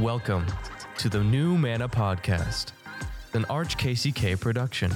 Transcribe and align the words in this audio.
Welcome 0.00 0.44
to 0.98 1.08
the 1.08 1.24
New 1.24 1.56
Manna 1.56 1.88
Podcast, 1.88 2.72
an 3.32 3.46
Arch 3.46 3.78
KCK 3.78 4.38
production. 4.38 4.92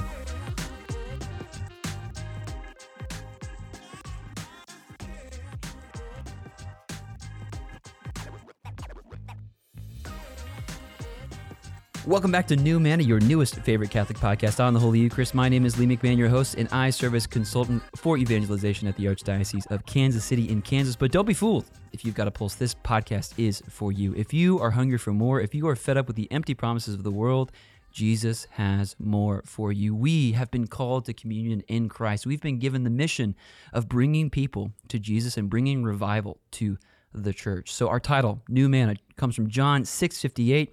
Welcome 12.11 12.33
back 12.33 12.49
to 12.49 12.57
New 12.57 12.81
Manna, 12.81 13.05
your 13.05 13.21
newest 13.21 13.55
favorite 13.61 13.91
Catholic 13.91 14.19
podcast 14.19 14.59
on 14.59 14.75
the 14.75 14.81
Holy 14.81 14.99
Eucharist. 14.99 15.33
My 15.33 15.49
name 15.49 15.65
is 15.65 15.79
Lee 15.79 15.87
McMahon, 15.87 16.19
your 16.19 16.29
host, 16.29 16.57
and 16.57 16.69
I 16.73 16.91
serve 16.91 17.15
as 17.15 17.25
consultant 17.25 17.85
for 17.95 18.19
evangelization 18.19 18.89
at 18.89 18.97
the 18.97 19.05
Archdiocese 19.05 19.71
of 19.71 19.87
Kansas 19.87 20.25
City 20.25 20.49
in 20.49 20.61
Kansas. 20.61 20.97
But 20.97 21.13
don't 21.13 21.25
be 21.25 21.35
fooled 21.35 21.67
if 21.93 22.05
you've 22.05 22.17
got 22.17 22.27
a 22.27 22.33
pulse. 22.33 22.57
This 22.57 22.75
podcast 22.75 23.35
is 23.37 23.63
for 23.69 23.93
you. 23.93 24.13
If 24.17 24.35
you 24.35 24.59
are 24.59 24.73
hungry 24.73 24.99
for 24.99 25.13
more, 25.13 25.41
if 25.41 25.55
you 25.55 25.69
are 25.69 25.77
fed 25.77 25.97
up 25.97 26.09
with 26.09 26.17
the 26.17 26.27
empty 26.33 26.53
promises 26.53 26.95
of 26.95 27.05
the 27.05 27.13
world, 27.13 27.53
Jesus 27.93 28.49
has 28.51 28.97
more 28.99 29.45
for 29.47 29.71
you. 29.71 29.95
We 29.95 30.33
have 30.33 30.51
been 30.51 30.67
called 30.67 31.05
to 31.05 31.13
communion 31.13 31.63
in 31.69 31.89
Christ. 31.89 32.27
We've 32.27 32.43
been 32.43 32.59
given 32.59 32.83
the 32.83 32.91
mission 32.91 33.37
of 33.73 33.89
bringing 33.89 34.31
people 34.31 34.73
to 34.89 34.99
Jesus 34.99 35.37
and 35.37 35.49
bringing 35.49 35.85
revival 35.85 36.41
to 36.53 36.77
the 37.15 37.33
church. 37.33 37.73
So 37.73 37.89
our 37.89 38.01
title, 38.01 38.43
New 38.49 38.69
Manna, 38.69 38.97
comes 39.17 39.37
from 39.37 39.49
John 39.49 39.85
6:58. 39.85 40.71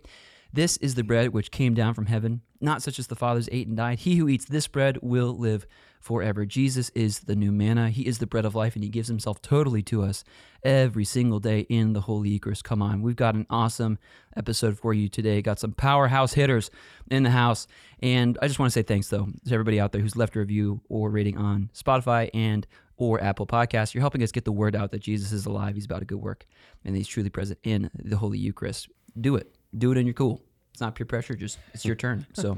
This 0.57 0.77
is 0.77 0.95
the 0.95 1.03
bread 1.03 1.35
which 1.35 1.51
came 1.51 1.75
down 1.75 1.93
from 1.93 2.07
heaven, 2.07 2.41
not 2.59 2.81
such 2.81 2.97
as 2.97 3.05
the 3.05 3.15
fathers 3.15 3.47
ate 3.51 3.67
and 3.67 3.77
died. 3.77 3.99
He 3.99 4.15
who 4.15 4.27
eats 4.27 4.45
this 4.45 4.67
bread 4.67 4.97
will 5.03 5.37
live 5.37 5.67
forever. 6.01 6.47
Jesus 6.47 6.89
is 6.95 7.19
the 7.19 7.35
new 7.35 7.51
manna. 7.51 7.91
He 7.91 8.07
is 8.07 8.17
the 8.17 8.25
bread 8.25 8.43
of 8.43 8.55
life, 8.55 8.73
and 8.73 8.83
he 8.83 8.89
gives 8.89 9.07
himself 9.07 9.39
totally 9.39 9.83
to 9.83 10.01
us 10.01 10.23
every 10.63 11.05
single 11.05 11.39
day 11.39 11.67
in 11.69 11.93
the 11.93 12.01
Holy 12.01 12.29
Eucharist. 12.29 12.63
Come 12.63 12.81
on, 12.81 13.03
we've 13.03 13.15
got 13.15 13.35
an 13.35 13.45
awesome 13.51 13.99
episode 14.35 14.79
for 14.79 14.95
you 14.95 15.09
today. 15.09 15.43
Got 15.43 15.59
some 15.59 15.73
powerhouse 15.73 16.33
hitters 16.33 16.71
in 17.11 17.21
the 17.21 17.29
house. 17.29 17.67
And 18.01 18.35
I 18.41 18.47
just 18.47 18.57
want 18.57 18.71
to 18.71 18.73
say 18.73 18.81
thanks, 18.81 19.09
though, 19.09 19.27
to 19.45 19.53
everybody 19.53 19.79
out 19.79 19.91
there 19.91 20.01
who's 20.01 20.15
left 20.15 20.35
a 20.35 20.39
review 20.39 20.81
or 20.89 21.11
rating 21.11 21.37
on 21.37 21.69
Spotify 21.75 22.31
and 22.33 22.65
or 22.95 23.21
Apple 23.23 23.45
Podcasts. 23.45 23.93
You're 23.93 24.01
helping 24.01 24.23
us 24.23 24.31
get 24.31 24.45
the 24.45 24.51
word 24.51 24.75
out 24.75 24.89
that 24.89 25.03
Jesus 25.03 25.31
is 25.31 25.45
alive. 25.45 25.75
He's 25.75 25.85
about 25.85 26.01
a 26.01 26.05
good 26.05 26.17
work, 26.17 26.47
and 26.83 26.95
he's 26.95 27.07
truly 27.07 27.29
present 27.29 27.59
in 27.61 27.91
the 27.93 28.17
Holy 28.17 28.39
Eucharist. 28.39 28.89
Do 29.21 29.35
it. 29.35 29.53
Do 29.77 29.91
it 29.91 29.99
and 29.99 30.07
you're 30.07 30.15
cool. 30.15 30.46
It's 30.77 30.81
not 30.83 30.93
peer 30.93 31.07
pressure, 31.07 31.33
just 31.33 31.57
it's 31.73 31.85
your 31.85 31.95
turn. 31.95 32.27
So, 32.35 32.55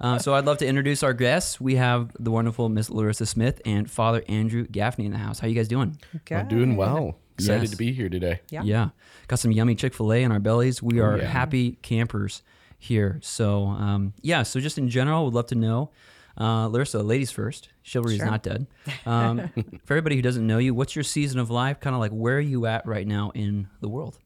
uh, 0.00 0.18
so 0.18 0.34
I'd 0.34 0.44
love 0.44 0.58
to 0.58 0.66
introduce 0.66 1.04
our 1.04 1.12
guests. 1.12 1.60
We 1.60 1.76
have 1.76 2.10
the 2.18 2.32
wonderful 2.32 2.68
Miss 2.68 2.90
Larissa 2.90 3.26
Smith 3.26 3.62
and 3.64 3.88
Father 3.88 4.24
Andrew 4.26 4.66
Gaffney 4.66 5.06
in 5.06 5.12
the 5.12 5.18
house. 5.18 5.38
How 5.38 5.46
you 5.46 5.54
guys 5.54 5.68
doing? 5.68 5.96
I'm 6.32 6.48
doing 6.48 6.74
well. 6.74 7.16
Excited 7.34 7.62
Yes. 7.62 7.70
to 7.70 7.76
be 7.76 7.92
here 7.92 8.08
today. 8.08 8.40
Yeah. 8.50 8.62
Yeah, 8.64 8.88
got 9.28 9.38
some 9.38 9.52
yummy 9.52 9.76
Chick 9.76 9.94
Fil 9.94 10.12
A 10.12 10.24
in 10.24 10.32
our 10.32 10.40
bellies. 10.40 10.82
We 10.82 10.98
are 10.98 11.16
yeah. 11.16 11.26
happy 11.26 11.78
campers 11.80 12.42
here. 12.76 13.20
So, 13.22 13.66
um, 13.66 14.14
yeah. 14.20 14.42
So, 14.42 14.58
just 14.58 14.76
in 14.76 14.88
general, 14.88 15.24
would 15.26 15.34
love 15.34 15.46
to 15.46 15.54
know, 15.54 15.92
uh, 16.36 16.66
Larissa, 16.66 17.04
ladies 17.04 17.30
first. 17.30 17.68
Chivalry 17.84 18.16
is 18.16 18.24
not 18.24 18.42
dead. 18.42 18.66
Um, 19.06 19.48
for 19.84 19.92
everybody 19.92 20.16
who 20.16 20.22
doesn't 20.22 20.44
know 20.44 20.58
you, 20.58 20.74
what's 20.74 20.96
your 20.96 21.04
season 21.04 21.38
of 21.38 21.50
life? 21.50 21.78
Kind 21.78 21.94
of 21.94 22.00
like 22.00 22.10
where 22.10 22.38
are 22.38 22.40
you 22.40 22.66
at 22.66 22.84
right 22.84 23.06
now 23.06 23.30
in 23.32 23.68
the 23.80 23.88
world? 23.88 24.18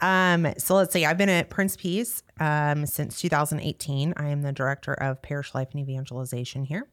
Um, 0.00 0.52
so 0.58 0.74
let's 0.74 0.92
see. 0.92 1.04
I've 1.04 1.18
been 1.18 1.28
at 1.28 1.50
Prince 1.50 1.76
Peace 1.76 2.22
um, 2.38 2.86
since 2.86 3.20
2018. 3.20 4.14
I 4.16 4.28
am 4.28 4.42
the 4.42 4.52
director 4.52 4.92
of 4.94 5.22
parish 5.22 5.54
life 5.54 5.68
and 5.72 5.80
evangelization 5.80 6.64
here. 6.64 6.86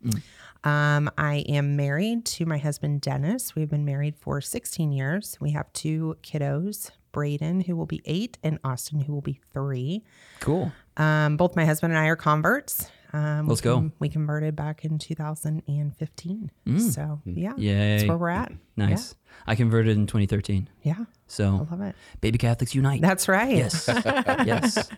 Um, 0.64 1.10
I 1.18 1.44
am 1.50 1.76
married 1.76 2.26
to 2.26 2.46
my 2.46 2.58
husband 2.58 3.02
Dennis. 3.02 3.56
We've 3.56 3.70
been 3.70 3.86
married 3.86 4.16
for 4.16 4.40
16 4.40 4.92
years. 4.92 5.38
We 5.42 5.52
have 5.52 5.72
two 5.74 6.16
kiddos, 6.24 6.92
Braden, 7.12 7.62
who 7.62 7.76
will 7.76 7.86
be 7.86 8.02
eight, 8.06 8.38
and 8.44 8.60
Austin, 8.64 9.02
who 9.02 9.14
will 9.14 9.22
be 9.22 9.40
three. 9.54 10.04
Cool. 10.40 10.72
Um, 10.96 11.36
both 11.38 11.56
my 11.56 11.66
husband 11.66 11.94
and 11.94 12.00
I 12.00 12.08
are 12.08 12.16
converts. 12.16 12.90
Um, 13.14 13.48
Let's 13.48 13.62
we 13.62 13.66
go. 13.66 13.92
We 14.00 14.10
converted 14.10 14.56
back 14.56 14.84
in 14.86 14.98
2015. 14.98 16.52
So 16.92 17.22
yeah, 17.26 17.54
Yay. 17.58 17.98
that's 17.98 18.08
where 18.10 18.18
we're 18.18 18.30
at. 18.30 18.52
Nice. 18.76 19.16
I 19.46 19.56
converted 19.56 19.96
in 19.98 20.08
2013. 20.08 20.68
Yeah, 20.82 20.96
yeah, 21.00 21.06
So, 21.28 21.68
I 21.70 21.72
love 21.76 21.82
it. 21.82 21.96
baby 22.22 22.38
Catholics 22.38 22.74
unite. 22.76 23.02
That's 23.02 23.28
right. 23.28 23.56
yes. 23.56 23.86
yes. 24.46 24.90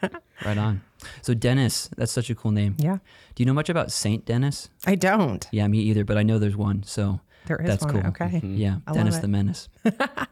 Right 0.46 0.58
on. 0.58 0.82
So, 1.22 1.34
Dennis, 1.34 1.90
that's 1.98 2.12
such 2.12 2.30
a 2.30 2.36
cool 2.36 2.52
name. 2.52 2.76
Yeah, 2.78 2.98
Do 3.36 3.42
you 3.44 3.46
know 3.46 3.54
much 3.54 3.70
about 3.70 3.92
Saint 3.92 4.26
Dennis? 4.26 4.70
I 4.86 4.96
don't. 4.96 5.46
Yeah, 5.52 5.68
me 5.68 5.80
either, 5.80 6.04
but 6.06 6.18
I 6.18 6.24
know 6.24 6.38
there's 6.40 6.56
one. 6.58 6.84
So, 6.84 7.20
There 7.48 7.58
is 7.58 7.68
that's 7.68 7.84
one. 7.84 7.94
cool. 7.94 8.02
Mm-hmm. 8.12 8.24
Okay. 8.24 8.48
Yeah, 8.48 8.78
I 8.88 8.94
Dennis 8.94 9.18
the 9.20 9.28
Menace. 9.28 9.68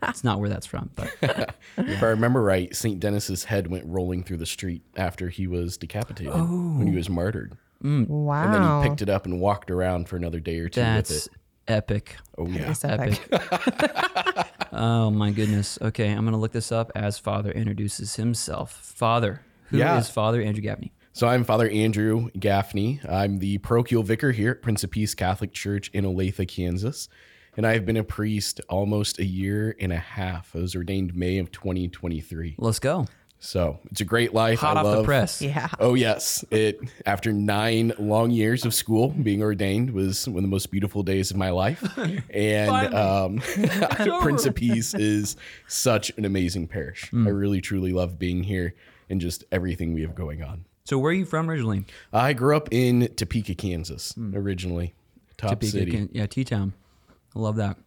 it's 0.03 0.23
not 0.23 0.39
where 0.39 0.49
that's 0.49 0.65
from, 0.65 0.89
but 0.95 1.09
If 1.77 2.03
I 2.03 2.07
remember 2.07 2.41
right, 2.41 2.73
St. 2.75 2.99
Dennis's 2.99 3.45
head 3.45 3.67
went 3.67 3.85
rolling 3.87 4.23
through 4.23 4.37
the 4.37 4.45
street 4.45 4.83
after 4.95 5.29
he 5.29 5.47
was 5.47 5.77
decapitated 5.77 6.33
when 6.33 6.87
he 6.87 6.95
was 6.95 7.09
martyred. 7.09 7.57
Wow. 7.83 8.43
And 8.45 8.53
then 8.53 8.81
he 8.83 8.89
picked 8.89 9.01
it 9.01 9.09
up 9.09 9.25
and 9.25 9.39
walked 9.39 9.69
around 9.69 10.07
for 10.07 10.15
another 10.15 10.39
day 10.39 10.59
or 10.59 10.69
two 10.69 10.79
that's 10.81 11.09
with 11.09 11.27
it. 11.27 11.33
epic. 11.67 12.15
Oh 12.37 12.47
yeah. 12.47 12.71
It's 12.71 12.83
epic. 12.85 13.21
Epic. 13.31 14.47
oh 14.71 15.09
my 15.11 15.31
goodness. 15.31 15.77
Okay, 15.81 16.09
I'm 16.09 16.25
gonna 16.25 16.39
look 16.39 16.51
this 16.53 16.71
up 16.71 16.91
as 16.95 17.17
Father 17.19 17.51
introduces 17.51 18.15
himself. 18.15 18.71
Father, 18.71 19.41
who 19.65 19.77
is 19.77 19.79
Yeah. 19.81 20.01
Father 20.01 20.41
Andrew 20.41 20.61
Gaffney? 20.63 20.93
So 21.15 21.27
I'm 21.27 21.43
Father 21.43 21.69
Andrew 21.69 22.29
Gaffney. 22.39 22.99
I'm 23.07 23.37
the 23.37 23.59
parochial 23.59 24.01
vicar 24.01 24.31
here 24.31 24.51
at 24.51 24.61
Prince 24.63 24.83
of 24.83 24.89
Peace 24.89 25.13
Catholic 25.13 25.53
Church 25.53 25.89
in 25.93 26.05
Olathe, 26.05 26.47
Kansas. 26.47 27.07
And 27.55 27.67
I've 27.67 27.85
been 27.85 27.97
a 27.97 28.03
priest 28.03 28.61
almost 28.67 29.19
a 29.19 29.23
year 29.25 29.75
and 29.79 29.93
a 29.93 29.97
half. 29.99 30.55
I 30.55 30.59
was 30.59 30.75
ordained 30.75 31.13
May 31.15 31.37
of 31.37 31.51
2023. 31.51 32.55
Let's 32.57 32.79
go. 32.79 33.05
So 33.43 33.77
it's 33.91 33.99
a 33.99 34.05
great 34.05 34.33
life. 34.33 34.59
Hot 34.59 34.77
I 34.77 34.79
off 34.79 34.97
the 34.99 35.03
press. 35.03 35.41
yeah. 35.41 35.67
Oh 35.77 35.95
yes, 35.95 36.45
it 36.49 36.79
after 37.05 37.33
nine 37.33 37.91
long 37.99 38.31
years 38.31 38.63
of 38.63 38.73
school, 38.73 39.09
being 39.09 39.41
ordained 39.41 39.91
was 39.91 40.29
one 40.29 40.37
of 40.37 40.43
the 40.43 40.47
most 40.47 40.71
beautiful 40.71 41.03
days 41.03 41.29
of 41.29 41.35
my 41.35 41.49
life. 41.49 41.83
And 42.29 42.95
um, 42.95 43.37
Prince 44.21 44.45
of 44.45 44.55
Peace 44.55 44.93
is 44.93 45.35
such 45.67 46.11
an 46.17 46.23
amazing 46.25 46.67
parish. 46.67 47.09
Hmm. 47.09 47.27
I 47.27 47.31
really 47.31 47.59
truly 47.59 47.91
love 47.91 48.17
being 48.17 48.43
here 48.43 48.75
and 49.09 49.19
just 49.19 49.43
everything 49.51 49.93
we 49.93 50.01
have 50.01 50.15
going 50.15 50.41
on. 50.41 50.63
So 50.85 50.97
where 50.97 51.11
are 51.11 51.13
you 51.13 51.25
from 51.25 51.49
originally? 51.49 51.85
I 52.13 52.33
grew 52.33 52.55
up 52.55 52.69
in 52.71 53.09
Topeka, 53.15 53.55
Kansas, 53.55 54.15
originally, 54.33 54.93
top. 55.37 55.51
Topeka, 55.51 55.71
city. 55.71 55.91
Kan- 55.91 56.09
yeah, 56.13 56.27
T 56.27 56.43
Town. 56.45 56.73
I 57.35 57.39
love 57.39 57.57
that. 57.57 57.77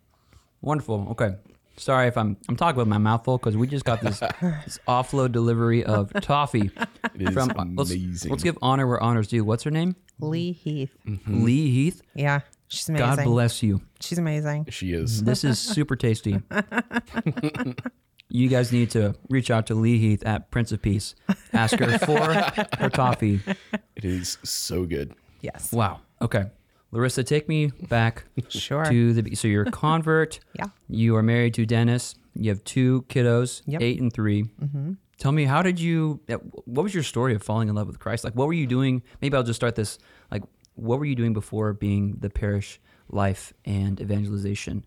Wonderful. 0.60 1.08
Okay. 1.12 1.34
Sorry 1.78 2.08
if 2.08 2.16
I'm 2.16 2.36
I'm 2.48 2.56
talking 2.56 2.78
with 2.78 2.88
my 2.88 2.98
mouth 2.98 3.24
full 3.24 3.38
because 3.38 3.56
we 3.56 3.66
just 3.66 3.84
got 3.84 4.00
this, 4.00 4.20
this 4.40 4.78
offload 4.88 5.32
delivery 5.32 5.84
of 5.84 6.12
toffee 6.22 6.70
It 7.14 7.22
is 7.22 7.34
from. 7.34 7.74
Let's, 7.76 7.90
amazing. 7.90 8.30
let's 8.30 8.42
give 8.42 8.58
honor 8.62 8.86
where 8.86 9.02
honors 9.02 9.28
due. 9.28 9.44
What's 9.44 9.62
her 9.64 9.70
name? 9.70 9.94
Lee 10.18 10.52
Heath. 10.52 10.96
Mm-hmm. 11.06 11.44
Lee 11.44 11.70
Heath. 11.70 12.02
Yeah. 12.14 12.40
She's 12.68 12.88
amazing. 12.88 13.06
God 13.16 13.24
bless 13.24 13.62
you. 13.62 13.80
She's 14.00 14.18
amazing. 14.18 14.66
she 14.70 14.92
is. 14.92 15.22
This 15.26 15.44
is 15.44 15.58
super 15.58 15.94
tasty. 15.96 16.42
you 18.28 18.48
guys 18.48 18.72
need 18.72 18.90
to 18.90 19.14
reach 19.28 19.50
out 19.50 19.66
to 19.68 19.74
Lee 19.74 19.98
Heath 19.98 20.24
at 20.26 20.50
Prince 20.50 20.72
of 20.72 20.82
Peace. 20.82 21.14
Ask 21.52 21.78
her 21.78 21.98
for 21.98 22.18
her 22.78 22.90
toffee. 22.90 23.40
It 23.94 24.04
is 24.04 24.38
so 24.42 24.84
good. 24.84 25.14
Yes. 25.42 25.72
Wow. 25.72 26.00
Okay. 26.20 26.46
Larissa, 26.96 27.22
take 27.22 27.48
me 27.48 27.66
back 27.88 28.24
Sure. 28.48 28.84
to 28.86 29.12
the. 29.12 29.34
So 29.34 29.46
you're 29.48 29.64
a 29.64 29.70
convert. 29.84 30.40
Yeah. 30.54 30.66
You 30.88 31.14
are 31.16 31.22
married 31.22 31.54
to 31.54 31.66
Dennis. 31.66 32.14
You 32.34 32.50
have 32.50 32.64
two 32.64 33.04
kiddos, 33.08 33.62
Yep. 33.66 33.82
eight 33.82 34.00
and 34.00 34.12
3 34.12 34.44
Mm-hmm. 34.44 34.92
Tell 35.18 35.32
me, 35.32 35.44
how 35.44 35.62
did 35.62 35.80
you? 35.80 36.20
uh, 36.28 36.34
What 36.66 36.82
was 36.82 36.92
your 36.94 37.02
story 37.02 37.34
of 37.34 37.42
falling 37.42 37.68
in 37.70 37.74
love 37.74 37.86
with 37.86 37.98
Christ? 37.98 38.22
Like, 38.24 38.34
what 38.34 38.46
were 38.46 38.52
you 38.52 38.66
doing? 38.66 39.02
Maybe 39.22 39.34
I'll 39.36 39.42
just 39.42 39.56
start 39.58 39.74
this. 39.74 39.98
Like, 40.30 40.42
what 40.74 40.98
were 40.98 41.06
you 41.06 41.14
doing 41.14 41.32
before 41.32 41.72
being 41.72 42.16
the 42.20 42.28
parish 42.28 42.78
life 43.10 43.54
and 43.64 43.98
evangelization? 44.00 44.84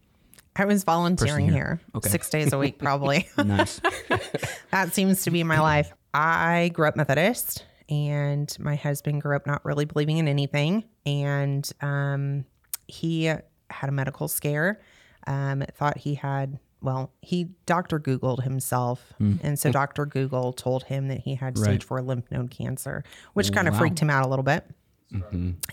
I 0.55 0.65
was 0.65 0.83
volunteering 0.83 1.45
here, 1.45 1.53
here. 1.53 1.81
Okay. 1.95 2.09
six 2.09 2.29
days 2.29 2.53
a 2.53 2.57
week, 2.59 2.77
probably. 2.77 3.27
Nice. 3.43 3.81
that 4.71 4.93
seems 4.93 5.23
to 5.23 5.31
be 5.31 5.43
my 5.43 5.59
life. 5.59 5.91
I 6.13 6.69
grew 6.75 6.87
up 6.87 6.95
Methodist, 6.95 7.65
and 7.89 8.55
my 8.59 8.75
husband 8.75 9.21
grew 9.21 9.35
up 9.35 9.45
not 9.47 9.63
really 9.65 9.85
believing 9.85 10.17
in 10.17 10.27
anything. 10.27 10.83
And 11.05 11.69
um, 11.81 12.45
he 12.87 13.25
had 13.25 13.43
a 13.83 13.91
medical 13.91 14.27
scare, 14.27 14.79
um, 15.27 15.63
thought 15.73 15.97
he 15.97 16.15
had. 16.15 16.59
Well, 16.81 17.11
he 17.21 17.49
Dr. 17.65 17.99
Googled 17.99 18.43
himself. 18.43 19.11
And 19.19 19.59
so 19.59 19.69
Dr. 19.71 20.05
Google 20.05 20.53
told 20.53 20.83
him 20.85 21.09
that 21.09 21.19
he 21.19 21.35
had 21.35 21.57
stage 21.57 21.67
Right. 21.67 21.83
four 21.83 22.01
lymph 22.01 22.31
node 22.31 22.51
cancer, 22.51 23.03
which 23.33 23.51
kind 23.51 23.67
of 23.67 23.73
Wow. 23.73 23.79
freaked 23.81 23.99
him 23.99 24.09
out 24.09 24.25
a 24.25 24.29
little 24.29 24.43
bit. 24.43 24.65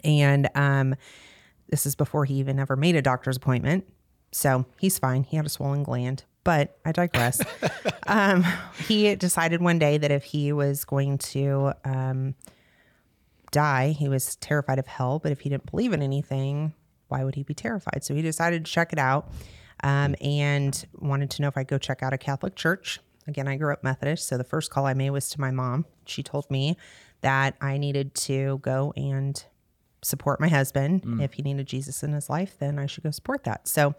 And 0.03 0.49
um, 0.55 0.95
this 1.69 1.87
is 1.87 1.95
before 1.95 2.25
he 2.25 2.35
even 2.35 2.59
ever 2.59 2.75
made 2.77 2.97
a 2.97 3.03
doctor's 3.03 3.37
appointment. 3.37 3.85
So 4.33 4.67
he's 4.81 4.99
fine. 4.99 5.23
He 5.25 5.37
had 5.37 5.47
a 5.47 5.49
swollen 5.49 5.83
gland, 5.85 6.25
but 6.47 6.79
I 6.85 6.93
digress. 6.93 7.43
um, 8.07 8.45
he 8.87 9.17
decided 9.17 9.61
one 9.61 9.81
day 9.81 9.99
that 9.99 10.13
if 10.13 10.23
he 10.23 10.53
was 10.53 10.85
going 10.85 11.19
to 11.19 11.73
um, 11.85 12.37
die, 13.51 13.89
he 13.89 14.09
was 14.09 14.37
terrified 14.37 14.79
of 14.79 14.87
hell. 14.87 15.19
But 15.19 15.33
if 15.33 15.41
he 15.41 15.49
didn't 15.49 15.69
believe 15.69 15.93
in 15.93 16.03
anything, 16.03 16.73
why 17.09 17.25
would 17.25 17.35
he 17.35 17.43
be 17.43 17.53
terrified? 17.53 18.05
So 18.05 18.15
he 18.15 18.23
decided 18.23 18.65
to 18.65 18.71
check 18.71 18.93
it 18.93 18.99
out 19.01 19.29
um, 19.83 20.15
and 20.21 20.87
wanted 20.95 21.31
to 21.33 21.43
know 21.43 21.49
if 21.49 21.57
I'd 21.59 21.67
go 21.67 21.79
check 21.79 22.01
out 22.01 22.13
a 22.13 22.19
Catholic 22.19 22.55
church. 22.55 23.01
again, 23.27 23.49
I 23.49 23.57
grew 23.57 23.73
up 23.73 23.83
Methodist. 23.83 24.29
So 24.29 24.39
the 24.39 24.45
first 24.45 24.71
call 24.71 24.87
I 24.87 24.95
made 24.95 25.11
was 25.11 25.29
to 25.31 25.41
my 25.41 25.51
mom. 25.51 25.85
She 26.05 26.23
told 26.23 26.49
me 26.49 26.77
that 27.23 27.57
I 27.61 27.77
needed 27.77 28.15
to 28.15 28.59
go 28.59 28.93
and 28.97 29.45
support 30.01 30.39
my 30.39 30.49
husband. 30.49 31.21
If 31.21 31.33
he 31.33 31.43
needed 31.43 31.67
Jesus 31.67 32.05
in 32.05 32.13
his 32.13 32.31
life, 32.31 32.55
then 32.61 32.79
I 32.79 32.87
should 32.87 33.03
go 33.03 33.11
support 33.11 33.43
that. 33.43 33.67
So 33.67 33.97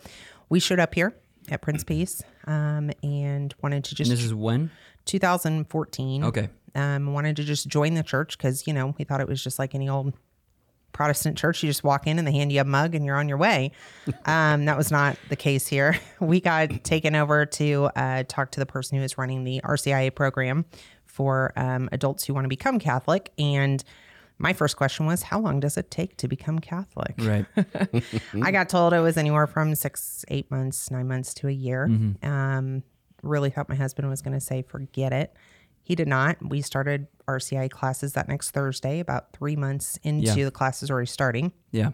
we 0.47 0.61
showed 0.61 0.79
up 0.79 0.95
here 0.95 1.13
at 1.49 1.61
Prince 1.61 1.83
Peace 1.83 2.21
um, 2.45 2.91
and 3.03 3.53
wanted 3.61 3.83
to 3.85 3.95
just 3.95 4.09
And 4.09 4.17
this 4.17 4.25
is 4.25 4.33
when? 4.33 4.71
2014. 5.05 6.23
Okay. 6.25 6.49
Um, 6.75 7.13
wanted 7.13 7.35
to 7.37 7.43
just 7.43 7.67
join 7.67 7.93
the 7.95 8.03
church 8.03 8.37
because, 8.37 8.67
you 8.67 8.73
know, 8.73 8.93
we 8.97 9.05
thought 9.05 9.21
it 9.21 9.27
was 9.27 9.43
just 9.43 9.57
like 9.57 9.73
any 9.73 9.89
old 9.89 10.13
Protestant 10.91 11.37
church. 11.37 11.63
You 11.63 11.69
just 11.69 11.83
walk 11.83 12.07
in 12.07 12.19
and 12.19 12.27
they 12.27 12.31
hand 12.31 12.51
you 12.51 12.61
a 12.61 12.63
mug 12.63 12.95
and 12.95 13.05
you're 13.05 13.17
on 13.17 13.27
your 13.29 13.37
way. 13.37 13.71
Um, 14.25 14.65
that 14.65 14.77
was 14.77 14.91
not 14.91 15.17
the 15.29 15.35
case 15.35 15.67
here. 15.67 15.97
We 16.19 16.41
got 16.41 16.83
taken 16.83 17.15
over 17.15 17.45
to 17.45 17.89
uh, 17.95 18.23
talk 18.27 18.51
to 18.51 18.59
the 18.59 18.65
person 18.65 18.97
who 18.97 19.03
is 19.03 19.17
running 19.17 19.43
the 19.43 19.61
RCIA 19.63 20.13
program 20.13 20.65
for 21.05 21.53
um, 21.55 21.87
adults 21.91 22.25
who 22.25 22.33
want 22.33 22.45
to 22.45 22.49
become 22.49 22.79
Catholic. 22.79 23.31
And 23.37 23.83
my 24.39 24.53
first 24.53 24.77
question 24.77 25.05
was, 25.05 25.23
how 25.23 25.39
long 25.39 25.59
does 25.59 25.77
it 25.77 25.89
take 25.89 26.17
to 26.17 26.27
become 26.27 26.59
Catholic? 26.59 27.15
Right. 27.19 27.45
I 28.43 28.51
got 28.51 28.69
told 28.69 28.93
it 28.93 28.99
was 28.99 29.17
anywhere 29.17 29.47
from 29.47 29.73
six, 29.75 30.23
eight 30.27 30.49
months, 30.51 30.91
nine 30.91 31.07
months 31.07 31.33
to 31.35 31.47
a 31.47 31.51
year. 31.51 31.89
Um, 32.23 32.83
really 33.23 33.49
thought 33.49 33.67
my 33.67 33.75
husband 33.75 34.09
was 34.09 34.21
going 34.21 34.33
to 34.35 34.39
say, 34.39 34.61
forget 34.61 35.11
it. 35.11 35.33
He 35.81 35.95
did 35.95 36.07
not. 36.07 36.37
We 36.47 36.61
started 36.61 37.07
RCI 37.27 37.71
classes 37.71 38.13
that 38.13 38.27
next 38.27 38.51
Thursday, 38.51 38.99
about 38.99 39.33
three 39.33 39.55
months 39.55 39.97
into 40.03 40.27
Yeah. 40.37 40.45
the 40.45 40.51
classes 40.51 40.91
already 40.91 41.07
starting. 41.07 41.51
Yeah. 41.71 41.91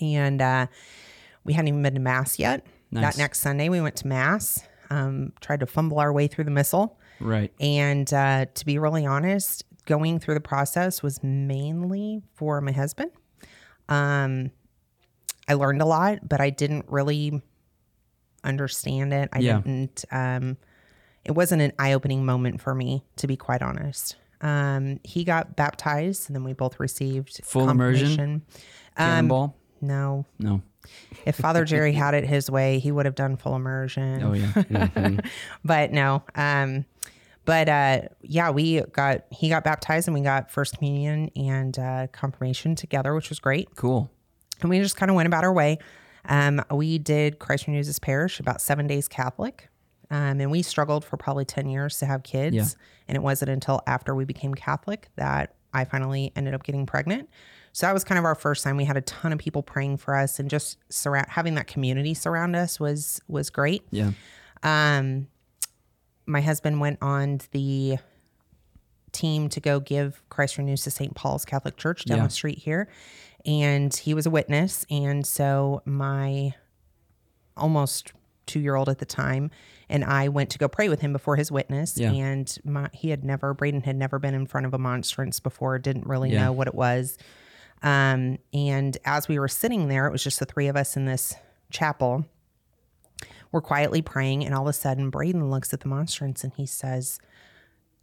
And 0.00 0.42
uh, 0.42 0.66
we 1.44 1.52
hadn't 1.54 1.68
even 1.68 1.82
been 1.82 1.94
to 1.94 2.00
Mass 2.00 2.38
yet. 2.38 2.66
Nice. 2.90 3.14
That 3.16 3.18
next 3.22 3.40
Sunday, 3.40 3.68
we 3.68 3.80
went 3.80 3.96
to 3.96 4.06
Mass, 4.06 4.60
um, 4.90 5.32
tried 5.40 5.60
to 5.60 5.66
fumble 5.66 5.98
our 6.00 6.12
way 6.12 6.26
through 6.26 6.44
the 6.44 6.50
Missal. 6.50 6.98
Right. 7.20 7.52
And 7.60 8.12
uh, 8.12 8.46
to 8.52 8.66
be 8.66 8.78
really 8.78 9.06
honest, 9.06 9.64
going 9.86 10.18
through 10.18 10.34
the 10.34 10.40
process 10.40 11.02
was 11.02 11.22
mainly 11.22 12.22
for 12.34 12.60
my 12.60 12.72
husband. 12.72 13.10
Um, 13.88 14.50
I 15.48 15.54
learned 15.54 15.82
a 15.82 15.86
lot, 15.86 16.28
but 16.28 16.40
I 16.40 16.50
didn't 16.50 16.86
really 16.88 17.42
understand 18.44 19.12
it. 19.12 19.28
I 19.32 19.40
Yeah. 19.40 19.56
didn't. 19.56 20.04
Um, 20.10 20.56
it 21.24 21.32
wasn't 21.32 21.62
an 21.62 21.72
eye-opening 21.78 22.24
moment 22.24 22.60
for 22.60 22.74
me, 22.74 23.04
to 23.16 23.26
be 23.26 23.36
quite 23.36 23.62
honest. 23.62 24.16
Um, 24.40 25.00
he 25.04 25.24
got 25.24 25.54
baptized, 25.56 26.28
and 26.30 26.36
then 26.36 26.44
we 26.44 26.54
both 26.54 26.80
received 26.80 27.40
Full 27.44 27.68
immersion? 27.68 28.42
Um, 28.96 29.28
no, 29.82 30.24
No. 30.38 30.62
if 31.26 31.36
Father 31.36 31.64
Jerry 31.66 31.92
had 31.92 32.14
it 32.14 32.24
his 32.24 32.50
way, 32.50 32.78
he 32.78 32.90
would 32.90 33.04
have 33.06 33.14
done 33.14 33.36
full 33.36 33.54
immersion 33.54 34.22
Oh 34.22 34.32
yeah. 34.32 35.16
but 35.64 35.92
no 35.92 36.22
um 36.34 36.84
but 37.50 37.68
uh 37.68 38.02
yeah 38.22 38.48
we 38.50 38.80
got 38.92 39.22
he 39.32 39.48
got 39.48 39.64
baptized 39.64 40.06
and 40.06 40.14
we 40.14 40.20
got 40.20 40.52
first 40.52 40.76
communion 40.76 41.28
and 41.34 41.76
uh 41.80 42.06
confirmation 42.12 42.76
together 42.76 43.12
which 43.12 43.28
was 43.28 43.40
great. 43.40 43.74
Cool. 43.74 44.08
and 44.60 44.70
we 44.70 44.78
just 44.78 44.96
kind 44.96 45.10
of 45.10 45.16
went 45.16 45.26
about 45.26 45.42
our 45.42 45.52
way. 45.52 45.78
Um 46.28 46.62
we 46.70 46.98
did 46.98 47.40
christ 47.40 47.66
renews 47.66 47.88
his 47.88 47.98
parish 47.98 48.38
about 48.38 48.60
seven 48.60 48.86
days 48.86 49.08
catholic. 49.08 49.68
Um, 50.12 50.40
and 50.40 50.50
we 50.50 50.62
struggled 50.62 51.04
for 51.04 51.16
probably 51.16 51.44
10 51.44 51.68
years 51.68 51.98
to 51.98 52.06
have 52.06 52.22
kids. 52.22 52.54
Yeah. 52.56 52.66
and 53.08 53.16
it 53.16 53.20
wasn't 53.22 53.50
until 53.50 53.80
after 53.86 54.14
we 54.14 54.24
became 54.24 54.54
catholic 54.54 55.08
that 55.16 55.54
i 55.74 55.84
finally 55.84 56.32
ended 56.36 56.54
up 56.54 56.62
getting 56.62 56.86
pregnant. 56.86 57.28
So 57.72 57.86
that 57.86 57.92
was 57.94 58.04
kind 58.04 58.18
of 58.18 58.24
our 58.24 58.34
first 58.36 58.62
time. 58.64 58.76
We 58.76 58.84
had 58.84 58.96
a 58.96 59.00
ton 59.02 59.32
of 59.32 59.38
people 59.38 59.62
praying 59.62 59.96
for 59.98 60.14
us 60.16 60.38
and 60.40 60.50
just 60.50 60.78
surround 60.88 61.26
having 61.28 61.54
that 61.54 61.66
community 61.68 62.14
surround 62.14 62.54
us 62.56 62.78
was 62.80 63.20
was 63.28 63.50
great. 63.50 63.82
Yeah. 63.90 64.10
um, 64.62 65.26
my 66.30 66.40
husband 66.40 66.80
went 66.80 66.98
on 67.02 67.40
the 67.52 67.98
team 69.12 69.48
to 69.50 69.60
go 69.60 69.80
give 69.80 70.22
Christ 70.28 70.56
Renews 70.58 70.82
to 70.84 70.90
St. 70.90 71.14
Paul's 71.14 71.44
Catholic 71.44 71.76
Church 71.76 72.04
down 72.04 72.18
Yeah. 72.18 72.24
the 72.24 72.30
street 72.30 72.58
here. 72.58 72.88
And 73.44 73.94
he 73.94 74.14
was 74.14 74.26
a 74.26 74.30
witness. 74.30 74.86
And 74.90 75.26
so 75.26 75.82
my 75.84 76.54
almost 77.56 78.12
two 78.46 78.60
year 78.60 78.74
old 78.76 78.88
at 78.88 78.98
the 78.98 79.04
time 79.06 79.50
and 79.88 80.04
I 80.04 80.28
went 80.28 80.50
to 80.50 80.58
go 80.58 80.68
pray 80.68 80.88
with 80.88 81.00
him 81.00 81.12
before 81.12 81.36
his 81.36 81.50
witness. 81.50 81.98
Yeah. 81.98 82.12
And 82.12 82.56
my, 82.64 82.88
he 82.92 83.10
had 83.10 83.24
never, 83.24 83.52
Braden 83.54 83.82
had 83.82 83.96
never 83.96 84.18
been 84.20 84.34
in 84.34 84.46
front 84.46 84.66
of 84.66 84.74
a 84.74 84.78
monstrance 84.78 85.40
before, 85.40 85.78
didn't 85.78 86.06
really 86.06 86.32
Yeah. 86.32 86.44
know 86.44 86.52
what 86.52 86.68
it 86.68 86.74
was. 86.74 87.18
Um, 87.82 88.38
and 88.52 88.96
as 89.04 89.26
we 89.26 89.38
were 89.38 89.48
sitting 89.48 89.88
there, 89.88 90.06
it 90.06 90.12
was 90.12 90.22
just 90.22 90.38
the 90.38 90.44
three 90.46 90.68
of 90.68 90.76
us 90.76 90.96
in 90.96 91.06
this 91.06 91.34
chapel 91.70 92.24
we're 93.52 93.60
quietly 93.60 94.02
praying, 94.02 94.44
and 94.44 94.54
all 94.54 94.62
of 94.62 94.68
a 94.68 94.72
sudden, 94.72 95.10
Braden 95.10 95.50
looks 95.50 95.72
at 95.72 95.80
the 95.80 95.88
monstrance 95.88 96.44
and 96.44 96.52
he 96.54 96.66
says, 96.66 97.18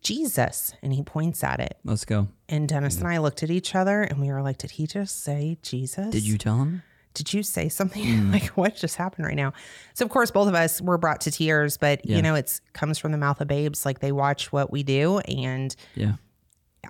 Jesus. 0.02 0.74
And 0.82 0.94
he 0.94 1.04
points 1.04 1.44
at 1.44 1.60
it. 1.60 1.78
Let's 1.84 2.06
go. 2.06 2.28
And 2.48 2.70
Dennis 2.70 2.98
and 3.00 3.08
I 3.08 3.18
looked 3.18 3.44
at 3.44 3.50
each 3.50 3.76
other 3.76 4.04
and 4.04 4.22
we 4.22 4.28
were 4.32 4.42
like, 4.42 4.58
Did 4.58 4.72
he 4.72 4.88
just 4.88 5.24
say 5.24 5.58
Jesus? 5.62 6.12
Did 6.12 6.24
you 6.24 6.38
tell 6.38 6.58
him? 6.58 6.84
Did 7.14 7.34
you 7.34 7.42
say 7.42 7.68
something? 7.68 8.32
like, 8.32 8.46
what 8.50 8.76
just 8.76 8.96
happened 8.96 9.26
right 9.26 9.36
now? 9.36 9.54
So, 9.96 10.06
of 10.06 10.12
course, 10.12 10.30
both 10.30 10.48
of 10.48 10.54
us 10.54 10.80
were 10.82 11.00
brought 11.00 11.22
to 11.22 11.32
tears, 11.32 11.76
but 11.78 12.06
Yeah. 12.06 12.18
you 12.18 12.22
know, 12.22 12.36
it's 12.36 12.62
comes 12.74 13.00
from 13.00 13.12
the 13.12 13.18
mouth 13.18 13.42
of 13.42 13.48
babes. 13.48 13.86
Like, 13.86 14.00
they 14.00 14.12
watch 14.12 14.52
what 14.52 14.72
we 14.72 14.84
do. 14.84 15.18
And 15.20 15.76
Yeah. 15.96 16.14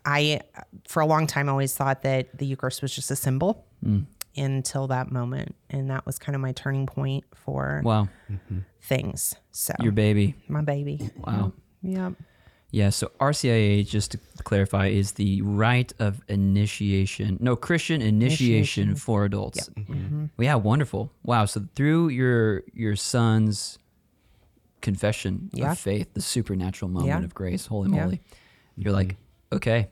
I, 0.06 0.42
for 0.88 1.02
a 1.02 1.06
long 1.06 1.28
time, 1.28 1.48
always 1.50 1.74
thought 1.76 2.02
that 2.02 2.38
the 2.38 2.46
Eucharist 2.46 2.82
was 2.82 2.94
just 2.94 3.10
a 3.10 3.16
symbol 3.16 3.66
Hmm. 3.84 4.02
Until 4.38 4.88
that 4.88 5.12
moment. 5.12 5.56
And 5.70 5.90
that 5.90 6.06
was 6.06 6.18
kind 6.20 6.36
of 6.36 6.42
my 6.42 6.52
turning 6.52 6.86
point 6.86 7.24
for 7.36 7.82
Wow. 7.84 8.08
Mm-hmm. 8.32 8.60
things. 8.82 9.36
So, 9.52 9.74
Your 9.82 9.92
baby. 9.92 10.36
my 10.48 10.62
baby. 10.62 11.10
Wow. 11.18 11.54
Yeah. 11.82 12.12
Yeah, 12.70 12.90
so 12.90 13.12
RCIA, 13.22 13.88
just 13.88 14.12
to 14.12 14.20
clarify, 14.44 14.88
is 14.88 15.14
the 15.14 15.42
rite 15.42 15.94
of 16.00 16.22
initiation. 16.28 17.38
No, 17.40 17.56
Christian 17.56 18.02
initiation, 18.02 18.84
Initiation. 18.84 18.96
for 18.96 19.24
adults. 19.24 19.70
Mm-hmm. 19.70 20.26
Well, 20.36 20.46
yeah, 20.46 20.56
wonderful. 20.56 21.10
Wow. 21.24 21.46
So 21.46 21.66
through 21.76 22.10
your 22.10 22.64
your 22.74 22.98
son's 22.98 23.80
confession 24.82 25.50
Yeah. 25.54 25.72
of 25.72 25.80
faith, 25.80 26.14
the 26.14 26.22
supernatural 26.22 26.90
moment 26.92 27.08
Yeah. 27.08 27.24
of 27.24 27.34
grace, 27.34 27.66
holy 27.68 27.90
Yeah. 27.90 28.04
moly, 28.04 28.22
you're 28.76 28.94
like, 28.94 29.14
mm-hmm. 29.14 29.56
okay, 29.58 29.88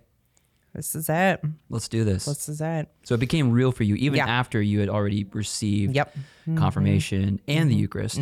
This 0.75 0.95
is 0.95 1.10
it. 1.10 1.42
let's 1.69 1.88
do 1.88 2.04
this. 2.04 2.25
This 2.25 2.50
is 2.50 2.62
it. 2.62 2.88
so 3.04 3.16
it 3.16 3.19
became 3.19 3.51
real 3.51 3.72
for 3.72 3.83
you, 3.83 3.95
even 3.95 4.18
Yeah. 4.18 4.27
after 4.27 4.62
you 4.62 4.80
had 4.80 4.89
already 4.89 5.24
received 5.24 5.95
Yep. 5.95 6.16
Mm-hmm. 6.16 6.57
confirmation 6.57 7.39
and 7.48 7.69
the 7.72 7.75
Eucharist. 7.75 8.22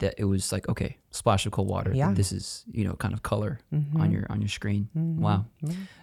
That 0.00 0.14
it 0.18 0.24
was 0.24 0.52
like, 0.52 0.68
okay, 0.68 0.98
splash 1.12 1.46
of 1.46 1.52
cold 1.52 1.68
water. 1.68 1.92
Yeah. 1.94 2.06
Mm-hmm. 2.06 2.14
This 2.14 2.32
is 2.32 2.64
you 2.70 2.84
know 2.84 2.94
kind 2.94 3.14
of 3.14 3.22
color 3.22 3.60
on 3.72 4.10
your 4.10 4.26
on 4.28 4.40
your 4.40 4.48
screen. 4.48 4.88
Wow. 4.94 5.46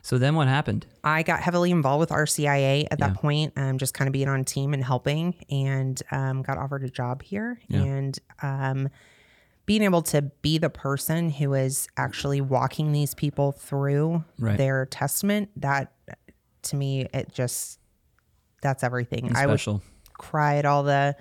So 0.01 0.17
then 0.17 0.35
what 0.35 0.47
happened? 0.47 0.87
I 1.03 1.23
got 1.23 1.39
heavily 1.41 1.69
involved 1.71 1.99
with 1.99 2.09
RCIA 2.09 2.87
at 2.89 2.99
that 2.99 3.15
point, 3.15 3.53
um, 3.57 3.77
just 3.77 3.93
kind 3.93 4.07
of 4.07 4.13
being 4.13 4.27
on 4.29 4.43
team 4.45 4.73
and 4.73 4.83
helping, 4.83 5.35
and 5.51 6.01
um, 6.11 6.41
got 6.41 6.57
offered 6.57 6.83
a 6.83 6.89
job 6.89 7.21
here. 7.21 7.59
And 7.69 8.17
um, 8.41 8.89
being 9.71 9.83
able 9.83 10.01
to 10.01 10.21
be 10.41 10.57
the 10.57 10.69
person 10.69 11.29
who 11.29 11.53
is 11.53 11.87
actually 11.95 12.41
walking 12.41 12.91
these 12.91 13.13
people 13.13 13.53
through 13.53 14.21
Right. 14.37 14.57
their 14.57 14.85
testament, 14.85 15.49
that 15.55 15.93
to 16.63 16.75
me, 16.75 17.07
it 17.13 17.31
just 17.31 17.79
that's 18.61 18.83
everything. 18.83 19.33
I 19.33 19.45
would 19.45 19.53
Special. 19.61 19.81
cry 20.11 20.57
at 20.57 20.65
all 20.65 20.83
the 20.83 21.15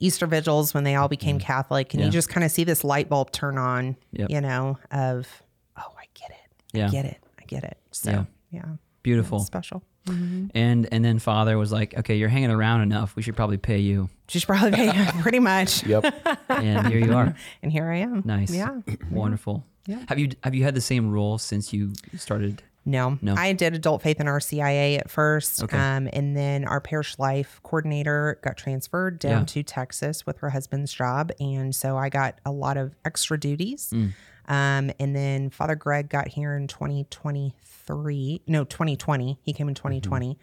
Easter 0.00 0.26
vigils 0.26 0.72
when 0.72 0.84
they 0.84 0.94
all 0.94 1.08
became 1.08 1.38
mm. 1.38 1.42
Catholic, 1.42 1.92
and. 1.92 2.00
Yeah. 2.00 2.06
you 2.06 2.12
just 2.12 2.30
kind 2.30 2.42
of 2.42 2.50
see 2.50 2.64
this 2.64 2.84
light 2.84 3.10
bulb 3.10 3.30
turn 3.32 3.58
on, 3.58 3.96
Yep. 4.12 4.30
you 4.30 4.40
know, 4.40 4.78
of, 4.90 5.28
oh, 5.76 5.94
I 5.98 6.04
get 6.14 6.30
it. 6.30 6.62
Yeah. 6.72 6.86
I 6.86 6.88
get 6.88 7.04
it. 7.04 7.18
I 7.38 7.44
get 7.44 7.64
it. 7.64 7.76
So, 7.90 8.10
Yeah. 8.12 8.24
yeah. 8.50 8.64
Beautiful. 9.02 9.40
Special. 9.40 9.82
Mm-hmm. 10.06 10.46
And 10.54 10.88
and 10.90 11.04
then 11.04 11.18
father 11.18 11.56
was 11.56 11.70
like, 11.72 11.96
okay, 11.98 12.16
you're 12.16 12.28
hanging 12.28 12.50
around 12.50 12.82
enough. 12.82 13.14
We 13.14 13.22
should 13.22 13.36
probably 13.36 13.58
pay 13.58 13.78
you. 13.78 14.10
She 14.28 14.38
should 14.38 14.48
probably 14.48 14.72
pay 14.72 14.86
you 14.86 15.12
pretty 15.22 15.38
much. 15.38 15.84
Yep. 15.84 16.14
And 16.48 16.86
here 16.88 16.98
you 16.98 17.14
are. 17.14 17.34
And 17.62 17.70
here 17.70 17.90
I 17.90 17.98
am. 17.98 18.22
Nice. 18.24 18.50
Yeah. 18.50 18.80
Wonderful. 19.10 19.64
Yeah. 19.86 20.04
Have 20.08 20.18
you 20.18 20.30
have 20.42 20.54
you 20.54 20.64
had 20.64 20.74
the 20.74 20.80
same 20.80 21.10
role 21.10 21.38
since 21.38 21.72
you 21.72 21.92
started? 22.16 22.62
No, 22.84 23.18
No. 23.22 23.34
I 23.36 23.52
did 23.52 23.74
adult 23.74 24.02
faith 24.02 24.20
in 24.20 24.26
RCIA 24.26 24.98
at 24.98 25.08
first. 25.10 25.62
Okay. 25.62 25.76
Um, 25.76 26.08
and 26.12 26.36
then 26.36 26.64
our 26.64 26.80
parish 26.80 27.16
life 27.18 27.60
coordinator 27.62 28.40
got 28.42 28.56
transferred 28.56 29.18
down 29.20 29.40
Yeah. 29.42 29.44
to 29.46 29.62
Texas 29.62 30.26
with 30.26 30.38
her 30.38 30.50
husband's 30.50 30.92
job. 30.92 31.30
And 31.38 31.74
so 31.74 31.96
I 31.96 32.08
got 32.08 32.40
a 32.44 32.50
lot 32.50 32.76
of 32.76 32.94
extra 33.04 33.38
duties. 33.38 33.90
Mm. 33.94 34.12
Um, 34.48 34.90
and 34.98 35.14
then 35.14 35.50
Father 35.50 35.76
Greg 35.76 36.08
got 36.08 36.26
here 36.26 36.56
in 36.56 36.66
2023. 36.66 38.42
No, 38.46 38.64
2020. 38.64 39.38
He 39.42 39.52
came 39.52 39.68
in 39.68 39.74
2020. 39.74 40.36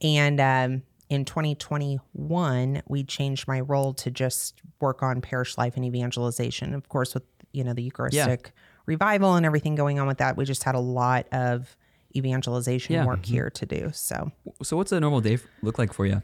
And 0.00 0.40
um, 0.40 0.82
in 1.10 1.24
2021, 1.26 2.82
we 2.88 3.04
changed 3.04 3.46
my 3.46 3.60
role 3.60 3.94
to 3.94 4.10
just 4.10 4.60
work 4.80 5.02
on 5.02 5.20
parish 5.20 5.58
life 5.58 5.76
and 5.76 5.84
evangelization. 5.84 6.74
Of 6.74 6.88
course, 6.88 7.14
with, 7.14 7.24
you 7.52 7.64
know, 7.64 7.72
the 7.74 7.82
Eucharistic 7.82 8.52
revival 8.86 9.34
and 9.36 9.46
everything 9.46 9.74
going 9.74 9.98
on 10.00 10.06
with 10.06 10.18
that, 10.18 10.36
we 10.36 10.44
just 10.44 10.64
had 10.64 10.74
a 10.74 10.80
lot 10.80 11.26
of 11.32 11.76
evangelization 12.16 12.94
Yeah. 12.94 13.06
work 13.06 13.24
here 13.24 13.50
to 13.50 13.66
do. 13.66 13.90
So 13.92 14.32
So 14.62 14.76
what's 14.76 14.92
a 14.92 15.00
normal 15.00 15.20
day 15.20 15.38
look 15.62 15.78
like 15.78 15.92
for 15.92 16.06
you? 16.06 16.22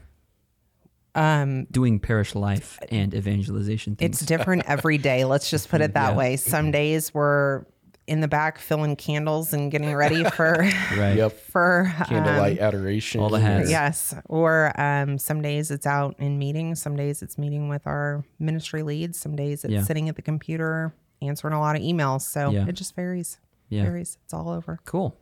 doing 1.73 1.99
parish 1.99 2.35
life 2.37 2.79
and 2.91 3.13
evangelization 3.15 3.97
things. 3.97 4.21
It's 4.21 4.27
different 4.27 4.63
every 4.67 4.99
day. 4.99 5.25
Let's 5.25 5.51
just 5.51 5.69
put 5.69 5.81
it 5.81 5.95
that 5.95 6.11
Yeah. 6.13 6.17
way. 6.17 6.37
Some 6.37 6.71
days 6.71 7.13
we're 7.13 7.65
in 8.07 8.21
the 8.21 8.29
back 8.29 8.59
filling 8.59 8.95
candles 8.97 9.53
and 9.53 9.71
getting 9.71 9.93
ready 9.95 10.23
for 10.31 10.53
right. 10.97 11.17
Yep. 11.17 11.33
for 11.41 11.93
um, 11.99 12.05
Candlelight 12.07 12.59
adoration. 12.61 13.21
all 13.21 13.29
the 13.31 13.41
hats. 13.41 13.69
yes. 13.69 14.15
Or 14.27 14.73
um, 14.81 15.19
some 15.19 15.43
days 15.43 15.71
it's 15.73 15.87
out 15.87 16.15
in 16.21 16.39
meetings. 16.39 16.81
Some 16.81 16.95
days 16.97 17.21
it's 17.21 17.37
meeting 17.37 17.69
with 17.69 17.85
our 17.87 18.25
ministry 18.39 18.83
leads. 18.85 19.19
Some 19.19 19.35
days 19.37 19.65
it's 19.65 19.73
Yeah. 19.75 19.83
sitting 19.83 20.09
at 20.09 20.15
the 20.17 20.23
computer 20.23 20.95
answering 21.21 21.53
a 21.53 21.61
lot 21.61 21.75
of 21.77 21.83
emails. 21.83 22.23
So 22.23 22.51
Yeah. 22.51 22.67
it 22.69 22.73
just 22.73 22.95
varies. 22.95 23.39
Yeah. 23.69 23.83
Varies. 23.85 24.17
It's 24.25 24.33
all 24.33 24.49
over. 24.49 24.79
Cool. 24.85 25.17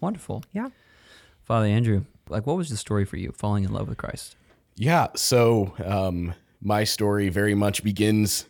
Wonderful. 0.00 0.44
Yeah. 0.52 0.68
Father 1.42 1.66
Andrew, 1.66 2.04
like 2.28 2.46
what 2.46 2.56
was 2.56 2.68
the 2.70 2.76
story 2.76 3.04
for 3.04 3.16
you 3.16 3.32
falling 3.36 3.64
in 3.64 3.72
love 3.72 3.88
with 3.88 3.98
Christ? 3.98 4.36
Yeah. 4.76 5.08
So 5.16 5.74
um, 5.84 6.34
my 6.62 6.84
story 6.84 7.28
very 7.28 7.54
much 7.54 7.82
begins 7.82 8.46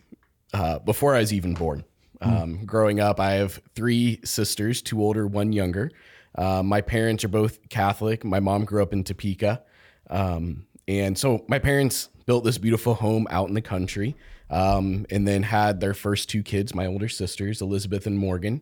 uh, 0.52 0.78
before 0.80 1.14
I 1.14 1.20
was 1.20 1.32
even 1.32 1.54
born. 1.54 1.84
Um, 2.22 2.66
growing 2.66 3.00
up, 3.00 3.18
I 3.18 3.32
have 3.32 3.60
three 3.74 4.20
sisters, 4.24 4.82
two 4.82 5.02
older, 5.02 5.26
one 5.26 5.52
younger. 5.52 5.90
Uh, 6.36 6.62
my 6.62 6.80
parents 6.80 7.24
are 7.24 7.28
both 7.28 7.66
Catholic. 7.70 8.24
My 8.24 8.40
mom 8.40 8.64
grew 8.64 8.82
up 8.82 8.92
in 8.92 9.04
Topeka. 9.04 9.62
Um, 10.10 10.66
and 10.86 11.16
so 11.16 11.44
my 11.48 11.58
parents 11.58 12.10
built 12.26 12.44
this 12.44 12.58
beautiful 12.58 12.94
home 12.94 13.26
out 13.30 13.48
in 13.48 13.54
the 13.54 13.62
country 13.62 14.16
um, 14.50 15.06
and 15.10 15.26
then 15.26 15.42
had 15.42 15.80
their 15.80 15.94
first 15.94 16.28
two 16.28 16.42
kids, 16.42 16.74
my 16.74 16.86
older 16.86 17.08
sisters, 17.08 17.62
Elizabeth 17.62 18.06
and 18.06 18.18
Morgan. 18.18 18.60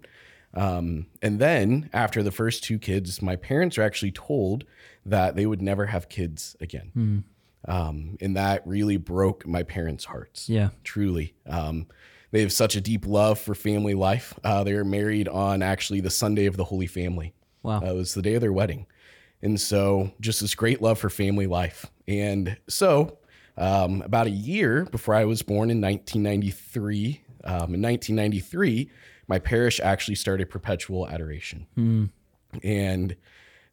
Um, 0.55 1.07
and 1.23 1.38
then 1.38 1.90
after 1.93 2.23
the 2.23 2.31
first 2.31 2.64
two 2.64 2.78
kids, 2.78 3.21
my 3.21 3.37
parents 3.37 3.78
are 3.78 3.83
actually 3.83 4.12
told 4.12 4.64
that 5.05 5.37
they 5.37 5.47
would 5.47 5.62
never 5.62 5.87
have 5.87 6.09
kids 6.09 6.57
again. 6.61 7.25
Um, 7.67 8.17
and 8.21 8.37
that 8.37 8.67
really 8.67 8.97
broke 8.97 9.47
my 9.47 9.62
parents' 9.62 10.05
hearts. 10.05 10.49
Yeah. 10.49 10.71
Truly. 10.85 11.35
Um, 11.47 11.87
they 12.31 12.40
have 12.40 12.52
such 12.52 12.76
a 12.76 12.81
deep 12.81 13.07
love 13.07 13.38
for 13.38 13.55
family 13.55 13.95
life. 13.95 14.38
Uh, 14.45 14.64
they 14.64 14.75
were 14.75 14.85
married 14.85 15.28
on 15.28 15.62
actually 15.62 16.00
the 16.00 16.11
Sunday 16.11 16.47
of 16.47 16.57
the 16.57 16.64
Holy 16.64 16.87
Family. 16.87 17.35
Wow. 17.62 17.81
Uh, 17.83 17.90
it 17.90 17.95
was 17.95 18.14
the 18.14 18.23
day 18.23 18.35
of 18.35 18.40
their 18.40 18.52
wedding. 18.52 18.87
And 19.43 19.61
so 19.61 20.12
just 20.21 20.40
this 20.40 20.55
great 20.55 20.83
love 20.83 20.99
for 20.99 21.11
family 21.11 21.47
life. 21.47 21.87
And 22.07 22.57
so 22.69 23.19
um, 23.57 24.02
about 24.02 24.26
a 24.26 24.31
year 24.31 24.85
before 24.87 25.14
I 25.14 25.25
was 25.25 25.43
born 25.43 25.71
in 25.71 25.81
1993, 25.81 27.23
um, 27.45 27.75
in 27.75 27.83
1993, 27.83 28.90
my 29.28 29.38
parish 29.38 29.78
actually 29.80 30.14
started 30.16 30.50
perpetual 30.50 31.06
adoration. 31.08 31.66
And 32.62 33.16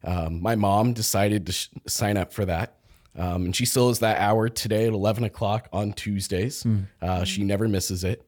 um, 0.04 0.40
my 0.42 0.54
mom 0.54 0.92
decided 0.92 1.46
to 1.46 1.52
sh- 1.52 1.68
sign 1.86 2.16
up 2.16 2.32
for 2.32 2.44
that. 2.44 2.76
Um, 3.18 3.46
and 3.46 3.56
she 3.56 3.64
still 3.64 3.88
is 3.88 4.00
that 4.00 4.18
hour 4.18 4.48
today 4.50 4.86
at 4.86 4.92
11 4.92 5.24
o'clock 5.24 5.68
on 5.72 5.94
Tuesdays. 5.94 6.64
Uh, 7.00 7.24
she 7.24 7.42
never 7.42 7.66
misses 7.66 8.04
it. 8.04 8.22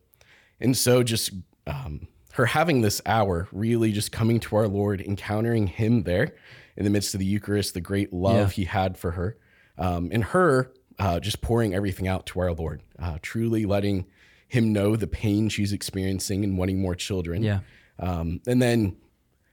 And 0.60 0.74
so 0.76 1.02
just 1.02 1.30
um, 1.66 2.08
her 2.32 2.46
having 2.46 2.80
this 2.80 3.02
hour, 3.04 3.48
really 3.52 3.92
just 3.92 4.10
coming 4.10 4.40
to 4.40 4.56
our 4.56 4.66
Lord, 4.66 5.02
encountering 5.02 5.66
him 5.66 6.04
there 6.04 6.34
in 6.76 6.84
the 6.84 6.90
midst 6.90 7.14
of 7.14 7.20
the 7.20 7.26
Eucharist, 7.26 7.74
the 7.74 7.80
great 7.82 8.12
love 8.12 8.36
Yeah. 8.36 8.48
he 8.54 8.64
had 8.64 8.96
for 8.96 9.10
her, 9.12 9.36
um, 9.76 10.08
and 10.10 10.24
her 10.24 10.72
uh, 10.98 11.20
just 11.20 11.42
pouring 11.42 11.74
everything 11.74 12.08
out 12.08 12.24
to 12.26 12.40
our 12.40 12.52
Lord, 12.52 12.82
uh, 12.98 13.18
truly 13.20 13.66
letting 13.66 14.06
him 14.48 14.72
know 14.72 14.96
the 14.96 15.06
pain 15.06 15.48
she's 15.48 15.72
experiencing 15.72 16.42
and 16.42 16.58
wanting 16.58 16.80
more 16.80 16.94
children. 16.94 17.42
Yeah. 17.42 17.60
Um, 17.98 18.40
and 18.46 18.60
then 18.60 18.96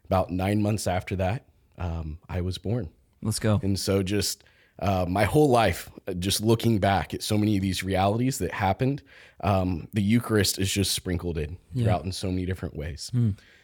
about 0.05 0.29
nine 0.31 0.61
months 0.61 0.87
after 0.87 1.15
that, 1.17 1.45
um, 1.77 2.17
I 2.29 2.41
was 2.41 2.57
born. 2.57 2.89
Let's 3.21 3.39
go. 3.39 3.59
And 3.61 3.79
so 3.79 4.03
just 4.03 4.43
uh, 4.79 5.05
my 5.07 5.25
whole 5.25 5.49
life, 5.49 5.89
uh, 6.07 6.13
just 6.13 6.41
looking 6.41 6.79
back 6.79 7.13
at 7.13 7.23
so 7.23 7.37
many 7.37 7.55
of 7.55 7.61
these 7.61 7.83
realities 7.83 8.37
that 8.39 8.51
happened, 8.51 9.01
um, 9.43 9.87
the 9.93 10.01
Eucharist 10.01 10.59
is 10.59 10.71
just 10.71 10.93
sprinkled 10.93 11.37
in 11.37 11.57
throughout 11.75 12.05
in 12.05 12.11
so 12.11 12.29
many 12.29 12.45
different 12.45 12.75
ways. 12.75 13.11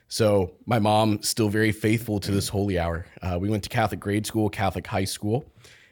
So 0.07 0.55
my 0.65 0.79
mom 0.79 1.21
still 1.23 1.47
very 1.47 1.71
faithful 1.71 2.19
to 2.19 2.31
this 2.31 2.49
holy 2.49 2.77
hour. 2.77 3.05
Uh, 3.21 3.37
we 3.39 3.49
went 3.49 3.63
to 3.63 3.69
Catholic 3.69 4.01
grade 4.01 4.25
school, 4.25 4.49
Catholic 4.49 4.85
high 4.87 5.05
school, 5.05 5.45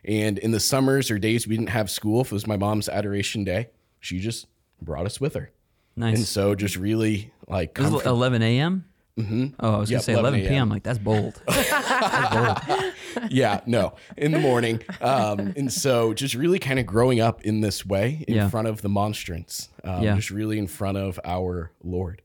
and 0.03 0.37
in 0.37 0.51
the 0.51 0.59
summers 0.59 1.09
or 1.09 1.17
days 1.19 1.47
we 1.47 1.55
didn't 1.55 1.69
have 1.69 1.89
school, 1.89 2.21
if 2.21 2.27
it 2.27 2.33
was 2.33 2.47
my 2.47 2.57
mom's 2.57 2.89
adoration 2.89 3.45
day, 3.45 3.69
she 4.01 4.19
just 4.19 4.47
brought 4.81 5.05
us 5.05 5.19
with 5.21 5.33
her. 5.35 5.51
Nice. 5.95 6.17
And 6.17 6.25
so 6.25 6.55
just 6.55 6.75
really 6.77 7.31
like 7.47 7.77
It 7.77 7.91
was 7.91 8.05
11 8.05 8.41
a.m. 8.41 8.85
Mm-hmm. 9.17 9.47
Oh, 9.59 9.75
I 9.75 9.77
was 9.79 9.89
gonna 9.89 10.01
say 10.01 10.13
11 10.13 10.39
11 10.39 10.49
p.m. 10.49 10.69
Like 10.69 10.83
that's 10.83 10.97
bold. 10.99 11.41
that's 11.47 12.65
bold. 12.65 12.93
yeah, 13.29 13.59
no, 13.65 13.95
in 14.15 14.31
the 14.31 14.39
morning. 14.39 14.81
Um, 15.01 15.53
and 15.57 15.71
so 15.73 16.13
just 16.13 16.35
really 16.35 16.57
kind 16.59 16.79
of 16.79 16.85
growing 16.85 17.19
up 17.19 17.41
in 17.43 17.59
this 17.59 17.85
way 17.85 18.23
in 18.27 18.35
Yeah. 18.35 18.49
front 18.49 18.69
of 18.69 18.81
the 18.81 18.87
monstrance, 18.87 19.67
um, 19.83 20.03
Yeah. 20.03 20.15
just 20.15 20.29
really 20.29 20.57
in 20.57 20.67
front 20.67 20.97
of 20.97 21.19
our 21.25 21.71
Lord. 21.83 22.21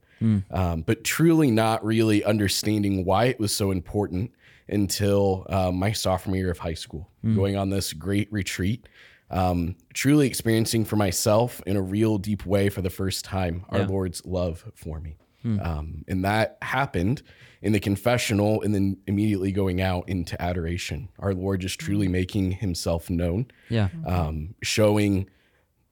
Um, 0.50 0.80
but 0.86 1.04
truly 1.04 1.50
not 1.50 1.84
really 1.84 2.24
understanding 2.24 3.04
why 3.04 3.26
it 3.26 3.38
was 3.38 3.52
so 3.54 3.70
important 3.72 4.30
until 4.70 5.44
uh, 5.50 5.70
my 5.70 5.92
sophomore 5.92 6.36
year 6.36 6.50
of 6.50 6.56
high 6.58 6.72
school, 6.72 7.10
going 7.34 7.56
on 7.56 7.68
this 7.68 7.92
great 7.92 8.32
retreat. 8.32 8.86
Um, 9.30 9.76
truly 9.94 10.26
experiencing 10.26 10.84
for 10.84 10.96
myself 10.96 11.60
in 11.66 11.76
a 11.76 11.82
real 11.82 12.18
deep 12.18 12.44
way 12.46 12.68
for 12.68 12.82
the 12.82 12.90
first 12.90 13.24
time 13.24 13.64
our 13.70 13.80
Yeah. 13.80 13.86
Lord's 13.86 14.24
love 14.24 14.70
for 14.74 15.00
me. 15.00 15.16
Um, 15.44 16.04
and 16.08 16.24
that 16.24 16.56
happened 16.62 17.20
in 17.60 17.72
the 17.72 17.80
confessional 17.80 18.62
and 18.62 18.74
then 18.74 18.96
immediately 19.06 19.52
going 19.52 19.78
out 19.82 20.08
into 20.08 20.40
adoration. 20.40 21.10
Our 21.18 21.34
Lord 21.34 21.60
just 21.60 21.78
truly 21.78 22.08
making 22.08 22.52
himself 22.52 23.10
known, 23.10 23.46
Yeah. 23.68 23.88
um, 24.06 24.54
showing 24.62 25.28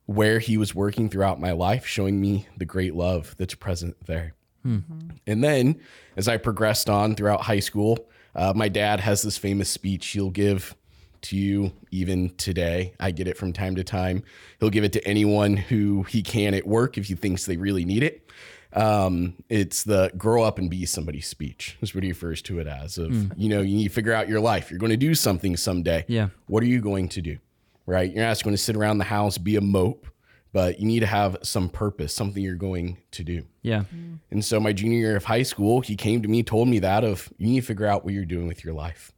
where 0.06 0.38
he 0.38 0.56
was 0.56 0.74
working 0.74 1.10
throughout 1.10 1.38
my 1.38 1.52
life, 1.52 1.86
showing 1.86 2.18
me 2.18 2.46
the 2.56 2.64
great 2.64 2.94
love 2.94 3.34
that's 3.38 3.54
present 3.54 3.96
there. 4.06 4.34
And 4.64 5.44
then 5.44 5.80
as 6.16 6.28
I 6.28 6.36
progressed 6.38 6.88
on 6.88 7.14
throughout 7.14 7.42
high 7.42 7.60
school, 7.60 8.08
uh, 8.34 8.52
my 8.56 8.68
dad 8.70 9.00
has 9.00 9.20
this 9.20 9.36
famous 9.36 9.68
speech 9.68 10.06
he'll 10.08 10.30
give 10.30 10.74
to 11.22 11.36
you 11.36 11.72
even 11.90 12.30
today. 12.36 12.94
I 13.00 13.10
get 13.10 13.26
it 13.26 13.36
from 13.36 13.52
time 13.52 13.76
to 13.76 13.84
time. 13.84 14.22
He'll 14.60 14.70
give 14.70 14.84
it 14.84 14.92
to 14.92 15.06
anyone 15.06 15.56
who 15.56 16.02
he 16.04 16.22
can 16.22 16.54
at 16.54 16.66
work 16.66 16.98
if 16.98 17.06
he 17.06 17.14
thinks 17.14 17.46
they 17.46 17.56
really 17.56 17.84
need 17.84 18.02
it. 18.02 18.30
Um, 18.74 19.34
it's 19.50 19.84
the 19.84 20.10
grow 20.16 20.42
up 20.42 20.58
and 20.58 20.70
be 20.70 20.86
somebody 20.86 21.20
speech. 21.20 21.76
That's 21.80 21.94
what 21.94 22.04
he 22.04 22.10
refers 22.10 22.40
to 22.42 22.58
it 22.58 22.66
as 22.66 22.96
of, 22.96 23.38
you 23.38 23.50
know, 23.50 23.60
you 23.60 23.76
need 23.76 23.88
to 23.88 23.94
figure 23.94 24.14
out 24.14 24.28
your 24.28 24.40
life. 24.40 24.70
You're 24.70 24.80
going 24.80 24.90
to 24.90 24.96
do 24.96 25.14
something 25.14 25.56
someday. 25.56 26.04
Yeah. 26.08 26.28
What 26.46 26.62
are 26.62 26.66
you 26.66 26.80
going 26.80 27.08
to 27.10 27.20
do? 27.20 27.38
Right? 27.84 28.10
You're 28.10 28.24
not 28.24 28.30
just 28.30 28.44
going 28.44 28.54
to 28.56 28.62
sit 28.62 28.76
around 28.76 28.98
the 28.98 29.04
house, 29.04 29.36
be 29.36 29.56
a 29.56 29.60
mope, 29.60 30.06
but 30.52 30.80
you 30.80 30.86
need 30.86 31.00
to 31.00 31.06
have 31.06 31.36
some 31.42 31.68
purpose, 31.68 32.14
something 32.14 32.42
you're 32.42 32.54
going 32.54 32.98
to 33.10 33.24
do. 33.24 33.44
Yeah. 33.62 33.84
And 34.30 34.44
so 34.44 34.58
my 34.58 34.72
junior 34.72 34.98
year 34.98 35.16
of 35.16 35.24
high 35.24 35.42
school, 35.42 35.82
he 35.82 35.96
came 35.96 36.22
to 36.22 36.28
me, 36.28 36.42
told 36.42 36.68
me 36.68 36.78
that 36.78 37.04
of 37.04 37.30
you 37.36 37.48
need 37.48 37.60
to 37.60 37.66
figure 37.66 37.86
out 37.86 38.04
what 38.04 38.14
you're 38.14 38.24
doing 38.24 38.46
with 38.46 38.64
your 38.64 38.74
life. 38.74 39.12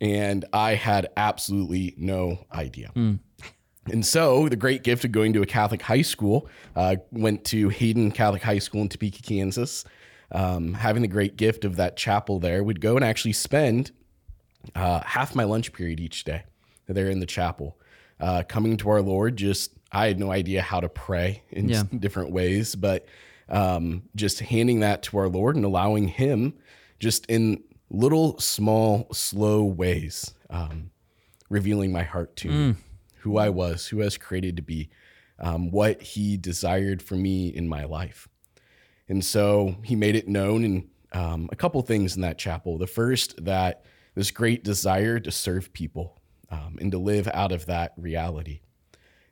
And 0.00 0.44
I 0.52 0.74
had 0.74 1.08
absolutely 1.16 1.94
no 1.96 2.44
idea. 2.52 2.90
And 3.88 4.04
so 4.04 4.48
the 4.48 4.56
great 4.56 4.82
gift 4.82 5.04
of 5.04 5.12
going 5.12 5.32
to 5.34 5.42
a 5.42 5.46
Catholic 5.46 5.80
high 5.82 6.02
school, 6.02 6.48
uh, 6.74 6.96
went 7.12 7.44
to 7.46 7.68
Hayden 7.68 8.10
Catholic 8.10 8.42
High 8.42 8.58
School 8.58 8.82
in 8.82 8.88
Topeka, 8.88 9.22
Kansas. 9.22 9.84
Um, 10.32 10.74
having 10.74 11.02
the 11.02 11.08
great 11.08 11.36
gift 11.36 11.64
of 11.64 11.76
that 11.76 11.96
chapel 11.96 12.40
there, 12.40 12.64
would 12.64 12.80
go 12.80 12.96
and 12.96 13.04
actually 13.04 13.32
spend 13.32 13.92
uh, 14.74 15.00
half 15.04 15.36
my 15.36 15.44
lunch 15.44 15.72
period 15.72 16.00
each 16.00 16.24
day 16.24 16.42
there 16.88 17.08
in 17.08 17.20
the 17.20 17.26
chapel, 17.26 17.78
uh, 18.18 18.42
coming 18.48 18.76
to 18.78 18.88
our 18.90 19.00
Lord. 19.02 19.36
Just 19.36 19.70
I 19.92 20.08
had 20.08 20.18
no 20.18 20.32
idea 20.32 20.62
how 20.62 20.80
to 20.80 20.88
pray 20.88 21.44
in 21.50 21.68
Yeah. 21.68 21.84
different 21.98 22.32
ways, 22.32 22.74
but 22.74 23.06
um, 23.48 24.02
just 24.16 24.40
handing 24.40 24.80
that 24.80 25.04
to 25.04 25.18
our 25.18 25.28
Lord 25.28 25.54
and 25.54 25.64
allowing 25.64 26.08
Him, 26.08 26.54
just 26.98 27.24
in 27.26 27.62
little, 27.90 28.38
small, 28.38 29.06
slow 29.12 29.64
ways, 29.64 30.34
um, 30.50 30.90
revealing 31.48 31.92
my 31.92 32.02
heart 32.02 32.36
to 32.36 32.48
me, 32.48 32.74
who 33.20 33.38
I 33.38 33.48
was, 33.48 33.86
who 33.88 34.02
I 34.02 34.06
was 34.06 34.18
created 34.18 34.56
to 34.56 34.62
be, 34.62 34.88
um, 35.38 35.70
what 35.70 36.02
He 36.02 36.36
desired 36.36 37.02
for 37.02 37.14
me 37.14 37.48
in 37.48 37.68
my 37.68 37.84
life. 37.84 38.28
And 39.08 39.24
so 39.24 39.76
he 39.84 39.94
made 39.94 40.16
it 40.16 40.26
known 40.28 40.64
in 40.64 40.88
um, 41.12 41.48
a 41.52 41.56
couple 41.56 41.80
things 41.82 42.16
in 42.16 42.22
that 42.22 42.38
chapel. 42.38 42.78
The 42.78 42.86
first, 42.86 43.44
that 43.44 43.84
this 44.14 44.30
great 44.30 44.64
desire 44.64 45.20
to 45.20 45.30
serve 45.30 45.72
people 45.72 46.20
um, 46.50 46.78
and 46.80 46.90
to 46.92 46.98
live 46.98 47.28
out 47.32 47.52
of 47.52 47.66
that 47.66 47.92
reality. 47.96 48.60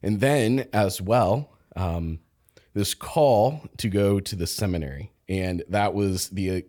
And 0.02 0.20
then, 0.20 0.68
as 0.72 1.00
well, 1.00 1.50
um, 1.74 2.20
this 2.74 2.94
call 2.94 3.62
to 3.78 3.88
go 3.88 4.20
to 4.20 4.36
the 4.36 4.46
seminary. 4.46 5.12
And 5.28 5.64
that 5.68 5.94
was 5.94 6.28
the 6.28 6.66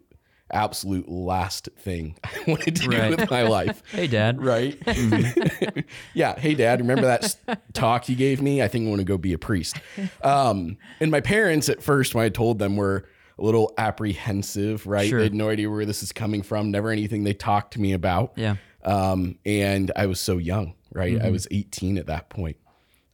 absolute 0.51 1.09
last 1.09 1.69
thing 1.79 2.15
I 2.23 2.29
wanted 2.47 2.75
to 2.77 2.87
Right. 2.89 3.09
do 3.11 3.15
with 3.17 3.31
my 3.31 3.43
life. 3.43 3.81
Hey, 3.91 4.07
Dad. 4.07 4.41
Right? 4.43 4.77
yeah. 6.13 6.37
Hey, 6.39 6.53
Dad, 6.55 6.79
remember 6.79 7.03
that 7.07 7.35
talk 7.73 8.07
you 8.09 8.15
gave 8.15 8.41
me? 8.41 8.61
I 8.61 8.67
think 8.67 8.85
I 8.85 8.89
want 8.89 8.99
to 8.99 9.05
go 9.05 9.17
be 9.17 9.33
a 9.33 9.37
priest. 9.37 9.77
Um, 10.21 10.77
and 10.99 11.11
my 11.11 11.21
parents, 11.21 11.69
at 11.69 11.81
first, 11.81 12.13
when 12.15 12.25
I 12.25 12.29
told 12.29 12.59
them, 12.59 12.75
were 12.75 13.07
a 13.37 13.43
little 13.43 13.73
apprehensive, 13.77 14.85
right? 14.87 15.09
Sure. 15.09 15.19
They 15.19 15.25
had 15.25 15.33
no 15.33 15.49
idea 15.49 15.69
where 15.69 15.85
this 15.85 16.03
is 16.03 16.11
coming 16.11 16.41
from, 16.41 16.71
never 16.71 16.89
anything 16.89 17.23
they 17.23 17.33
talked 17.33 17.73
to 17.73 17.81
me 17.81 17.93
about. 17.93 18.33
Yeah. 18.35 18.55
Um, 18.83 19.39
and 19.45 19.91
I 19.95 20.05
was 20.05 20.19
so 20.19 20.37
young, 20.37 20.75
right? 20.93 21.15
Mm-hmm. 21.15 21.25
I 21.25 21.29
was 21.31 21.47
18 21.51 21.97
at 21.97 22.05
that 22.07 22.29
point. 22.29 22.57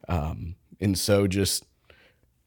Um, 0.08 0.56
and 0.80 0.98
so 0.98 1.28
just 1.28 1.66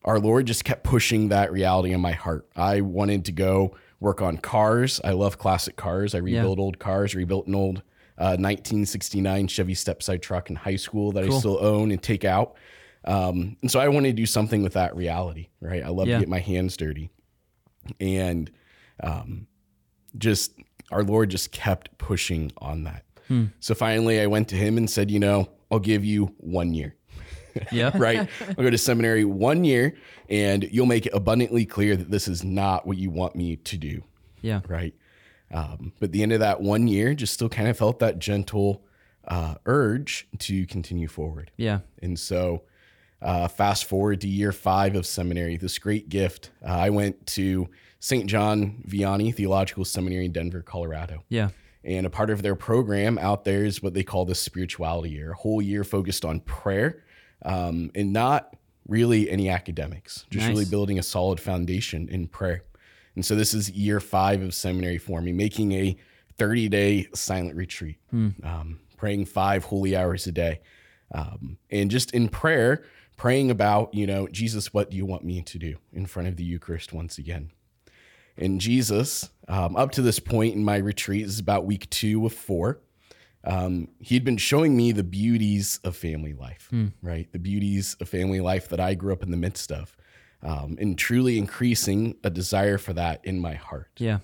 our 0.05 0.19
Lord 0.19 0.47
just 0.47 0.65
kept 0.65 0.85
pushing 0.85 1.29
that 1.31 1.51
reality 1.51 1.93
in 1.93 2.01
my 2.01 2.13
heart. 2.13 2.47
I 2.55 2.83
wanted 2.83 3.25
to 3.27 3.33
go 3.33 3.75
work 4.01 4.21
on 4.23 4.39
cars. 4.39 5.01
I 5.05 5.11
love 5.13 5.39
classic 5.39 5.77
cars. 5.77 6.15
I 6.15 6.19
rebuild 6.19 6.59
old 6.59 6.79
cars, 6.79 7.15
rebuilt 7.15 7.47
an 7.47 7.55
old 7.55 7.79
uh, 8.19 8.37
1969 8.39 9.49
Chevy 9.49 9.75
stepside 9.75 10.23
truck 10.23 10.51
in 10.51 10.57
high 10.57 10.77
school 10.77 11.13
that 11.13 11.25
I 11.25 11.29
still 11.41 11.59
own 11.65 11.91
and 11.91 12.03
take 12.03 12.25
out. 12.25 12.55
Um, 13.05 13.57
and 13.63 13.71
so 13.71 13.81
I 13.81 13.89
wanted 13.89 14.09
to 14.11 14.15
do 14.15 14.27
something 14.27 14.63
with 14.63 14.75
that 14.75 14.95
reality, 14.97 15.49
right? 15.61 15.83
I 15.83 15.89
love 15.89 16.07
Yeah. 16.09 16.17
to 16.17 16.21
get 16.23 16.29
my 16.29 16.39
hands 16.39 16.77
dirty. 16.77 17.11
And 18.01 18.51
um, 19.03 19.47
just 20.17 20.53
our 20.91 21.03
Lord 21.03 21.31
just 21.31 21.51
kept 21.53 21.97
pushing 21.99 22.53
on 22.59 22.85
that. 22.85 23.05
So 23.61 23.75
finally, 23.75 24.21
I 24.21 24.27
went 24.27 24.49
to 24.49 24.55
him 24.57 24.77
and 24.77 24.89
said, 24.89 25.11
You 25.11 25.19
know, 25.19 25.49
I'll 25.71 25.79
give 25.81 26.05
you 26.05 26.35
one 26.39 26.73
year 26.75 26.95
Yeah. 27.73 27.91
right? 27.97 28.29
I'll 28.49 28.55
go 28.65 28.71
to 28.71 28.79
seminary 28.79 29.25
one 29.25 29.65
year 29.65 29.95
and 30.29 30.65
you'll 30.71 30.87
make 30.87 31.07
it 31.07 31.13
abundantly 31.15 31.65
clear 31.67 31.97
that 31.97 32.11
this 32.11 32.29
is 32.29 32.43
not 32.45 32.87
what 32.87 32.97
you 32.99 33.11
want 33.11 33.37
me 33.37 33.57
to 33.57 33.77
do, 33.77 34.03
Yeah. 34.43 34.61
right? 34.69 34.95
Um, 35.53 35.93
but 36.01 36.07
at 36.07 36.13
the 36.13 36.23
end 36.23 36.33
of 36.33 36.41
that 36.41 36.61
one 36.61 36.89
year, 36.89 37.15
just 37.15 37.35
still 37.35 37.49
kind 37.49 37.69
of 37.69 37.77
felt 37.77 37.99
that 38.01 38.19
gentle 38.19 38.83
uh, 39.29 39.55
urge 39.67 40.27
to 40.39 40.67
continue 40.67 41.09
forward. 41.09 41.51
Yeah. 41.57 41.81
And 42.03 42.19
so, 42.19 42.63
uh, 43.23 43.49
fast 43.49 43.85
forward 43.87 44.21
to 44.21 44.29
year 44.29 44.53
five 44.53 44.95
of 44.97 45.07
seminary, 45.07 45.57
this 45.57 45.79
great 45.79 46.09
gift. 46.11 46.51
Uh, 46.63 46.73
I 46.73 46.91
went 46.91 47.27
to 47.29 47.69
St. 48.01 48.27
John 48.27 48.83
Vianney 48.87 49.35
Theological 49.35 49.85
Seminary 49.87 50.27
in 50.27 50.33
Denver, 50.33 50.61
Colorado. 50.61 51.23
Yeah. 51.31 51.51
And 51.85 52.05
a 52.07 52.11
part 52.11 52.29
of 52.31 52.43
their 52.43 52.55
program 52.55 53.17
out 53.19 53.45
there 53.45 53.65
is 53.65 53.83
what 53.83 53.95
they 53.95 54.03
call 54.03 54.25
the 54.27 54.35
spirituality 54.35 55.11
year, 55.11 55.33
a 55.33 55.37
whole 55.37 55.63
year 55.63 55.85
focused 55.85 56.25
on 56.25 56.41
prayer 56.41 57.03
um, 57.45 57.91
and 57.95 58.13
not 58.13 58.55
really 58.89 59.31
any 59.31 59.49
academics, 59.49 60.27
just 60.31 60.47
Nice. 60.47 60.53
really 60.57 60.65
building 60.67 60.99
a 60.99 61.03
solid 61.03 61.41
foundation 61.41 62.09
in 62.09 62.29
prayer. 62.29 62.65
And 63.15 63.25
so 63.25 63.35
this 63.35 63.55
is 63.55 63.71
year 63.71 64.01
five 64.01 64.43
of 64.43 64.55
seminary 64.55 64.99
for 64.99 65.21
me, 65.21 65.33
making 65.33 65.73
a 65.73 65.97
30 66.37 66.69
day 66.69 67.09
silent 67.15 67.55
retreat, 67.57 67.97
um, 68.13 68.81
praying 68.97 69.25
five 69.27 69.65
holy 69.65 69.97
hours 69.97 70.27
a 70.27 70.33
day. 70.33 70.61
Um, 71.15 71.59
and 71.71 71.91
just 71.91 72.11
in 72.13 72.29
prayer, 72.29 72.83
praying 73.17 73.51
about, 73.51 73.95
you 73.95 74.07
know, 74.07 74.27
Jesus, 74.29 74.75
what 74.75 74.91
do 74.91 74.97
you 74.97 75.07
want 75.07 75.25
me 75.25 75.43
to 75.43 75.59
do 75.59 75.77
in 75.93 76.07
front 76.07 76.29
of 76.29 76.37
the 76.37 76.43
Eucharist 76.45 76.93
once 76.93 77.19
again? 77.19 77.51
And 78.37 78.61
Jesus, 78.61 79.31
um, 79.47 79.77
up 79.77 79.93
to 79.93 80.03
this 80.03 80.19
point 80.19 80.57
in 80.57 80.65
my 80.65 80.77
retreat, 80.79 81.25
this 81.25 81.35
is 81.35 81.39
about 81.41 81.65
week 81.65 81.89
two 81.91 82.27
of 82.27 82.33
four. 82.33 82.81
Um, 83.47 83.89
he'd 84.01 84.25
been 84.25 84.39
showing 84.39 84.77
me 84.77 84.93
the 84.93 85.05
beauties 85.05 85.79
of 85.85 85.97
family 85.97 86.33
life, 86.33 86.71
right? 87.03 87.31
The 87.31 87.39
beauties 87.39 87.95
of 88.01 88.09
family 88.09 88.41
life 88.41 88.69
that 88.71 88.81
I 88.81 88.95
grew 88.95 89.13
up 89.13 89.23
in 89.23 89.31
the 89.31 89.37
midst 89.37 89.71
of, 89.71 89.97
um, 90.43 90.77
and 90.81 90.97
truly 90.97 91.37
increasing 91.37 92.17
a 92.25 92.31
desire 92.31 92.79
for 92.79 92.95
that 92.95 93.21
in 93.23 93.39
my 93.39 93.55
heart. 93.55 93.91
Yeah. 93.99 94.21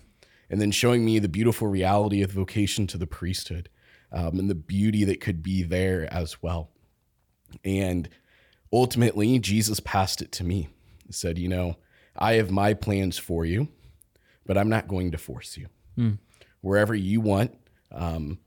And 0.49 0.61
then 0.61 0.71
showing 0.71 1.05
me 1.05 1.19
the 1.19 1.29
beautiful 1.29 1.69
reality 1.69 2.23
of 2.23 2.33
vocation 2.33 2.87
to 2.89 2.99
the 2.99 3.07
priesthood 3.07 3.69
um, 4.11 4.39
and 4.39 4.51
the 4.51 4.55
beauty 4.55 5.05
that 5.05 5.21
could 5.21 5.43
be 5.43 5.63
there 5.63 6.13
as 6.13 6.43
well. 6.43 6.71
And 7.65 8.09
ultimately, 8.73 9.39
Jesus 9.39 9.81
passed 9.81 10.23
it 10.23 10.33
to 10.33 10.45
me. 10.45 10.69
He 11.07 11.13
said, 11.13 11.39
You 11.39 11.49
know, 11.49 11.77
I 12.17 12.35
have 12.35 12.51
my 12.51 12.75
plans 12.75 13.19
for 13.19 13.45
you, 13.45 13.69
but 14.47 14.57
I'm 14.57 14.69
not 14.69 14.89
going 14.89 15.11
to 15.13 15.19
force 15.19 15.57
you. 15.57 15.69
Wherever 16.63 16.95
you 16.95 17.21
want, 17.21 17.55
um, 17.93 18.39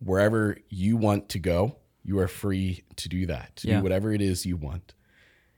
wherever 0.00 0.56
you 0.68 0.96
want 0.96 1.28
to 1.30 1.38
go, 1.38 1.76
you 2.04 2.18
are 2.18 2.28
free 2.28 2.84
to 2.96 3.08
do 3.08 3.26
that, 3.26 3.56
to 3.56 3.68
Yeah. 3.68 3.76
do 3.78 3.82
whatever 3.82 4.12
it 4.12 4.20
is 4.22 4.46
you 4.46 4.56
want. 4.56 4.94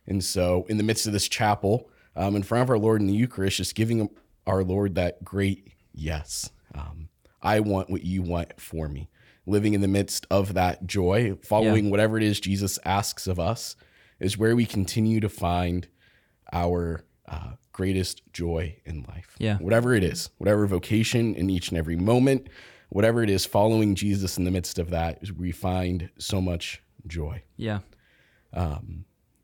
And 0.07 0.25
so, 0.25 0.65
in 0.69 0.77
the 0.77 0.83
midst 0.83 1.07
of 1.07 1.13
this 1.13 1.29
chapel, 1.29 1.89
um, 2.17 2.35
in 2.35 2.43
front 2.43 2.63
of 2.63 2.71
our 2.71 2.79
Lord 2.79 3.01
in 3.01 3.07
the 3.07 3.13
Eucharist, 3.15 3.59
just 3.59 3.75
giving 3.75 4.09
our 4.47 4.65
Lord 4.65 4.95
that 4.97 5.23
great 5.25 5.75
yes. 5.93 6.51
Um, 6.75 7.09
I 7.43 7.61
want 7.61 7.91
what 7.91 8.03
you 8.05 8.23
want 8.23 8.61
for 8.61 8.89
me. 8.89 9.09
Living 9.47 9.75
in 9.75 9.81
the 9.81 9.89
midst 9.89 10.27
of 10.31 10.55
that 10.55 10.87
joy, 10.87 11.37
following 11.43 11.91
whatever 11.91 12.17
it 12.17 12.23
is 12.23 12.41
Jesus 12.41 12.79
asks 12.85 13.27
of 13.27 13.39
us, 13.39 13.77
is 14.19 14.37
where 14.37 14.55
we 14.57 14.67
continue 14.67 15.21
to 15.21 15.29
find 15.29 15.89
our 16.53 17.05
uh, 17.29 17.53
greatest 17.73 18.23
joy 18.33 18.77
in 18.85 19.05
life. 19.09 19.35
Yeah. 19.39 19.57
Whatever 19.59 19.95
it 19.95 20.03
is, 20.05 20.31
whatever 20.39 20.67
vocation 20.67 21.35
in 21.35 21.49
each 21.49 21.69
and 21.71 21.79
every 21.79 21.97
moment, 21.97 22.49
whatever 22.91 23.23
it 23.23 23.31
is, 23.31 23.47
following 23.47 23.95
Jesus 23.95 24.37
in 24.37 24.45
the 24.45 24.51
midst 24.51 24.79
of 24.79 24.91
that 24.91 25.19
is 25.23 25.33
we 25.33 25.53
find 25.53 26.11
so 26.19 26.41
much 26.41 26.83
joy. 27.07 27.43
Yeah. 27.57 27.81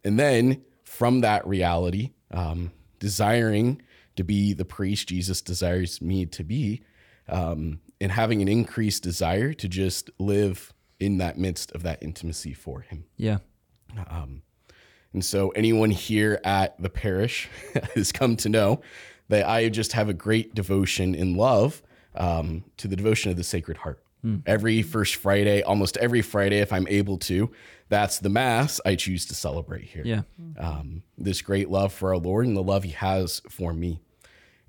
And 0.05 0.19
then 0.19 0.63
from 0.85 1.23
that 1.23 1.47
reality, 1.47 2.13
um, 2.31 2.73
desiring 2.99 3.83
to 4.17 4.25
be 4.25 4.53
the 4.53 4.65
priest 4.65 5.09
Jesus 5.09 5.41
desires 5.41 6.01
me 6.01 6.27
to 6.27 6.45
be, 6.45 6.83
um, 7.29 7.81
and 8.01 8.13
having 8.13 8.43
an 8.43 8.49
increased 8.49 9.03
desire 9.03 9.53
to 9.55 9.69
just 9.69 10.11
live 10.19 10.73
in 11.01 11.19
that 11.19 11.39
midst 11.39 11.73
of 11.73 11.83
that 11.83 12.03
intimacy 12.03 12.55
for 12.55 12.81
Him. 12.81 13.05
Yeah. 13.17 13.39
And 15.13 15.25
so, 15.25 15.51
anyone 15.51 15.91
here 15.91 16.41
at 16.45 16.81
the 16.81 16.91
parish 16.91 17.49
has 17.95 18.13
come 18.13 18.37
to 18.37 18.49
know 18.49 18.81
that 19.29 19.49
I 19.49 19.69
just 19.69 19.93
have 19.93 20.09
a 20.09 20.15
great 20.15 20.55
devotion 20.55 21.15
and 21.15 21.37
love 21.37 21.83
um, 22.17 22.65
to 22.79 22.89
the 22.89 22.97
devotion 22.97 23.31
of 23.31 23.37
the 23.37 23.45
Sacred 23.45 23.77
Heart. 23.79 24.03
Every 24.45 24.83
first 24.83 25.15
Friday, 25.17 25.63
almost 25.63 25.97
every 25.99 26.21
Friday, 26.21 26.59
if 26.59 26.73
I'm 26.73 26.89
able 26.89 27.17
to, 27.19 27.53
that's 27.89 28.19
the 28.19 28.29
Mass 28.29 28.81
I 28.85 28.97
choose 28.97 29.25
to 29.27 29.37
celebrate 29.37 29.85
here. 29.85 30.03
Yeah. 30.05 30.23
Um, 30.59 31.05
this 31.17 31.43
great 31.43 31.71
love 31.71 31.93
for 31.93 32.09
our 32.11 32.19
Lord 32.19 32.45
and 32.47 32.57
the 32.57 32.63
love 32.63 32.83
He 32.83 32.91
has 32.91 33.41
for 33.49 33.73
me. 33.73 34.01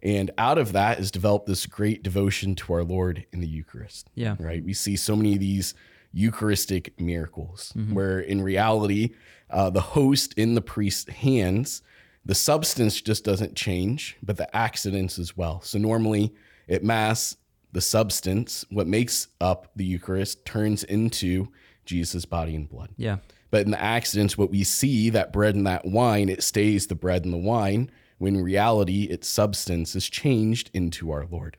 And 0.04 0.30
out 0.38 0.60
of 0.60 0.74
that 0.74 1.00
is 1.00 1.10
developed 1.10 1.48
this 1.48 1.66
great 1.66 2.04
devotion 2.04 2.54
to 2.54 2.74
our 2.74 2.84
Lord 2.84 3.26
in 3.32 3.40
the 3.40 3.48
Eucharist 3.48 4.12
Yeah. 4.14 4.36
right? 4.40 4.64
We 4.64 4.74
see 4.76 4.96
so 4.96 5.16
many 5.16 5.34
of 5.34 5.40
these 5.40 5.74
Eucharistic 6.14 7.00
miracles 7.00 7.74
where 7.94 8.20
in 8.20 8.42
reality, 8.42 9.16
uh, 9.50 9.70
the 9.72 9.82
host 9.82 10.34
in 10.36 10.54
the 10.54 10.62
priest's 10.62 11.10
hands, 11.12 11.82
the 12.26 12.36
substance 12.36 13.02
just 13.02 13.24
doesn't 13.24 13.56
change, 13.56 14.18
but 14.22 14.38
the 14.38 14.56
accidents 14.56 15.18
as 15.18 15.36
well. 15.36 15.62
So 15.62 15.80
normally 15.80 16.34
at 16.70 16.84
Mass, 16.84 17.38
the 17.72 17.82
substance, 17.82 18.66
what 18.70 18.88
makes 18.88 19.28
up 19.40 19.72
the 19.76 19.86
Eucharist, 19.86 20.46
turns 20.46 20.84
into 20.84 21.50
Jesus' 21.86 22.26
body 22.26 22.56
and 22.56 22.68
blood. 22.68 22.90
Yeah. 22.98 23.18
But 23.50 23.66
in 23.66 23.72
the 23.72 23.82
accidents, 23.82 24.38
what 24.38 24.52
we 24.52 24.64
see, 24.64 25.10
that 25.12 25.32
bread 25.32 25.56
and 25.56 25.66
that 25.68 25.86
wine, 25.86 26.30
it 26.30 26.44
stays 26.44 26.88
the 26.88 26.96
bread 26.96 27.24
and 27.24 27.34
the 27.34 27.38
wine, 27.38 27.90
when 28.18 28.36
in 28.36 28.42
reality, 28.42 29.04
its 29.04 29.28
substance 29.28 29.96
is 29.96 30.10
changed 30.10 30.70
into 30.74 31.12
our 31.12 31.26
Lord. 31.30 31.58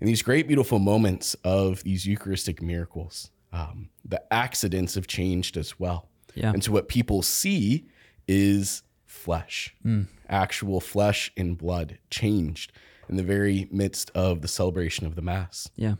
In 0.00 0.06
these 0.06 0.22
great, 0.22 0.46
beautiful 0.46 0.78
moments 0.78 1.34
of 1.44 1.82
these 1.84 2.06
Eucharistic 2.06 2.60
miracles, 2.60 3.30
um, 3.52 3.90
the 4.04 4.22
accidents 4.32 4.94
have 4.94 5.06
changed 5.06 5.56
as 5.56 5.78
well. 5.78 6.08
Yeah. 6.34 6.52
And 6.52 6.62
so 6.62 6.72
what 6.72 6.88
people 6.88 7.22
see 7.22 7.88
is 8.26 8.82
flesh, 9.04 9.74
actual 10.28 10.80
flesh 10.80 11.32
and 11.36 11.56
blood 11.56 11.98
changed 12.10 12.72
in 13.08 13.16
the 13.16 13.22
very 13.22 13.68
midst 13.70 14.10
of 14.14 14.40
the 14.42 14.48
celebration 14.48 15.06
of 15.06 15.14
the 15.14 15.22
Mass 15.22 15.68
Yeah. 15.76 15.94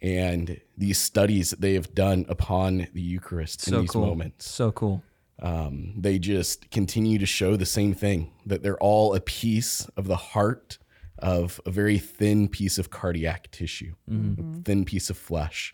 and 0.00 0.60
these 0.76 0.98
studies 0.98 1.50
that 1.50 1.60
they 1.60 1.74
have 1.74 1.94
done 1.94 2.26
upon 2.28 2.88
the 2.92 3.00
Eucharist 3.00 3.62
So 3.62 3.76
in 3.76 3.80
these 3.82 3.90
cool. 3.90 4.06
moments, 4.06 4.48
So 4.48 4.72
cool. 4.72 5.02
um, 5.40 5.94
they 5.96 6.18
just 6.18 6.70
continue 6.70 7.18
to 7.18 7.26
show 7.26 7.56
the 7.56 7.66
same 7.66 7.94
thing 7.94 8.30
that 8.44 8.62
they're 8.62 8.78
all 8.78 9.14
a 9.14 9.20
piece 9.20 9.86
of 9.96 10.06
the 10.06 10.16
heart 10.16 10.78
of 11.18 11.60
a 11.64 11.70
very 11.70 11.98
thin 11.98 12.46
piece 12.48 12.76
of 12.78 12.90
cardiac 12.90 13.50
tissue, 13.50 13.94
a 14.10 14.62
thin 14.64 14.84
piece 14.84 15.08
of 15.08 15.16
flesh. 15.16 15.72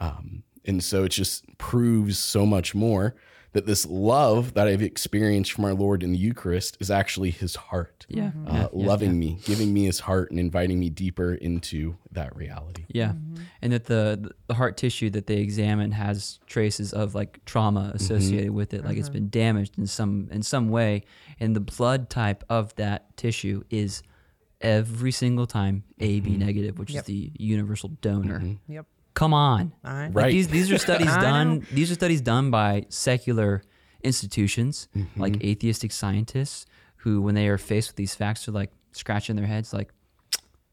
Um, 0.00 0.42
and 0.64 0.82
so 0.82 1.04
it 1.04 1.10
just 1.10 1.44
proves 1.58 2.18
so 2.18 2.46
much 2.46 2.74
more 2.74 3.14
that 3.52 3.66
this 3.66 3.84
love 3.86 4.54
that 4.54 4.68
I've 4.68 4.82
experienced 4.82 5.52
from 5.52 5.64
our 5.64 5.74
Lord 5.74 6.04
in 6.04 6.12
the 6.12 6.18
Eucharist 6.18 6.76
is 6.78 6.88
actually 6.88 7.30
his 7.30 7.56
heart. 7.56 8.06
Yeah. 8.08 8.26
Mm-hmm. 8.26 8.46
Uh, 8.46 8.52
Yeah. 8.52 8.68
Yeah. 8.72 8.86
loving 8.86 9.18
me, 9.18 9.38
giving 9.44 9.72
me 9.74 9.84
his 9.86 10.00
heart, 10.00 10.30
and 10.30 10.38
inviting 10.38 10.78
me 10.78 10.88
deeper 10.88 11.34
into 11.34 11.96
that 12.12 12.34
reality. 12.36 12.84
Yeah, 12.88 13.08
mm-hmm. 13.08 13.42
and 13.62 13.72
that 13.72 13.86
the 13.86 14.32
the 14.46 14.54
heart 14.54 14.76
tissue 14.76 15.10
that 15.10 15.26
they 15.26 15.38
examine 15.38 15.92
has 15.92 16.38
traces 16.46 16.92
of 16.92 17.14
like 17.14 17.44
trauma 17.44 17.80
mm-hmm. 17.80 17.96
associated 17.96 18.50
with 18.52 18.72
it, 18.72 18.84
like 18.84 18.96
it's 18.96 19.08
uh-huh. 19.08 19.14
been 19.14 19.30
damaged 19.30 19.78
in 19.78 19.86
some 19.86 20.28
in 20.30 20.42
some 20.42 20.68
way, 20.68 21.04
and 21.40 21.56
the 21.56 21.60
blood 21.60 22.08
type 22.08 22.44
of 22.48 22.74
that 22.76 23.16
tissue 23.16 23.64
is 23.70 24.02
every 24.60 25.10
single 25.10 25.46
time 25.46 25.82
AB 25.98 26.36
negative, 26.36 26.78
which 26.78 26.90
Yep. 26.90 27.00
is 27.00 27.06
the 27.06 27.32
universal 27.38 27.88
donor. 28.00 28.56
Yep. 28.68 28.86
Come 29.20 29.34
on, 29.34 29.72
I- 29.84 30.06
Like, 30.06 30.14
Right. 30.14 30.32
these 30.32 30.48
these 30.48 30.68
are 30.72 30.78
studies 30.88 31.14
done. 31.28 31.66
These 31.78 31.90
are 31.92 31.94
studies 32.02 32.22
done 32.22 32.50
by 32.50 32.86
secular 32.88 33.62
institutions 34.02 34.88
Mm-hmm. 34.96 35.20
like 35.20 35.44
atheistic 35.44 35.92
scientists 35.92 36.66
who, 37.02 37.20
when 37.22 37.34
they 37.34 37.48
are 37.48 37.58
faced 37.58 37.90
with 37.90 37.96
these 37.96 38.14
facts, 38.14 38.48
are 38.48 38.52
like 38.52 38.70
scratching 38.92 39.36
their 39.36 39.46
heads, 39.46 39.72
like, 39.72 39.90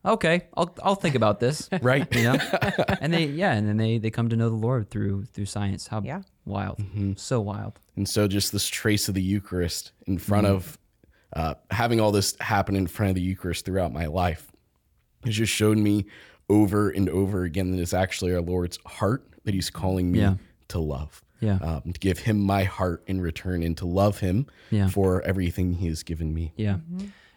okay, 0.06 0.48
I'll 0.56 0.74
I'll 0.84 0.96
think 0.96 1.16
about 1.16 1.40
this. 1.40 1.70
Right. 1.82 2.08
You 2.16 2.24
know, 2.24 2.38
and 3.02 3.14
they 3.14 3.26
yeah, 3.26 3.52
and 3.58 3.68
then 3.68 3.78
they 3.78 3.98
they 3.98 4.12
come 4.12 4.30
to 4.30 4.36
know 4.36 4.50
the 4.50 4.56
Lord 4.68 4.90
through 4.90 5.26
through 5.34 5.46
science. 5.46 5.88
How 5.88 6.02
Yeah. 6.02 6.22
wild, 6.46 6.78
Mm-hmm. 6.80 7.14
so 7.18 7.42
wild. 7.42 7.74
And 7.98 8.08
so, 8.08 8.28
just 8.28 8.52
this 8.52 8.68
trace 8.68 9.10
of 9.10 9.16
the 9.16 9.22
Eucharist 9.36 9.92
in 10.06 10.18
front 10.20 10.48
of 10.48 10.78
uh, 11.36 11.56
having 11.72 12.00
all 12.00 12.12
this 12.14 12.36
happen 12.40 12.76
in 12.76 12.88
front 12.88 13.10
of 13.10 13.16
the 13.16 13.22
Eucharist 13.22 13.66
throughout 13.66 13.92
my 13.92 14.06
life 14.06 14.44
has 15.26 15.36
just 15.36 15.52
shown 15.52 15.82
me 15.84 16.06
over 16.50 16.90
and 16.90 17.10
over 17.10 17.44
again 17.44 17.72
that 17.72 17.82
it's 17.82 17.94
actually 17.94 18.34
our 18.34 18.42
Lord's 18.42 18.80
heart 18.86 19.28
that 19.44 19.54
He's 19.54 19.70
calling 19.70 20.12
me 20.12 20.20
Yeah. 20.20 20.36
to 20.70 20.80
love. 20.80 21.24
Yeah. 21.40 21.58
Um, 21.62 21.94
to 21.94 22.00
give 22.00 22.20
Him 22.20 22.40
my 22.40 22.64
heart 22.64 23.04
in 23.08 23.22
return 23.22 23.62
and 23.64 23.78
to 23.78 23.86
love 23.86 24.20
Him 24.20 24.48
Yeah. 24.72 24.88
for 24.90 25.22
everything 25.24 25.74
He 25.74 25.88
has 25.88 26.04
given 26.04 26.34
me. 26.34 26.54
Yeah, 26.56 26.78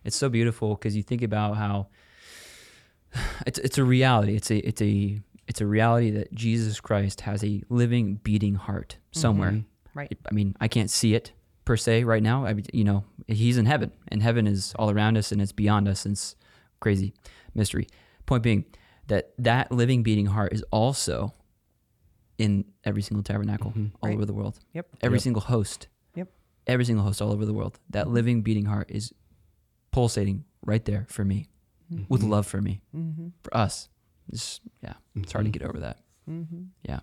it's 0.05 0.17
so 0.17 0.29
beautiful 0.29 0.75
because 0.75 0.97
you 0.97 1.03
think 1.03 1.23
about 1.23 1.57
how 1.57 1.89
it's 3.47 3.59
it's 3.59 3.79
a 3.79 3.85
reality. 3.85 4.37
It's 4.37 4.51
a 4.51 4.59
it's 4.67 4.83
a 4.83 5.21
it's 5.49 5.61
a 5.61 5.67
reality 5.67 6.11
that 6.13 6.33
Jesus 6.33 6.81
Christ 6.81 7.23
has 7.23 7.43
a 7.43 7.63
living, 7.69 8.21
beating 8.23 8.55
heart 8.55 8.97
somewhere. 9.11 9.65
Right. 9.95 10.17
I 10.31 10.33
mean, 10.33 10.55
I 10.61 10.69
can't 10.69 10.89
see 10.91 11.15
it 11.15 11.33
per 11.65 11.77
se 11.77 12.05
right 12.05 12.23
now. 12.23 12.47
I 12.47 12.55
you 12.73 12.85
know, 12.85 13.05
he's 13.27 13.59
in 13.59 13.67
heaven, 13.67 13.91
and 14.09 14.23
heaven 14.23 14.47
is 14.47 14.73
all 14.79 14.91
around 14.91 15.17
us, 15.19 15.33
and 15.33 15.43
it's 15.43 15.53
beyond 15.53 15.89
us. 15.89 16.05
And 16.07 16.13
it's 16.13 16.37
crazy 16.79 17.13
mystery. 17.55 17.89
Point 18.27 18.45
being 18.45 18.65
that 19.11 19.33
that 19.39 19.71
living, 19.71 20.03
beating 20.03 20.27
heart 20.27 20.53
is 20.53 20.65
also 20.71 21.35
in 22.39 22.65
every 22.85 23.03
single 23.03 23.23
tabernacle 23.23 23.71
mm-hmm. 23.71 23.95
all 24.01 24.09
Right. 24.09 24.15
over 24.15 24.25
the 24.25 24.33
world. 24.33 24.59
Yep. 24.73 24.87
Every 25.03 25.21
single 25.21 25.43
host 25.43 25.89
Yep. 26.15 26.29
every 26.67 26.85
single 26.85 27.05
host 27.05 27.21
all 27.21 27.33
over 27.33 27.45
the 27.45 27.53
world. 27.53 27.79
That 27.91 28.07
mm-hmm. 28.07 28.15
living, 28.15 28.43
beating 28.43 28.65
heart 28.65 28.91
is 28.91 29.13
pulsating 29.91 30.45
right 30.65 30.85
there 30.85 31.07
for 31.09 31.25
me, 31.25 31.49
mm-hmm. 31.93 32.05
with 32.09 32.23
love 32.23 32.47
for 32.47 32.61
me, 32.63 32.81
for 33.43 33.57
us. 33.57 33.89
It's, 34.33 34.61
yeah, 34.83 34.95
it's 35.17 35.33
hard 35.33 35.45
to 35.47 35.51
get 35.51 35.63
over 35.63 35.81
that. 35.81 35.99
Yeah. 36.85 37.01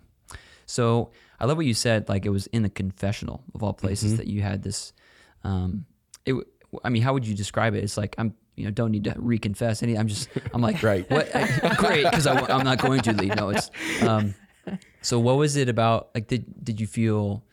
So 0.66 1.12
I 1.40 1.46
love 1.46 1.58
what 1.58 1.66
you 1.66 1.74
said. 1.74 2.08
Like 2.08 2.26
it 2.26 2.30
was 2.30 2.48
in 2.48 2.64
the 2.64 2.70
confessional 2.70 3.44
of 3.54 3.62
all 3.64 3.74
places 3.74 4.18
that 4.18 4.28
you 4.28 4.42
had 4.42 4.64
this. 4.64 4.94
Um, 5.44 5.86
it. 6.26 6.36
I 6.84 6.90
mean, 6.90 7.02
how 7.02 7.14
would 7.14 7.26
you 7.26 7.34
describe 7.36 7.74
it? 7.76 7.84
It's 7.84 7.98
like 7.98 8.16
I'm. 8.18 8.34
You 8.56 8.66
know, 8.66 8.72
don't 8.72 8.90
need 8.92 9.04
to 9.04 9.12
reconfess 9.12 9.84
any. 9.84 9.96
I'm 9.96 10.08
just. 10.08 10.30
I'm 10.52 10.62
like, 10.62 10.82
Right. 10.82 11.08
What? 11.12 11.32
Great, 11.78 12.06
because 12.06 12.26
I'm 12.26 12.64
not 12.64 12.80
going 12.80 13.02
to. 13.02 13.14
Lee. 13.14 13.28
No, 13.28 13.50
it's. 13.50 13.70
Um, 14.02 14.34
so 15.02 15.20
what 15.20 15.38
was 15.38 15.56
it 15.56 15.70
about? 15.70 16.10
Like, 16.16 16.28
did 16.28 16.64
did 16.64 16.82
you 16.82 16.88
feel? 16.88 17.44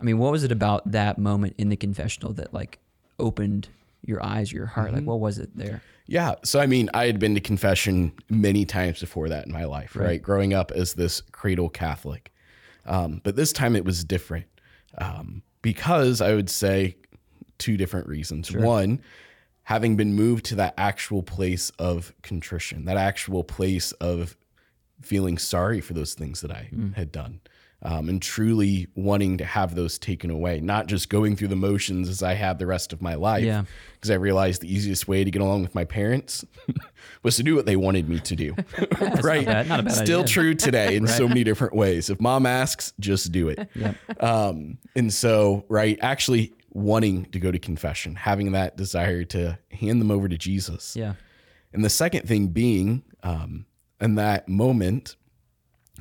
I 0.00 0.04
mean, 0.04 0.18
what 0.18 0.30
was 0.32 0.44
it 0.44 0.52
about 0.52 0.90
that 0.92 1.18
moment 1.18 1.54
in 1.58 1.68
the 1.68 1.76
confessional 1.76 2.32
that 2.34 2.54
like 2.54 2.78
opened 3.18 3.68
your 4.02 4.24
eyes, 4.24 4.52
your 4.52 4.66
heart? 4.66 4.92
Like, 4.92 5.04
what 5.04 5.18
was 5.18 5.38
it 5.38 5.56
there? 5.56 5.82
Yeah. 6.06 6.34
So, 6.44 6.60
I 6.60 6.66
mean, 6.66 6.90
I 6.94 7.06
had 7.06 7.18
been 7.18 7.34
to 7.34 7.40
confession 7.40 8.12
many 8.28 8.64
times 8.64 9.00
before 9.00 9.28
that 9.30 9.46
in 9.46 9.52
my 9.52 9.64
life, 9.64 9.96
right? 9.96 10.06
Right. 10.06 10.22
Growing 10.22 10.52
up 10.52 10.70
as 10.72 10.94
this 10.94 11.22
cradle 11.32 11.70
Catholic. 11.70 12.32
Um, 12.86 13.20
but 13.24 13.36
this 13.36 13.52
time 13.52 13.74
it 13.74 13.84
was 13.84 14.04
different 14.04 14.46
um, 14.98 15.42
because 15.62 16.20
I 16.20 16.34
would 16.34 16.50
say 16.50 16.96
two 17.64 17.76
different 17.78 18.06
reasons. 18.06 18.52
One, 18.52 19.00
having 19.64 19.96
been 19.96 20.12
moved 20.14 20.44
to 20.46 20.54
that 20.56 20.74
actual 20.76 21.22
place 21.22 21.70
of 21.78 22.12
contrition, 22.22 22.84
that 22.84 22.98
actual 22.98 23.42
place 23.44 23.92
of 23.92 24.36
feeling 25.00 25.38
sorry 25.38 25.80
for 25.80 25.94
those 25.94 26.12
things 26.14 26.40
that 26.42 26.50
I 26.50 26.68
Mm. 26.74 26.94
had 26.94 27.10
done. 27.10 27.40
Um, 27.86 28.08
and 28.08 28.22
truly 28.22 28.86
wanting 28.94 29.36
to 29.38 29.44
have 29.44 29.74
those 29.74 29.98
taken 29.98 30.30
away, 30.30 30.58
not 30.60 30.86
just 30.86 31.10
going 31.10 31.36
through 31.36 31.48
the 31.48 31.56
motions 31.56 32.08
as 32.08 32.22
I 32.22 32.32
had 32.32 32.58
the 32.58 32.64
rest 32.66 32.94
of 32.94 33.02
my 33.02 33.14
life. 33.14 33.44
Yeah. 33.44 33.64
Because 33.94 34.10
I 34.10 34.14
realized 34.14 34.62
the 34.62 34.72
easiest 34.74 35.06
way 35.06 35.22
to 35.22 35.30
get 35.30 35.42
along 35.42 35.60
with 35.62 35.74
my 35.74 35.84
parents 35.84 36.46
was 37.22 37.36
to 37.36 37.42
do 37.42 37.54
what 37.54 37.66
they 37.66 37.76
wanted 37.76 38.08
me 38.08 38.20
to 38.20 38.34
do. 38.36 38.54
not 39.00 39.22
right. 39.32 39.44
bad- 39.44 39.68
not 39.68 39.84
bad 39.84 39.92
Still 39.92 40.20
idea. 40.22 40.32
true 40.32 40.54
today 40.54 40.96
in 40.96 41.06
so 41.06 41.28
many 41.28 41.44
different 41.44 41.74
ways. 41.74 42.08
If 42.08 42.20
mom 42.22 42.46
asks, 42.46 42.94
just 43.00 43.32
do 43.32 43.48
it. 43.50 43.68
Um, 44.18 44.78
and 44.96 45.12
so, 45.12 45.66
right, 45.68 45.98
actually 46.00 46.52
wanting 46.74 47.24
to 47.26 47.38
go 47.38 47.50
to 47.50 47.58
confession, 47.58 48.16
having 48.16 48.52
that 48.52 48.76
desire 48.76 49.24
to 49.24 49.58
hand 49.70 50.00
them 50.00 50.10
over 50.10 50.28
to 50.28 50.36
Jesus. 50.36 50.94
Yeah. 50.94 51.14
And 51.72 51.84
the 51.84 51.90
second 51.90 52.28
thing 52.28 52.48
being, 52.48 53.02
um, 53.22 53.64
in 54.00 54.16
that 54.16 54.48
moment, 54.48 55.16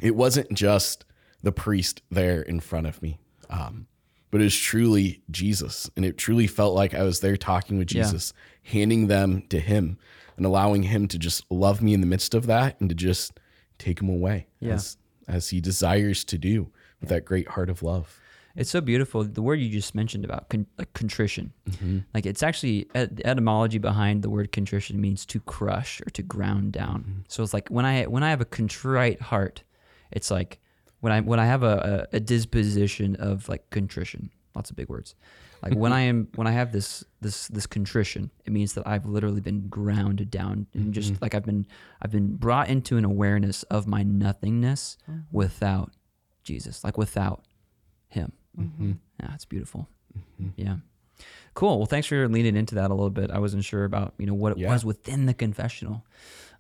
it 0.01 0.15
wasn't 0.15 0.53
just 0.53 1.05
the 1.41 1.51
priest 1.51 2.01
there 2.09 2.41
in 2.41 2.59
front 2.59 2.88
of 2.88 3.01
me, 3.01 3.19
um, 3.49 3.86
but 4.31 4.41
it 4.41 4.45
was 4.45 4.57
truly 4.57 5.21
Jesus. 5.29 5.89
And 5.95 6.03
it 6.03 6.17
truly 6.17 6.47
felt 6.47 6.73
like 6.75 6.93
I 6.95 7.03
was 7.03 7.19
there 7.19 7.38
talking 7.38 7.77
with 7.77 7.93
Yeah. 7.93 8.03
Jesus, 8.03 8.33
handing 8.63 9.07
them 9.07 9.43
to 9.49 9.59
him 9.59 9.97
and 10.38 10.45
allowing 10.45 10.83
him 10.83 11.07
to 11.09 11.19
just 11.19 11.43
love 11.51 11.81
me 11.83 11.93
in 11.93 12.01
the 12.01 12.07
midst 12.07 12.33
of 12.33 12.47
that 12.47 12.79
and 12.81 12.89
to 12.89 12.95
just 12.95 13.39
take 13.77 14.01
him 14.01 14.09
away 14.09 14.47
Yeah. 14.59 14.73
as, 14.73 14.97
as 15.27 15.49
he 15.49 15.62
desires 15.62 16.23
to 16.25 16.38
do 16.39 16.71
with 16.99 17.09
that 17.09 17.25
great 17.25 17.49
heart 17.49 17.69
of 17.69 17.83
love. 17.83 18.19
It's 18.55 18.69
so 18.69 18.81
beautiful. 18.81 19.23
The 19.23 19.41
word 19.41 19.59
you 19.59 19.69
just 19.69 19.95
mentioned 19.95 20.25
about 20.25 20.49
con- 20.49 20.67
like 20.77 20.93
contrition, 20.93 21.53
mm-hmm. 21.67 21.99
like 22.13 22.27
it's 22.27 22.43
actually 22.43 22.87
et- 22.93 23.15
the 23.15 23.25
etymology 23.25 23.79
behind 23.79 24.21
the 24.21 24.29
word 24.29 24.51
contrition 24.51 25.01
means 25.01 25.25
to 25.27 25.39
crush 25.39 26.01
or 26.01 26.09
to 26.11 26.21
ground 26.21 26.71
down. 26.71 27.01
Mm-hmm. 27.01 27.19
So 27.27 27.41
it's 27.41 27.53
like 27.53 27.69
when 27.69 27.85
I 27.85 28.03
when 28.03 28.21
I 28.21 28.29
have 28.29 28.41
a 28.41 28.45
contrite 28.45 29.21
heart, 29.21 29.63
it's 30.11 30.29
like 30.29 30.59
when 30.99 31.11
I 31.11 31.21
when 31.21 31.39
I 31.39 31.45
have 31.45 31.63
a, 31.63 32.07
a, 32.13 32.17
a 32.17 32.19
disposition 32.19 33.15
of 33.15 33.49
like 33.49 33.69
contrition. 33.71 34.29
Lots 34.55 34.69
of 34.69 34.75
big 34.75 34.87
words. 34.87 35.15
Like 35.63 35.73
when 35.73 35.91
I 35.99 36.01
am 36.01 36.27
when 36.35 36.45
I 36.45 36.51
have 36.51 36.71
this 36.71 37.03
this 37.21 37.47
this 37.47 37.65
contrition, 37.65 38.29
it 38.45 38.53
means 38.53 38.73
that 38.73 38.85
I've 38.85 39.07
literally 39.07 39.41
been 39.41 39.67
grounded 39.67 40.29
down 40.29 40.67
and 40.75 40.93
just 40.93 41.13
mm-hmm. 41.13 41.23
like 41.23 41.33
I've 41.33 41.45
been 41.45 41.65
I've 42.03 42.11
been 42.11 42.35
brought 42.35 42.69
into 42.69 42.97
an 42.97 43.05
awareness 43.05 43.63
of 43.63 43.87
my 43.87 44.03
nothingness 44.03 44.97
oh. 45.09 45.21
without 45.31 45.91
Jesus, 46.43 46.83
like 46.83 46.99
without 46.99 47.43
him. 48.09 48.31
Yeah, 48.57 49.33
it's 49.33 49.45
beautiful. 49.45 49.87
Yeah. 50.55 50.77
Cool. 51.53 51.77
Well, 51.77 51.85
thanks 51.85 52.07
for 52.07 52.27
leaning 52.27 52.55
into 52.55 52.75
that 52.75 52.91
a 52.91 52.93
little 52.93 53.09
bit. 53.09 53.31
I 53.31 53.39
wasn't 53.39 53.63
sure 53.63 53.83
about, 53.85 54.13
you 54.17 54.25
know, 54.25 54.33
what 54.33 54.53
it 54.53 54.57
Yeah. 54.57 54.71
was 54.71 54.83
within 54.83 55.25
the 55.25 55.33
confessional. 55.33 56.05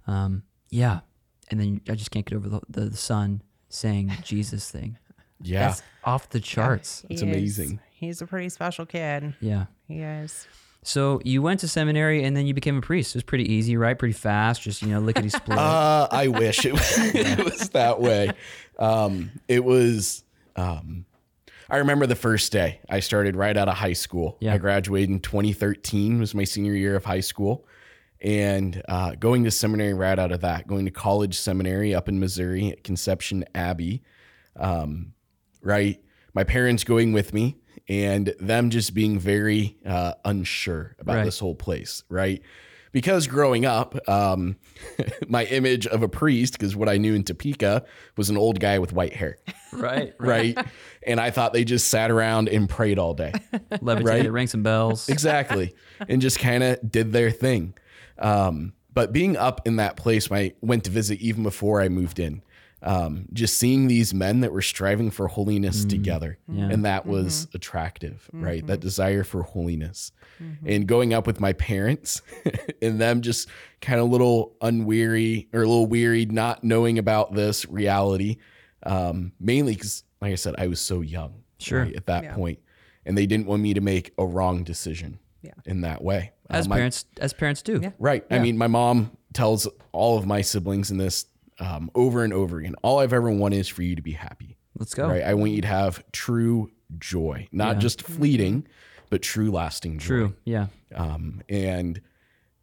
Um, 0.07 0.43
yeah. 0.69 0.99
And 1.49 1.59
then 1.59 1.81
I 1.89 1.95
just 1.95 2.11
can't 2.11 2.25
get 2.25 2.35
over 2.35 2.47
the, 2.49 2.61
the, 2.69 2.81
the 2.89 2.97
son 2.97 3.41
saying 3.69 4.11
Jesus 4.23 4.69
thing. 4.69 4.97
Yeah. 5.41 5.67
That's 5.69 5.81
off 6.03 6.29
the 6.29 6.39
charts. 6.39 7.05
It's 7.09 7.21
He 7.21 7.27
is- 7.27 7.35
amazing. 7.35 7.79
he's 7.91 8.21
a 8.21 8.27
pretty 8.27 8.49
special 8.49 8.85
kid. 8.85 9.33
Yeah. 9.41 9.65
He 9.87 9.99
is. 9.99 10.47
So 10.85 11.21
you 11.23 11.41
went 11.41 11.61
to 11.61 11.67
seminary 11.67 12.23
and 12.23 12.35
then 12.35 12.45
you 12.45 12.53
became 12.53 12.77
a 12.77 12.81
priest. 12.81 13.15
It 13.15 13.17
was 13.19 13.23
pretty 13.23 13.51
easy, 13.51 13.77
right? 13.77 13.97
Pretty 13.97 14.13
fast, 14.13 14.61
just, 14.61 14.81
you 14.81 14.89
know, 14.89 14.99
lickety 14.99 15.29
split. 15.29 15.57
Uh, 15.57 16.07
I 16.11 16.27
wish 16.27 16.65
it, 16.65 16.73
it 17.15 17.43
was 17.43 17.69
that 17.69 17.99
way. 18.01 18.31
Um, 18.77 19.31
it 19.47 19.63
was. 19.63 20.23
Um, 20.55 21.05
I 21.73 21.77
remember 21.77 22.05
the 22.05 22.15
first 22.15 22.51
day 22.51 22.81
I 22.87 22.99
started 22.99 23.35
right 23.35 23.57
out 23.57 23.67
of 23.67 23.73
high 23.73 23.93
school. 23.93 24.37
Yeah. 24.39 24.53
I 24.53 24.59
graduated 24.59 25.09
in 25.09 25.19
2013 25.19 26.19
was 26.19 26.35
my 26.35 26.43
senior 26.43 26.73
year 26.75 26.95
of 26.95 27.03
high 27.03 27.19
school, 27.21 27.65
and 28.21 28.79
uh, 28.87 29.15
going 29.15 29.43
to 29.45 29.49
seminary 29.49 29.95
right 29.95 30.19
out 30.19 30.31
of 30.31 30.41
that, 30.41 30.67
going 30.67 30.85
to 30.85 30.91
college 30.91 31.35
seminary 31.35 31.95
up 31.95 32.07
in 32.07 32.19
Missouri 32.19 32.69
at 32.69 32.83
Conception 32.83 33.43
Abbey. 33.55 34.03
Um, 34.55 35.13
right, 35.63 35.99
my 36.35 36.43
parents 36.43 36.83
going 36.83 37.11
with 37.11 37.33
me, 37.33 37.57
and 37.89 38.35
them 38.39 38.69
just 38.69 38.93
being 38.93 39.17
very 39.17 39.79
uh, 39.83 40.13
unsure 40.25 40.95
about 40.99 41.15
Right. 41.15 41.25
this 41.25 41.39
whole 41.39 41.55
place. 41.55 42.03
Right. 42.07 42.43
Because 42.93 43.27
growing 43.27 43.65
up, 43.65 43.97
um, 44.07 44.55
my 45.27 45.43
image 45.45 45.85
of 45.87 46.01
a 46.03 46.07
priest, 46.07 46.53
because 46.53 46.75
what 46.75 46.87
I 46.87 46.97
knew 46.97 47.13
in 47.15 47.23
Topeka 47.23 47.83
was 48.15 48.29
an 48.29 48.37
old 48.37 48.59
guy 48.61 48.79
with 48.79 48.93
white 48.93 49.13
hair, 49.13 49.37
right. 49.73 50.13
right? 50.19 50.57
and 51.05 51.19
I 51.19 51.31
thought 51.31 51.51
they 51.53 51.65
just 51.65 51.89
sat 51.89 52.11
around 52.11 52.47
and 52.49 52.69
prayed 52.69 52.99
all 52.99 53.13
day. 53.15 53.33
Levitated, 53.81 54.05
Right. 54.25 54.31
rang 54.31 54.47
some 54.47 54.63
bells. 54.63 55.09
exactly. 55.09 55.73
and 56.07 56.21
just 56.21 56.39
kind 56.39 56.63
of 56.63 56.79
did 56.89 57.11
their 57.11 57.31
thing. 57.31 57.73
Um, 58.19 58.73
but 58.93 59.11
being 59.11 59.35
up 59.37 59.61
in 59.65 59.77
that 59.77 59.97
place, 59.97 60.31
I 60.31 60.53
went 60.61 60.83
to 60.85 60.91
visit 60.91 61.19
even 61.19 61.41
before 61.43 61.81
I 61.81 61.89
moved 61.89 62.19
in. 62.19 62.43
Um, 62.85 63.27
just 63.31 63.57
seeing 63.57 63.87
these 63.87 64.13
men 64.13 64.41
that 64.41 64.51
were 64.51 64.61
striving 64.61 65.09
for 65.09 65.27
holiness 65.27 65.85
mm. 65.85 65.89
together. 65.89 66.37
Yeah. 66.49 66.69
And 66.69 66.83
that 66.83 67.03
mm-hmm. 67.03 67.11
was 67.11 67.47
attractive, 67.53 68.29
right? 68.33 68.65
That 68.67 68.73
mm-hmm. 68.73 68.81
desire 68.81 69.23
for 69.23 69.43
holiness. 69.43 70.11
Mm-hmm. 70.41 70.69
And 70.69 70.87
going 70.87 71.13
up 71.13 71.25
with 71.25 71.39
my 71.39 71.53
parents 71.53 72.21
and 72.81 72.99
them 72.99 73.21
just 73.21 73.47
kind 73.79 74.01
of 74.01 74.09
little 74.09 74.57
unweary 74.61 75.47
or 75.53 75.61
a 75.61 75.65
little 75.65 75.85
wearied, 75.85 76.33
not 76.33 76.63
knowing 76.63 76.99
about 76.99 77.33
this 77.33 77.65
reality. 77.67 78.37
Um, 78.85 79.31
mainly 79.39 79.75
because, 79.75 80.03
like 80.21 80.33
I 80.33 80.35
said, 80.35 80.55
I 80.57 80.67
was 80.67 80.81
so 80.81 80.99
young 80.99 81.43
Sure. 81.59 81.83
right, 81.83 81.95
at 81.95 82.07
that 82.07 82.23
Yeah. 82.25 82.35
point. 82.35 82.59
and 83.05 83.17
they 83.17 83.25
didn't 83.25 83.47
want 83.47 83.61
me 83.61 83.73
to 83.73 83.81
make 83.81 84.13
a 84.17 84.25
wrong 84.25 84.63
decision 84.63 85.19
Yeah. 85.41 85.51
in 85.65 85.81
that 85.81 86.01
way. 86.01 86.31
As 86.49 86.67
uh, 86.67 86.69
my- 86.69 86.75
parents, 86.77 87.05
as 87.19 87.33
parents 87.33 87.61
do. 87.61 87.79
Yeah. 87.81 87.91
Right. 87.99 88.25
I 88.31 88.39
mean, 88.39 88.57
my 88.57 88.67
mom 88.67 89.17
tells 89.33 89.67
all 89.91 90.17
of 90.17 90.25
my 90.25 90.41
siblings 90.41 90.89
in 90.89 90.97
this 90.97 91.25
um, 91.59 91.89
over 91.95 92.23
and 92.23 92.33
over 92.33 92.59
again. 92.59 92.75
All 92.83 92.99
I've 92.99 93.13
ever 93.13 93.29
wanted 93.31 93.57
is 93.59 93.67
for 93.67 93.83
you 93.83 93.95
to 93.95 94.01
be 94.01 94.11
happy. 94.13 94.57
Let's 94.77 94.93
go. 94.93 95.07
Right. 95.07 95.23
I 95.23 95.33
want 95.35 95.51
you 95.51 95.61
to 95.61 95.67
have 95.67 96.03
true 96.11 96.71
joy, 96.97 97.47
not 97.51 97.75
Yeah. 97.75 97.79
just 97.81 98.01
fleeting, 98.01 98.67
but 99.09 99.21
true 99.21 99.51
lasting 99.51 99.99
joy. 99.99 100.05
True. 100.07 100.33
Yeah. 100.45 100.67
Um, 100.95 101.41
and 101.49 102.01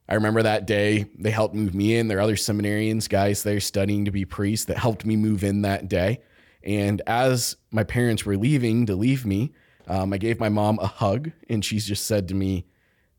I 0.09 0.15
remember 0.15 0.43
that 0.43 0.67
day 0.67 1.07
they 1.19 1.31
helped 1.31 1.55
move 1.55 1.75
me 1.75 1.97
in. 1.97 2.09
There 2.09 2.19
are 2.19 2.23
other 2.23 2.35
seminarians, 2.37 3.09
guys 3.09 3.43
there 3.45 3.61
studying 3.61 4.05
to 4.07 4.11
be 4.11 4.25
priests 4.25 4.67
that 4.67 4.77
helped 4.79 5.05
me 5.07 5.15
move 5.17 5.45
in 5.45 5.63
that 5.63 5.89
day. 5.89 6.21
And 6.65 7.01
as 7.07 7.57
my 7.71 7.85
parents 7.85 8.27
were 8.27 8.37
leaving 8.37 8.87
to 8.87 8.97
leave 8.97 9.25
me, 9.25 9.53
um, 9.87 10.13
I 10.13 10.19
gave 10.19 10.39
my 10.41 10.49
mom 10.49 10.79
a 10.81 10.87
hug, 10.87 11.31
and 11.49 11.65
she's 11.65 11.87
just 11.87 12.07
said 12.07 12.29
to 12.29 12.35
me, 12.35 12.67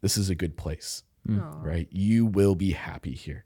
"This 0.02 0.16
is 0.18 0.30
a 0.30 0.36
good 0.36 0.56
place, 0.58 1.04
right? 1.26 1.88
You 1.92 2.26
will 2.26 2.56
be 2.56 2.72
happy 2.72 3.14
here." 3.14 3.46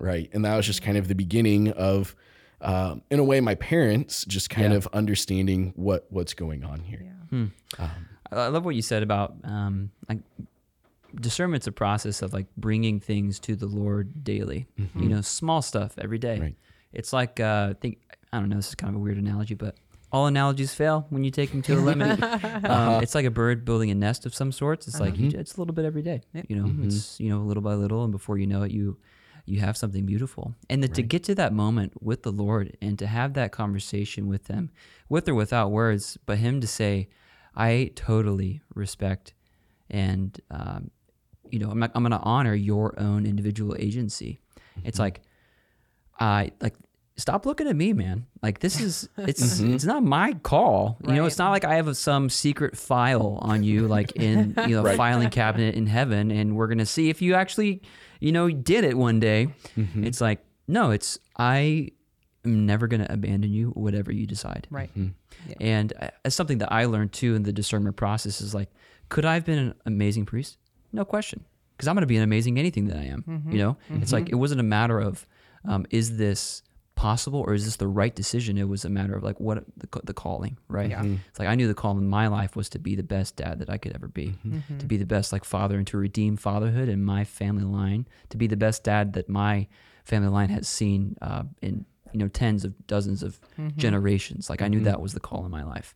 Right? 0.00 0.28
And 0.32 0.44
that 0.44 0.56
was 0.56 0.66
just 0.66 0.82
kind 0.82 0.96
of 0.96 1.06
the 1.08 1.14
beginning 1.14 1.70
of, 1.72 2.16
um, 2.60 3.02
in 3.10 3.18
a 3.18 3.24
way, 3.24 3.40
my 3.40 3.54
parents 3.54 4.24
just 4.26 4.50
kind 4.50 4.72
Yeah. 4.72 4.78
of 4.78 4.88
understanding 4.92 5.72
what 5.76 6.06
what's 6.10 6.34
going 6.34 6.64
on 6.64 6.80
here. 6.80 7.04
I 7.78 7.88
I 8.32 8.46
love 8.48 8.64
what 8.64 8.74
you 8.74 8.82
said 8.82 9.02
about 9.02 9.34
um, 9.44 9.90
like 10.08 10.18
discernment's 11.20 11.66
a 11.66 11.72
process 11.72 12.22
of 12.22 12.32
like 12.32 12.46
bringing 12.56 13.00
things 13.00 13.38
to 13.40 13.56
the 13.56 13.66
Lord 13.66 14.24
daily. 14.24 14.66
You 14.94 15.08
know, 15.08 15.20
small 15.20 15.62
stuff 15.62 15.94
every 15.98 16.18
day. 16.18 16.34
Mm-hmm. 16.34 16.42
Right. 16.42 16.56
It's 16.92 17.12
like 17.12 17.40
uh, 17.40 17.68
I 17.70 17.74
think 17.80 17.98
I 18.32 18.38
don't 18.40 18.48
know. 18.48 18.56
This 18.56 18.68
is 18.68 18.74
kind 18.74 18.90
of 18.94 18.96
a 19.00 19.02
weird 19.02 19.18
analogy, 19.18 19.54
but 19.54 19.74
all 20.12 20.26
analogies 20.26 20.74
fail 20.74 21.06
when 21.10 21.22
you 21.24 21.30
take 21.30 21.50
them 21.52 21.62
to 21.62 21.76
the 21.76 21.80
limit. 21.80 22.22
um, 22.64 23.02
it's 23.02 23.14
like 23.14 23.24
a 23.24 23.30
bird 23.30 23.64
building 23.64 23.90
a 23.90 23.94
nest 23.94 24.26
of 24.26 24.34
some 24.34 24.50
sorts. 24.52 24.86
It's 24.88 24.98
like 25.00 25.16
you, 25.18 25.30
it's 25.34 25.54
a 25.56 25.60
little 25.60 25.74
bit 25.74 25.84
every 25.84 26.02
day. 26.02 26.22
You 26.48 26.56
know, 26.56 26.84
it's 26.86 27.18
you 27.20 27.28
know 27.30 27.40
little 27.40 27.62
by 27.62 27.74
little, 27.74 28.02
and 28.04 28.12
before 28.12 28.38
you 28.38 28.46
know 28.46 28.62
it, 28.62 28.70
you 28.72 28.96
you 29.50 29.60
have 29.60 29.76
something 29.76 30.06
beautiful. 30.06 30.54
And 30.68 30.82
that 30.82 30.94
to 30.94 31.02
get 31.02 31.24
to 31.24 31.34
that 31.34 31.52
moment 31.52 32.02
with 32.02 32.22
the 32.22 32.32
Lord 32.32 32.76
and 32.80 32.98
to 32.98 33.06
have 33.06 33.34
that 33.34 33.52
conversation 33.52 34.28
with 34.28 34.46
Him, 34.46 34.70
with 35.08 35.28
or 35.28 35.34
without 35.34 35.70
words, 35.70 36.18
but 36.26 36.38
Him 36.38 36.60
to 36.60 36.66
say, 36.66 37.08
"I 37.54 37.92
totally 37.94 38.62
respect 38.74 39.34
and 39.90 40.40
um, 40.50 40.90
you 41.50 41.58
know 41.58 41.70
I'm 41.70 41.80
not, 41.80 41.90
I'm 41.94 42.02
going 42.02 42.12
to 42.12 42.20
honor 42.20 42.54
your 42.54 42.98
own 42.98 43.26
individual 43.26 43.76
agency." 43.78 44.38
It's 44.84 44.98
like 44.98 45.20
I 46.18 46.52
like 46.60 46.74
stop 47.16 47.46
looking 47.46 47.68
at 47.68 47.76
me, 47.76 47.92
man. 47.92 48.26
Like 48.42 48.60
this 48.60 48.80
is 48.80 49.08
it's 49.18 49.60
it's 49.60 49.84
not 49.84 50.02
my 50.02 50.34
call. 50.34 50.98
You 51.06 51.14
know, 51.14 51.26
it's 51.26 51.38
not 51.38 51.50
like 51.50 51.64
I 51.64 51.74
have 51.74 51.96
some 51.96 52.30
secret 52.30 52.76
file 52.76 53.38
on 53.42 53.62
you, 53.62 53.88
like 53.88 54.12
in 54.16 54.54
you 54.66 54.82
know 54.82 54.96
filing 54.96 55.30
cabinet 55.30 55.74
in 55.74 55.86
heaven, 55.86 56.30
and 56.30 56.56
we're 56.56 56.68
gonna 56.68 56.86
see 56.86 57.10
if 57.10 57.22
you 57.22 57.34
actually 57.34 57.82
you 58.20 58.32
know 58.32 58.48
did 58.50 58.84
it 58.84 58.96
one 58.96 59.18
day. 59.20 59.48
It's 59.76 60.20
like 60.20 60.44
no, 60.68 60.90
it's 60.92 61.18
I 61.36 61.90
am 62.44 62.66
never 62.66 62.86
gonna 62.86 63.06
abandon 63.10 63.52
you, 63.52 63.70
whatever 63.70 64.12
you 64.12 64.26
decide. 64.26 64.66
Right. 64.70 64.90
And 65.60 65.92
uh, 66.00 66.10
it's 66.24 66.36
something 66.36 66.58
that 66.58 66.72
I 66.72 66.84
learned 66.84 67.12
too 67.12 67.34
in 67.34 67.42
the 67.42 67.52
discernment 67.52 67.96
process 67.96 68.40
is 68.40 68.54
like, 68.54 68.70
could 69.08 69.24
I 69.24 69.34
have 69.34 69.44
been 69.44 69.58
an 69.58 69.74
amazing 69.86 70.26
priest? 70.26 70.58
No 70.92 71.04
question. 71.04 71.44
Because 71.76 71.88
I'm 71.88 71.94
going 71.94 72.02
to 72.02 72.06
be 72.06 72.16
an 72.16 72.22
amazing 72.22 72.58
anything 72.58 72.88
that 72.88 72.98
I 72.98 73.04
am. 73.04 73.24
You 73.50 73.58
know, 73.58 73.76
it's 74.02 74.12
like, 74.12 74.28
it 74.28 74.34
wasn't 74.34 74.60
a 74.60 74.64
matter 74.64 74.98
of, 75.00 75.26
um, 75.66 75.86
is 75.90 76.18
this 76.18 76.62
possible 77.00 77.40
or 77.40 77.54
is 77.54 77.64
this 77.64 77.76
the 77.76 77.88
right 77.88 78.14
decision? 78.14 78.58
It 78.58 78.68
was 78.68 78.84
a 78.84 78.90
matter 78.90 79.14
of 79.14 79.22
like, 79.22 79.40
what 79.40 79.64
the, 79.78 79.88
the 80.04 80.12
calling, 80.12 80.58
right? 80.68 80.90
yeah. 80.90 81.00
Mm-hmm. 81.00 81.16
It's 81.30 81.38
like, 81.38 81.48
I 81.48 81.54
knew 81.54 81.66
the 81.66 81.72
call 81.72 81.96
in 81.96 82.06
my 82.06 82.26
life 82.26 82.54
was 82.54 82.68
to 82.70 82.78
be 82.78 82.94
the 82.94 83.02
best 83.02 83.36
dad 83.36 83.60
that 83.60 83.70
I 83.70 83.78
could 83.78 83.94
ever 83.94 84.06
be, 84.06 84.26
mm-hmm. 84.26 84.56
Mm-hmm. 84.56 84.78
to 84.78 84.86
be 84.86 84.98
the 84.98 85.06
best 85.06 85.32
like 85.32 85.44
father 85.44 85.78
and 85.78 85.86
to 85.86 85.96
redeem 85.96 86.36
fatherhood 86.36 86.90
in 86.90 87.02
my 87.02 87.24
family 87.24 87.64
line, 87.64 88.06
to 88.28 88.36
be 88.36 88.46
the 88.46 88.56
best 88.56 88.84
dad 88.84 89.14
that 89.14 89.30
my 89.30 89.66
family 90.04 90.28
line 90.28 90.50
has 90.50 90.68
seen 90.68 91.16
uh, 91.22 91.44
in 91.62 91.86
you 92.12 92.18
know 92.18 92.28
tens 92.28 92.66
of 92.66 92.74
dozens 92.86 93.22
of 93.22 93.40
generations. 93.76 94.50
Like 94.50 94.60
i 94.60 94.68
knew 94.68 94.80
that 94.80 95.00
was 95.00 95.14
the 95.14 95.20
call 95.20 95.46
in 95.46 95.50
my 95.50 95.64
life. 95.64 95.94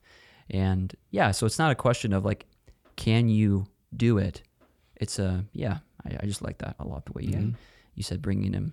And 0.49 0.95
yeah 1.11 1.33
so 1.33 1.45
it's 1.45 1.59
not 1.59 1.71
a 1.71 1.75
question 1.75 2.15
of 2.15 2.25
like 2.25 2.47
can 2.97 3.29
you 3.29 3.67
do 3.95 4.17
it? 4.17 4.43
It's 4.97 5.19
a 5.19 5.45
yeah 5.53 5.79
i, 6.07 6.17
I 6.23 6.27
just 6.27 6.41
like 6.41 6.59
that 6.59 6.77
a 6.79 6.87
lot 6.87 7.05
the 7.05 7.13
way 7.13 7.25
you 7.25 7.55
you 7.95 8.03
said 8.03 8.23
bringing 8.23 8.53
him 8.55 8.73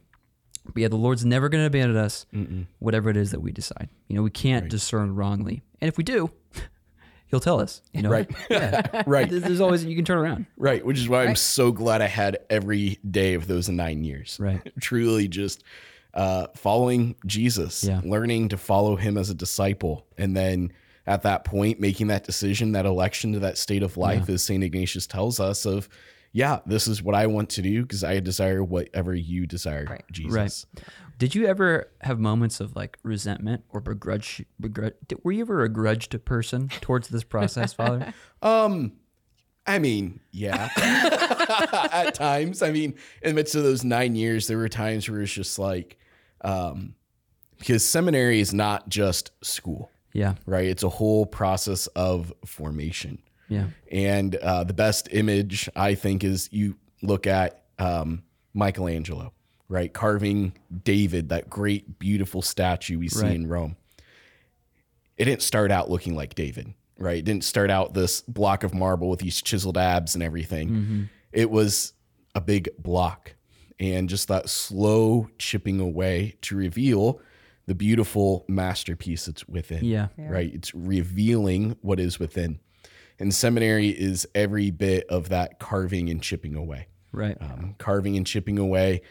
but 0.65 0.77
yeah 0.81 0.87
the 0.87 0.95
lord's 0.95 1.25
never 1.25 1.49
going 1.49 1.61
to 1.61 1.67
abandon 1.67 1.97
us 1.97 2.25
whatever 2.79 3.09
it 3.09 3.17
is 3.17 3.31
that 3.31 3.41
we 3.41 3.51
decide 3.51 3.89
you 4.07 4.15
know 4.15 4.21
we 4.23 4.29
can't 4.29 4.69
discern 4.69 5.15
wrongly 5.15 5.61
and 5.81 5.87
if 5.87 5.97
we 5.97 6.03
do 6.03 6.29
he'll 7.27 7.39
tell 7.39 7.59
us 7.59 7.81
you 7.93 8.01
know 8.01 8.09
Right. 8.09 8.29
yeah 8.49 9.03
Right. 9.07 9.29
There's- 9.29 9.43
there's 9.45 9.61
always 9.61 9.83
you 9.85 9.95
can 9.95 10.05
turn 10.05 10.17
around 10.17 10.45
Right. 10.57 10.85
Which 10.85 10.97
is 10.99 11.07
why 11.09 11.25
I'm 11.25 11.35
so 11.35 11.71
glad 11.71 12.01
I 12.01 12.07
had 12.07 12.37
every 12.49 12.99
day 13.09 13.33
of 13.33 13.47
those 13.47 13.69
nine 13.69 14.03
years. 14.03 14.37
Right. 14.39 14.71
Truly 14.79 15.27
just 15.27 15.63
uh, 16.13 16.47
following 16.55 17.15
Jesus, 17.25 17.83
Yeah. 17.85 18.01
learning 18.03 18.49
to 18.49 18.57
follow 18.57 18.95
him 18.97 19.17
as 19.17 19.29
a 19.29 19.33
disciple. 19.33 20.05
And 20.17 20.35
then 20.35 20.73
at 21.07 21.21
that 21.23 21.45
point, 21.45 21.79
making 21.79 22.07
that 22.07 22.25
decision, 22.25 22.73
that 22.73 22.85
election 22.85 23.31
to 23.33 23.39
that 23.39 23.57
state 23.57 23.81
of 23.81 23.95
life, 23.97 24.27
as 24.29 24.43
St. 24.43 24.61
Ignatius 24.63 25.07
tells 25.07 25.39
us, 25.39 25.65
of, 25.65 25.87
yeah, 26.31 26.59
this 26.65 26.87
is 26.87 27.03
what 27.03 27.15
I 27.15 27.27
want 27.27 27.49
to 27.51 27.61
do 27.61 27.81
because 27.81 28.03
I 28.03 28.19
desire 28.19 28.63
whatever 28.63 29.13
you 29.13 29.45
desire, 29.45 29.99
Jesus. 30.11 30.65
Right. 30.75 30.85
Did 31.17 31.35
you 31.35 31.45
ever 31.45 31.91
have 32.01 32.19
moments 32.19 32.59
of 32.59 32.75
like 32.75 32.97
resentment 33.03 33.63
or 33.69 33.79
begrudge? 33.79 34.43
begrudge 34.59 34.93
were 35.23 35.31
you 35.31 35.41
ever 35.41 35.63
a 35.63 35.69
grudged 35.69 36.23
person 36.25 36.69
towards 36.81 37.09
this 37.09 37.23
process, 37.23 37.73
Father? 37.73 38.13
Um, 38.43 38.93
I 39.67 39.77
mean, 39.77 40.19
yeah. 40.31 40.69
At 41.91 42.15
times, 42.15 42.63
I 42.63 42.71
mean, 42.71 42.95
in 43.21 43.29
the 43.29 43.33
midst 43.35 43.53
of 43.53 43.61
those 43.61 43.83
nine 43.83 44.15
years, 44.15 44.47
there 44.47 44.57
were 44.57 44.67
times 44.67 45.07
where 45.07 45.21
it's 45.21 45.31
just 45.31 45.59
like, 45.59 45.99
um, 46.43 46.95
because 47.59 47.85
seminary 47.85 48.39
is 48.39 48.51
not 48.51 48.89
just 48.89 49.31
school, 49.43 49.91
Yeah, 50.13 50.33
right? 50.47 50.65
It's 50.65 50.81
a 50.81 50.89
whole 50.89 51.27
process 51.27 51.85
of 51.87 52.33
formation. 52.45 53.21
Yeah, 53.51 53.67
And 53.91 54.35
uh, 54.35 54.63
the 54.63 54.73
best 54.73 55.09
image, 55.11 55.69
I 55.75 55.95
think, 55.95 56.23
is 56.23 56.49
you 56.51 56.77
look 57.01 57.27
at 57.27 57.63
um, 57.77 58.23
Michelangelo, 58.53 59.33
right? 59.67 59.91
Carving 59.93 60.53
David, 60.83 61.29
that 61.29 61.49
great, 61.49 61.99
beautiful 61.99 62.41
statue 62.41 62.97
we 62.97 63.09
see 63.09 63.23
Right. 63.23 63.35
in 63.35 63.47
Rome. 63.47 63.75
It 65.17 65.25
didn't 65.25 65.41
start 65.43 65.71
out 65.71 65.89
looking 65.89 66.15
like 66.15 66.33
David, 66.35 66.73
right? 66.97 67.17
It 67.17 67.25
didn't 67.25 67.43
start 67.43 67.69
out 67.69 67.93
this 67.93 68.21
block 68.21 68.63
of 68.63 68.73
marble 68.73 69.09
with 69.09 69.19
these 69.19 69.41
chiseled 69.41 69.77
abs 69.77 70.15
and 70.15 70.23
everything. 70.23 71.09
It 71.31 71.51
was 71.51 71.93
a 72.33 72.41
big 72.41 72.69
block 72.79 73.35
and 73.79 74.07
just 74.09 74.27
that 74.29 74.49
slow 74.49 75.27
chipping 75.37 75.79
away 75.79 76.35
to 76.43 76.55
reveal 76.55 77.19
the 77.67 77.75
beautiful 77.75 78.45
masterpiece 78.47 79.25
that's 79.25 79.47
within 79.47 79.85
yeah, 79.85 80.07
right? 80.17 80.51
It's 80.53 80.73
revealing 80.73 81.77
what 81.81 81.99
is 81.99 82.19
within. 82.19 82.59
And 83.21 83.33
seminary 83.33 83.89
is 83.89 84.27
every 84.33 84.71
bit 84.71 85.05
of 85.07 85.29
that 85.29 85.59
carving 85.59 86.09
and 86.09 86.21
chipping 86.21 86.55
away, 86.55 86.87
right. 87.11 87.37
um, 87.39 87.75
carving 87.77 88.17
and 88.17 88.25
chipping 88.25 88.57
away, 88.57 89.01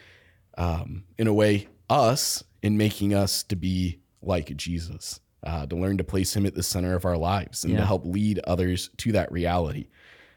um, 0.57 1.05
in 1.17 1.27
a 1.27 1.33
way, 1.33 1.69
us 1.89 2.43
in 2.61 2.77
making 2.77 3.13
us 3.13 3.41
to 3.43 3.55
be 3.55 3.99
like 4.21 4.55
Jesus, 4.57 5.21
uh, 5.43 5.65
to 5.65 5.75
learn 5.77 5.97
to 5.97 6.03
place 6.03 6.35
Him 6.35 6.45
at 6.45 6.53
the 6.55 6.61
center 6.61 6.93
of 6.93 7.05
our 7.05 7.17
lives 7.17 7.63
and 7.63 7.75
to 7.77 7.85
help 7.85 8.05
lead 8.05 8.39
others 8.39 8.89
to 8.97 9.13
that 9.13 9.31
reality. 9.31 9.87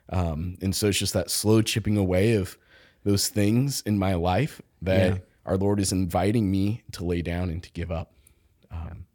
Um, 0.08 0.56
and 0.62 0.74
so 0.74 0.86
it's 0.88 0.98
just 0.98 1.14
that 1.14 1.30
slow 1.30 1.60
chipping 1.60 1.96
away 1.96 2.34
of 2.34 2.56
those 3.02 3.28
things 3.28 3.82
in 3.82 3.98
my 3.98 4.14
life 4.14 4.62
that 4.82 5.10
Yeah. 5.10 5.18
our 5.46 5.56
Lord 5.56 5.80
is 5.80 5.90
inviting 5.92 6.48
me 6.50 6.82
to 6.92 7.04
lay 7.04 7.22
down 7.22 7.50
and 7.50 7.62
to 7.62 7.72
give 7.72 7.90
up. 7.90 8.14
Um, 8.70 9.06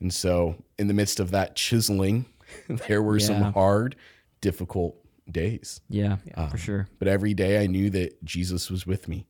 And 0.00 0.12
so, 0.12 0.56
in 0.78 0.88
the 0.88 0.94
midst 0.94 1.20
of 1.20 1.30
that 1.30 1.54
chiseling, 1.54 2.26
there 2.88 3.02
were 3.02 3.18
Yeah. 3.18 3.26
some 3.26 3.52
hard, 3.52 3.96
difficult 4.40 4.96
days. 5.30 5.80
Yeah, 5.88 6.16
for 6.34 6.40
um, 6.40 6.56
sure. 6.56 6.88
But 6.98 7.08
every 7.08 7.34
day 7.34 7.62
I 7.62 7.66
knew 7.66 7.90
that 7.90 8.22
Jesus 8.24 8.70
was 8.70 8.86
with 8.86 9.08
me. 9.08 9.26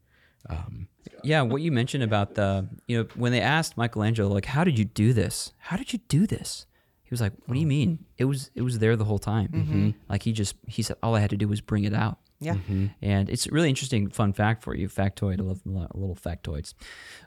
Um, 0.49 0.89
yeah, 1.23 1.43
what 1.43 1.63
you 1.63 1.71
mentioned 1.71 2.03
about 2.03 2.35
the, 2.35 2.69
you 2.87 2.99
know, 2.99 3.09
when 3.15 3.33
they 3.33 3.41
asked 3.41 3.77
Michelangelo, 3.77 4.29
like, 4.29 4.47
how 4.47 4.65
did 4.65 4.79
you 4.79 4.85
do 4.85 5.13
this? 5.13 5.53
How 5.59 5.77
did 5.77 5.93
you 5.93 6.01
do 6.09 6.27
this? 6.27 6.67
He 7.03 7.11
was 7.11 7.21
like, 7.21 7.33
what 7.47 7.55
do 7.55 7.61
you 7.61 7.67
oh. 7.67 7.69
mean? 7.69 8.05
It 8.19 8.25
was, 8.25 8.51
it 8.55 8.63
was 8.63 8.79
there 8.79 8.97
the 8.97 9.05
whole 9.05 9.19
time. 9.19 9.49
Mm-hmm. 9.49 9.73
Mm-hmm. 9.73 9.91
Like 10.09 10.23
he 10.23 10.33
just, 10.33 10.57
he 10.67 10.83
said, 10.83 10.97
all 11.03 11.15
I 11.15 11.21
had 11.21 11.31
to 11.31 11.37
do 11.37 11.47
was 11.47 11.61
bring 11.61 11.85
it 11.85 11.95
out. 11.95 12.19
Yeah. 12.41 12.55
Mm-hmm. 12.55 12.87
And 13.01 13.31
it's 13.31 13.47
a 13.47 13.51
really 13.51 13.69
interesting 13.69 14.11
fun 14.11 14.33
fact 14.33 14.65
for 14.65 14.75
you, 14.75 14.89
factoid. 14.89 15.41
I 15.41 15.45
love 15.45 15.61
little 15.65 16.17
factoids. 16.17 16.75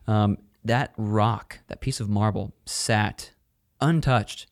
Um, 0.08 0.38
that 0.66 0.94
rock, 0.98 1.60
that 1.68 1.80
piece 1.80 2.00
of 2.00 2.10
marble, 2.10 2.54
sat 2.66 3.32
untouched 3.80 4.48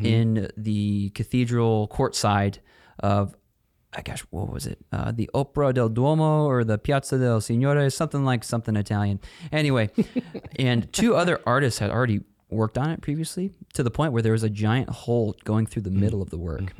in 0.00 0.50
the 0.56 1.10
cathedral 1.10 1.88
courtside 1.88 2.58
of, 3.00 3.34
I 3.92 4.02
gosh, 4.02 4.20
what 4.30 4.52
was 4.52 4.66
it? 4.66 4.78
Uh, 4.92 5.12
the 5.12 5.28
Opera 5.34 5.72
del 5.72 5.88
Duomo 5.88 6.46
or 6.46 6.64
the 6.64 6.78
Piazza 6.78 7.18
del 7.18 7.40
Signore, 7.40 7.90
something 7.90 8.24
like 8.24 8.44
something 8.44 8.76
Italian. 8.76 9.20
Anyway, 9.52 9.90
and 10.58 10.92
two 10.92 11.14
other 11.16 11.40
artists 11.46 11.78
had 11.80 11.90
already 11.90 12.20
worked 12.50 12.78
on 12.78 12.90
it 12.90 13.00
previously 13.00 13.50
to 13.72 13.82
the 13.82 13.90
point 13.90 14.12
where 14.12 14.22
there 14.22 14.32
was 14.32 14.44
a 14.44 14.50
giant 14.50 14.88
hole 14.90 15.34
going 15.44 15.66
through 15.66 15.82
the 15.82 15.90
middle 15.90 16.22
of 16.22 16.30
the 16.30 16.38
work. 16.38 16.72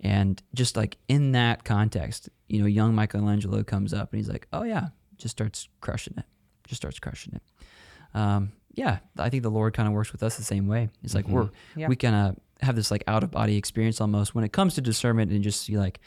And 0.00 0.42
just 0.54 0.76
like 0.76 0.98
in 1.08 1.32
that 1.32 1.64
context, 1.64 2.28
you 2.48 2.60
know, 2.60 2.66
young 2.66 2.94
Michelangelo 2.94 3.62
comes 3.62 3.94
up 3.94 4.12
and 4.12 4.18
he's 4.18 4.28
like, 4.28 4.48
oh, 4.52 4.64
yeah, 4.64 4.88
just 5.16 5.30
starts 5.32 5.68
crushing 5.80 6.14
it. 6.16 6.24
Just 6.66 6.82
starts 6.82 6.98
crushing 6.98 7.34
it. 7.34 7.42
Um, 8.14 8.52
yeah, 8.74 8.98
I 9.18 9.28
think 9.28 9.42
the 9.42 9.50
Lord 9.50 9.74
kind 9.74 9.86
of 9.86 9.94
works 9.94 10.12
with 10.12 10.22
us 10.22 10.36
the 10.36 10.44
same 10.44 10.66
way. 10.66 10.88
It's 11.02 11.14
like 11.14 11.28
we're, 11.28 11.44
mm-hmm. 11.44 11.80
Yeah. 11.80 11.88
we 11.88 11.96
kind 11.96 12.14
of 12.14 12.36
have 12.64 12.76
this 12.76 12.90
like 12.90 13.04
out 13.06 13.22
of 13.22 13.30
body 13.30 13.56
experience 13.56 14.00
almost 14.00 14.34
when 14.34 14.44
it 14.44 14.52
comes 14.52 14.74
to 14.74 14.80
discernment 14.80 15.30
and 15.30 15.42
just 15.42 15.68
you 15.68 15.78
like, 15.78 16.00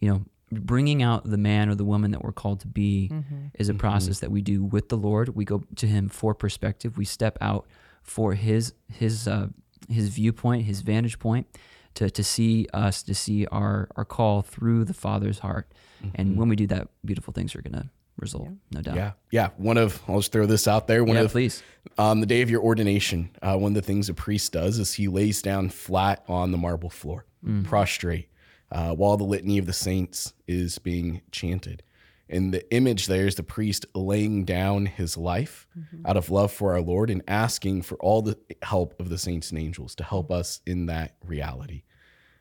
you 0.00 0.10
know, 0.10 0.24
bringing 0.50 1.02
out 1.02 1.28
the 1.28 1.38
man 1.38 1.68
or 1.68 1.74
the 1.74 1.84
woman 1.84 2.10
that 2.10 2.24
we're 2.24 2.32
called 2.32 2.60
to 2.60 2.66
be 2.66 3.10
mm-hmm. 3.12 3.46
is 3.54 3.68
a 3.68 3.72
mm-hmm. 3.72 3.78
process 3.78 4.20
that 4.20 4.30
we 4.30 4.42
do 4.42 4.64
with 4.64 4.88
the 4.88 4.96
Lord. 4.96 5.36
We 5.36 5.44
go 5.44 5.62
to 5.76 5.86
Him 5.86 6.08
for 6.08 6.34
perspective. 6.34 6.98
We 6.98 7.04
step 7.04 7.38
out 7.40 7.66
for 8.02 8.34
His 8.34 8.74
His 8.92 9.28
uh, 9.28 9.48
His 9.88 10.08
viewpoint, 10.08 10.64
His 10.64 10.80
vantage 10.80 11.18
point, 11.18 11.46
to 11.94 12.10
to 12.10 12.24
see 12.24 12.66
us, 12.74 13.02
to 13.04 13.14
see 13.14 13.46
our 13.46 13.88
our 13.94 14.04
call 14.04 14.42
through 14.42 14.84
the 14.84 14.94
Father's 14.94 15.40
heart. 15.40 15.70
And 16.14 16.38
when 16.38 16.48
we 16.48 16.56
do 16.56 16.66
that, 16.68 16.88
beautiful 17.04 17.34
things 17.34 17.54
are 17.54 17.60
gonna 17.60 17.90
result, 18.20 18.48
no 18.70 18.80
doubt. 18.82 18.96
Yeah, 18.96 19.12
yeah. 19.30 19.48
One 19.56 19.76
of 19.76 20.00
I'll 20.08 20.18
just 20.18 20.32
throw 20.32 20.46
this 20.46 20.68
out 20.68 20.86
there. 20.86 21.02
One 21.04 21.16
Yeah, 21.16 21.22
of 21.22 21.32
please. 21.32 21.62
on 21.98 22.20
the 22.20 22.26
day 22.26 22.42
of 22.42 22.50
your 22.50 22.62
ordination, 22.62 23.30
uh, 23.42 23.56
one 23.56 23.72
of 23.72 23.74
the 23.76 23.82
things 23.82 24.08
a 24.08 24.14
priest 24.14 24.52
does 24.52 24.78
is 24.78 24.94
he 24.94 25.08
lays 25.08 25.42
down 25.42 25.70
flat 25.70 26.24
on 26.28 26.52
the 26.52 26.58
marble 26.58 26.90
floor, 26.90 27.24
prostrate, 27.64 28.28
uh, 28.70 28.94
while 28.94 29.16
the 29.16 29.24
litany 29.24 29.58
of 29.58 29.66
the 29.66 29.72
saints 29.72 30.32
is 30.46 30.78
being 30.78 31.22
chanted. 31.32 31.82
And 32.28 32.54
the 32.54 32.72
image 32.72 33.08
there 33.08 33.26
is 33.26 33.34
the 33.34 33.42
priest 33.42 33.86
laying 33.92 34.44
down 34.44 34.86
his 34.86 35.16
life 35.16 35.66
out 36.04 36.16
of 36.16 36.30
love 36.30 36.52
for 36.52 36.72
our 36.72 36.80
Lord 36.80 37.10
and 37.10 37.22
asking 37.26 37.82
for 37.82 37.96
all 37.96 38.22
the 38.22 38.38
help 38.62 39.00
of 39.00 39.08
the 39.08 39.18
saints 39.18 39.50
and 39.50 39.58
angels 39.58 39.96
to 39.96 40.04
help 40.04 40.30
us 40.30 40.60
in 40.64 40.86
that 40.86 41.16
reality. 41.26 41.82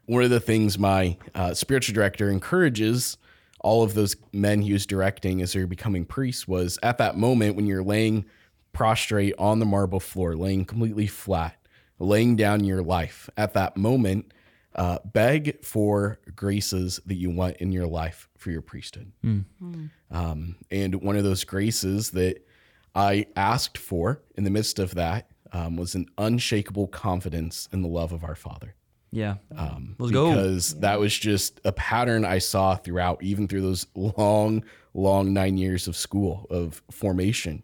One 0.05 0.21
of 0.23 0.29
the 0.29 0.39
things 0.39 0.77
my 0.77 1.17
uh, 1.33 1.55
spiritual 1.55 1.95
director 1.95 2.29
encourages 2.29 3.17
all 3.61 3.83
of 3.83 3.93
those 3.93 4.15
men 4.31 4.61
he 4.61 4.73
was 4.73 4.85
directing 4.85 5.41
as 5.41 5.53
they're 5.53 5.67
becoming 5.67 6.05
priests 6.05 6.47
was 6.47 6.79
at 6.83 6.97
that 6.97 7.17
moment 7.17 7.55
when 7.55 7.65
you're 7.65 7.83
laying 7.83 8.25
prostrate 8.71 9.33
on 9.37 9.59
the 9.59 9.65
marble 9.65 9.99
floor, 9.99 10.35
laying 10.35 10.65
completely 10.65 11.07
flat, 11.07 11.55
laying 11.97 12.35
down 12.35 12.63
your 12.63 12.81
life. 12.81 13.29
At 13.35 13.53
that 13.55 13.75
moment, 13.75 14.31
uh, 14.75 14.99
beg 15.03 15.63
for 15.65 16.19
graces 16.35 16.99
that 17.05 17.15
you 17.15 17.29
want 17.29 17.57
in 17.57 17.71
your 17.71 17.87
life 17.87 18.29
for 18.37 18.51
your 18.51 18.61
priesthood. 18.61 19.11
Um, 20.11 20.55
and 20.71 20.95
one 20.95 21.17
of 21.17 21.23
those 21.23 21.43
graces 21.43 22.11
that 22.11 22.45
I 22.95 23.25
asked 23.35 23.77
for 23.77 24.21
in 24.35 24.43
the 24.43 24.49
midst 24.49 24.79
of 24.79 24.95
that 24.95 25.29
um, 25.51 25.75
was 25.75 25.95
an 25.95 26.05
unshakable 26.17 26.87
confidence 26.87 27.67
in 27.73 27.81
the 27.81 27.87
love 27.87 28.11
of 28.11 28.23
our 28.23 28.35
Father 28.35 28.75
Yeah. 29.11 29.35
um, 29.55 29.95
Let's 29.97 30.11
go. 30.11 30.29
because 30.29 30.75
that 30.79 30.99
was 30.99 31.17
just 31.17 31.59
a 31.65 31.71
pattern 31.71 32.25
I 32.25 32.37
saw 32.37 32.75
throughout, 32.75 33.23
even 33.23 33.47
through 33.47 33.61
those 33.61 33.87
long, 33.95 34.63
long 34.93 35.33
nine 35.33 35.57
years 35.57 35.87
of 35.87 35.95
school 35.95 36.45
of 36.49 36.81
formation, 36.91 37.63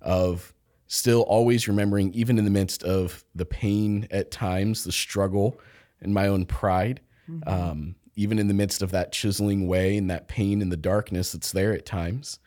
of 0.00 0.52
still 0.86 1.22
always 1.22 1.68
remembering, 1.68 2.12
even 2.14 2.38
in 2.38 2.44
the 2.44 2.50
midst 2.50 2.82
of 2.82 3.24
the 3.34 3.44
pain 3.44 4.06
at 4.10 4.30
times, 4.30 4.84
the 4.84 4.92
struggle, 4.92 5.60
and 6.00 6.14
my 6.14 6.28
own 6.28 6.46
pride, 6.46 7.00
um, 7.46 7.96
even 8.14 8.38
in 8.38 8.48
the 8.48 8.54
midst 8.54 8.80
of 8.82 8.92
that 8.92 9.12
chiseling 9.12 9.66
way 9.66 9.96
and 9.98 10.08
that 10.10 10.28
pain 10.28 10.62
and 10.62 10.70
the 10.72 10.76
darkness 10.76 11.32
that's 11.32 11.52
there 11.52 11.72
at 11.74 11.84
times, 11.84 12.38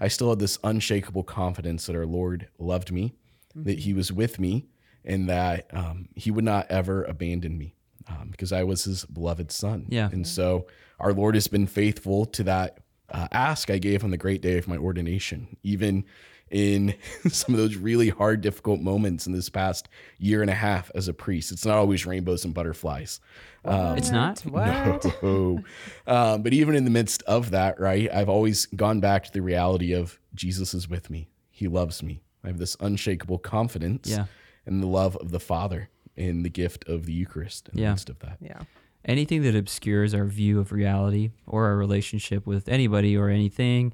I 0.00 0.08
still 0.08 0.30
had 0.30 0.38
this 0.40 0.58
unshakable 0.64 1.22
confidence 1.24 1.86
that 1.86 1.94
our 1.94 2.06
Lord 2.06 2.48
loved 2.58 2.90
me, 2.90 3.14
that 3.54 3.80
He 3.80 3.92
was 3.94 4.10
with 4.10 4.40
me, 4.40 4.66
and 5.04 5.28
that 5.28 5.66
um, 5.72 6.08
He 6.16 6.30
would 6.30 6.44
not 6.44 6.68
ever 6.70 7.04
abandon 7.04 7.56
me 7.58 7.74
um, 8.08 8.28
because 8.30 8.52
I 8.52 8.62
was 8.64 8.84
His 8.84 9.04
beloved 9.04 9.50
Son. 9.50 9.86
Yeah. 9.88 10.08
And 10.12 10.26
so 10.26 10.66
our 11.00 11.12
Lord 11.12 11.34
has 11.34 11.48
been 11.48 11.66
faithful 11.66 12.26
to 12.26 12.42
that 12.44 12.78
uh, 13.10 13.28
ask 13.32 13.70
I 13.70 13.78
gave 13.78 14.04
on 14.04 14.10
the 14.10 14.16
great 14.16 14.40
day 14.40 14.56
of 14.58 14.66
my 14.68 14.76
ordination, 14.76 15.56
even 15.62 16.04
in 16.50 16.94
some 17.28 17.54
of 17.54 17.60
those 17.60 17.76
really 17.76 18.08
hard, 18.10 18.40
difficult 18.40 18.80
moments 18.80 19.26
in 19.26 19.32
this 19.32 19.48
past 19.50 19.88
year 20.18 20.40
and 20.42 20.50
a 20.50 20.54
half 20.54 20.90
as 20.94 21.08
a 21.08 21.12
priest. 21.14 21.52
It's 21.52 21.64
not 21.66 21.76
always 21.78 22.06
rainbows 22.06 22.44
and 22.44 22.54
butterflies. 22.54 23.20
Um, 23.64 23.96
It's 23.98 24.10
not? 24.10 24.40
What? 24.40 25.04
no. 25.22 25.62
Um, 26.06 26.42
but 26.42 26.52
even 26.52 26.74
in 26.74 26.84
the 26.84 26.90
midst 26.90 27.22
of 27.24 27.50
that, 27.50 27.78
right, 27.80 28.08
I've 28.12 28.28
always 28.28 28.66
gone 28.66 29.00
back 29.00 29.24
to 29.24 29.32
the 29.32 29.40
reality 29.42 29.92
of 29.94 30.18
Jesus 30.34 30.74
is 30.74 30.88
with 30.88 31.08
me. 31.10 31.28
He 31.50 31.68
loves 31.68 32.02
me. 32.02 32.22
I 32.42 32.48
have 32.48 32.58
this 32.58 32.76
unshakable 32.80 33.38
confidence 33.38 34.08
Yeah. 34.10 34.24
in 34.66 34.80
the 34.80 34.86
love 34.88 35.16
of 35.16 35.30
the 35.30 35.40
Father 35.40 35.88
in 36.16 36.42
the 36.42 36.50
gift 36.50 36.86
of 36.88 37.06
the 37.06 37.12
Eucharist 37.12 37.68
in 37.70 37.78
Yeah. 37.78 37.86
the 37.86 37.92
midst 37.92 38.10
of 38.10 38.18
that. 38.20 38.38
Yeah. 38.40 38.62
anything 39.04 39.42
that 39.42 39.56
obscures 39.56 40.14
our 40.14 40.24
view 40.26 40.60
of 40.60 40.70
reality 40.70 41.32
or 41.46 41.66
our 41.66 41.76
relationship 41.76 42.46
with 42.46 42.68
anybody 42.68 43.16
or 43.16 43.28
anything, 43.28 43.92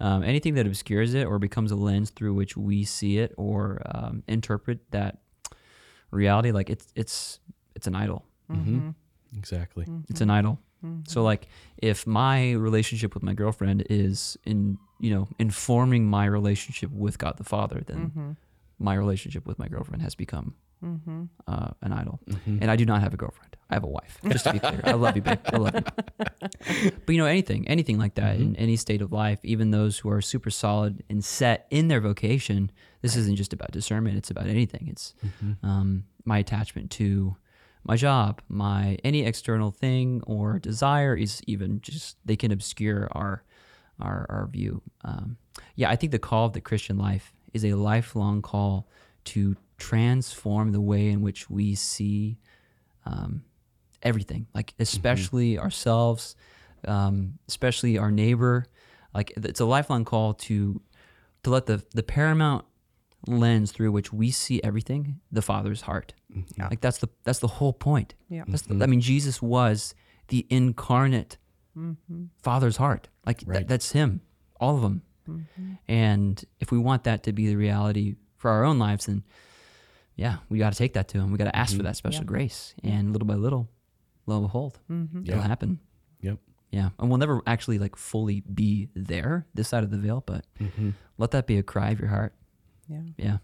um, 0.00 0.22
anything 0.22 0.54
that 0.54 0.66
obscures 0.66 1.12
it 1.12 1.26
or 1.26 1.38
becomes 1.38 1.70
a 1.72 1.76
lens 1.76 2.08
through 2.10 2.32
which 2.32 2.56
we 2.56 2.82
see 2.84 3.18
it 3.18 3.34
or 3.36 3.82
um, 3.94 4.22
interpret 4.28 4.78
that 4.92 5.18
reality, 6.10 6.52
like 6.52 6.70
it's 6.70 6.86
it's 6.94 7.40
it's 7.74 7.86
an 7.86 7.94
idol. 7.94 8.24
Mm-hmm. 8.50 8.76
Mm-hmm. 8.78 8.90
Exactly. 9.38 9.84
Mm-hmm. 9.84 10.00
It's 10.08 10.20
an 10.20 10.30
idol. 10.30 10.58
So 11.08 11.24
like 11.24 11.48
if 11.78 12.06
my 12.06 12.52
relationship 12.52 13.12
with 13.14 13.24
my 13.24 13.34
girlfriend 13.34 13.84
is 13.90 14.36
in 14.44 14.78
you 15.00 15.10
know 15.10 15.26
informing 15.38 16.06
my 16.06 16.26
relationship 16.26 16.92
with 16.92 17.18
God 17.18 17.38
the 17.38 17.44
Father, 17.44 17.82
then 17.84 18.36
my 18.78 18.94
relationship 18.94 19.46
with 19.48 19.58
my 19.58 19.66
girlfriend 19.66 20.02
has 20.02 20.14
become 20.14 20.54
uh, 21.48 21.70
an 21.82 21.92
idol. 21.92 22.20
And 22.46 22.70
I 22.70 22.76
do 22.76 22.84
not 22.84 23.00
have 23.00 23.14
a 23.14 23.16
girlfriend. 23.16 23.56
I 23.68 23.74
have 23.74 23.82
a 23.84 23.88
wife. 23.88 24.18
Just 24.28 24.44
to 24.44 24.52
be 24.52 24.58
clear, 24.60 24.80
I 24.84 24.92
love 24.92 25.16
you, 25.16 25.22
babe. 25.22 25.40
I 25.52 25.56
love 25.56 25.74
you. 25.74 25.82
But 27.06 27.12
you 27.14 27.18
know 27.18 27.26
anything, 27.26 27.66
anything 27.68 27.98
like 27.98 28.14
that 28.14 28.36
in 28.36 28.54
any 28.56 28.76
state 28.76 29.02
of 29.02 29.12
life, 29.12 29.38
even 29.42 29.70
those 29.70 29.98
who 29.98 30.08
are 30.10 30.20
super 30.20 30.50
solid 30.50 31.02
and 31.08 31.24
set 31.24 31.66
in 31.70 31.88
their 31.88 32.00
vocation, 32.00 32.70
this 33.02 33.16
isn't 33.16 33.36
just 33.36 33.52
about 33.52 33.70
discernment. 33.72 34.16
It's 34.18 34.30
about 34.30 34.46
anything. 34.46 34.86
It's 34.88 35.14
um, 35.62 36.04
my 36.24 36.38
attachment 36.38 36.90
to 36.92 37.36
my 37.84 37.96
job, 37.96 38.40
my 38.48 38.98
any 39.04 39.24
external 39.24 39.70
thing 39.70 40.22
or 40.26 40.58
desire 40.58 41.16
is 41.16 41.40
even 41.46 41.80
just 41.80 42.16
they 42.24 42.36
can 42.36 42.50
obscure 42.52 43.08
our 43.12 43.44
our 44.00 44.26
our 44.28 44.48
view. 44.48 44.82
Um, 45.04 45.36
yeah, 45.76 45.90
I 45.90 45.96
think 45.96 46.12
the 46.12 46.18
call 46.18 46.46
of 46.46 46.52
the 46.52 46.60
Christian 46.60 46.98
life 46.98 47.32
is 47.52 47.64
a 47.64 47.74
lifelong 47.74 48.42
call 48.42 48.88
to 49.26 49.56
transform 49.78 50.72
the 50.72 50.80
way 50.80 51.08
in 51.08 51.22
which 51.22 51.50
we 51.50 51.74
see 51.74 52.38
um, 53.04 53.42
everything, 54.02 54.46
like 54.54 54.72
mm-hmm. 54.72 54.82
especially 54.82 55.58
ourselves, 55.58 56.36
um, 56.86 57.38
especially 57.48 57.98
our 57.98 58.10
neighbor. 58.10 58.66
Like 59.14 59.32
it's 59.36 59.60
a 59.60 59.64
lifelong 59.64 60.04
call 60.04 60.34
to 60.34 60.80
to 61.42 61.50
let 61.50 61.66
the 61.66 61.82
the 61.94 62.02
paramount 62.02 62.64
lens 63.26 63.72
through 63.72 63.92
which 63.92 64.12
we 64.12 64.30
see 64.30 64.62
everything, 64.62 65.20
the 65.32 65.42
Father's 65.42 65.82
heart. 65.82 66.14
Mm-hmm. 66.34 66.62
Like 66.62 66.80
that's 66.80 66.98
the 66.98 67.08
that's 67.24 67.38
the 67.40 67.48
whole 67.48 67.72
point. 67.72 68.14
Yeah. 68.28 68.44
That's 68.46 68.62
the, 68.62 68.74
I 68.74 68.78
mm-hmm. 68.78 68.90
mean, 68.90 69.00
Jesus 69.00 69.40
was 69.40 69.94
the 70.28 70.46
incarnate 70.50 71.38
Father's 72.42 72.76
heart. 72.78 73.08
Like 73.26 73.40
that, 73.40 73.48
Right. 73.48 73.68
that's 73.68 73.92
Him, 73.92 74.20
all 74.60 74.76
of 74.76 74.82
them. 74.82 75.02
And 75.88 76.44
if 76.60 76.70
we 76.70 76.78
want 76.78 77.04
that 77.04 77.24
to 77.24 77.32
be 77.32 77.48
the 77.48 77.56
reality 77.56 78.14
for 78.36 78.50
our 78.50 78.64
own 78.64 78.78
lives, 78.78 79.06
then 79.06 79.24
yeah, 80.16 80.38
we 80.48 80.58
got 80.58 80.72
to 80.72 80.78
take 80.78 80.94
that 80.94 81.08
to 81.08 81.18
Him. 81.18 81.30
We 81.30 81.38
got 81.38 81.44
to 81.44 81.56
ask 81.56 81.72
for 81.72 81.78
mm-hmm. 81.78 81.86
that 81.86 81.96
special 81.96 82.24
grace, 82.24 82.74
and 82.82 83.12
little 83.12 83.28
by 83.28 83.34
little, 83.34 83.68
lo 84.26 84.36
and 84.36 84.46
behold, 84.46 84.78
mm-hmm. 84.90 85.22
it'll 85.26 85.42
happen. 85.42 85.78
Yep. 86.22 86.38
Yeah, 86.72 86.88
and 86.98 87.08
we'll 87.08 87.18
never 87.18 87.42
actually 87.46 87.78
like 87.78 87.96
fully 87.96 88.40
be 88.40 88.88
there 88.94 89.46
this 89.54 89.68
side 89.68 89.84
of 89.84 89.90
the 89.90 89.98
veil, 89.98 90.22
but 90.26 90.44
mm-hmm. 90.60 90.90
let 91.18 91.30
that 91.30 91.46
be 91.46 91.58
a 91.58 91.62
cry 91.62 91.90
of 91.90 92.00
your 92.00 92.08
heart. 92.08 92.34
Yeah. 92.88 93.00
Yeah. 93.16 93.36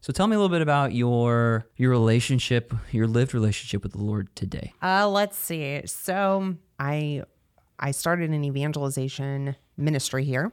So 0.00 0.12
tell 0.12 0.26
me 0.26 0.36
a 0.36 0.38
little 0.38 0.54
bit 0.54 0.62
about 0.62 0.94
your 0.94 1.66
your 1.76 1.90
relationship, 1.90 2.72
your 2.92 3.06
lived 3.06 3.34
relationship 3.34 3.82
with 3.82 3.92
the 3.92 4.02
Lord 4.02 4.34
today. 4.36 4.72
Uh, 4.80 5.08
let's 5.08 5.36
see. 5.36 5.82
So 5.86 6.54
I 6.78 7.24
I 7.78 7.90
started 7.90 8.30
an 8.30 8.44
evangelization 8.44 9.56
ministry 9.76 10.24
here, 10.24 10.52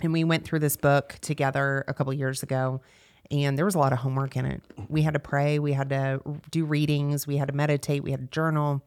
and 0.00 0.12
we 0.12 0.24
went 0.24 0.44
through 0.44 0.60
this 0.60 0.76
book 0.76 1.18
together 1.20 1.84
a 1.86 1.94
couple 1.94 2.12
years 2.12 2.42
ago. 2.42 2.80
And 3.30 3.56
there 3.56 3.64
was 3.64 3.74
a 3.74 3.78
lot 3.78 3.92
of 3.92 4.00
homework 4.00 4.36
in 4.36 4.44
it. 4.44 4.62
We 4.88 5.02
had 5.02 5.14
to 5.14 5.20
pray, 5.20 5.58
we 5.58 5.72
had 5.72 5.88
to 5.90 6.20
do 6.50 6.64
readings, 6.64 7.26
we 7.26 7.38
had 7.38 7.48
to 7.48 7.54
meditate, 7.54 8.02
we 8.02 8.10
had 8.10 8.20
to 8.20 8.26
journal. 8.26 8.82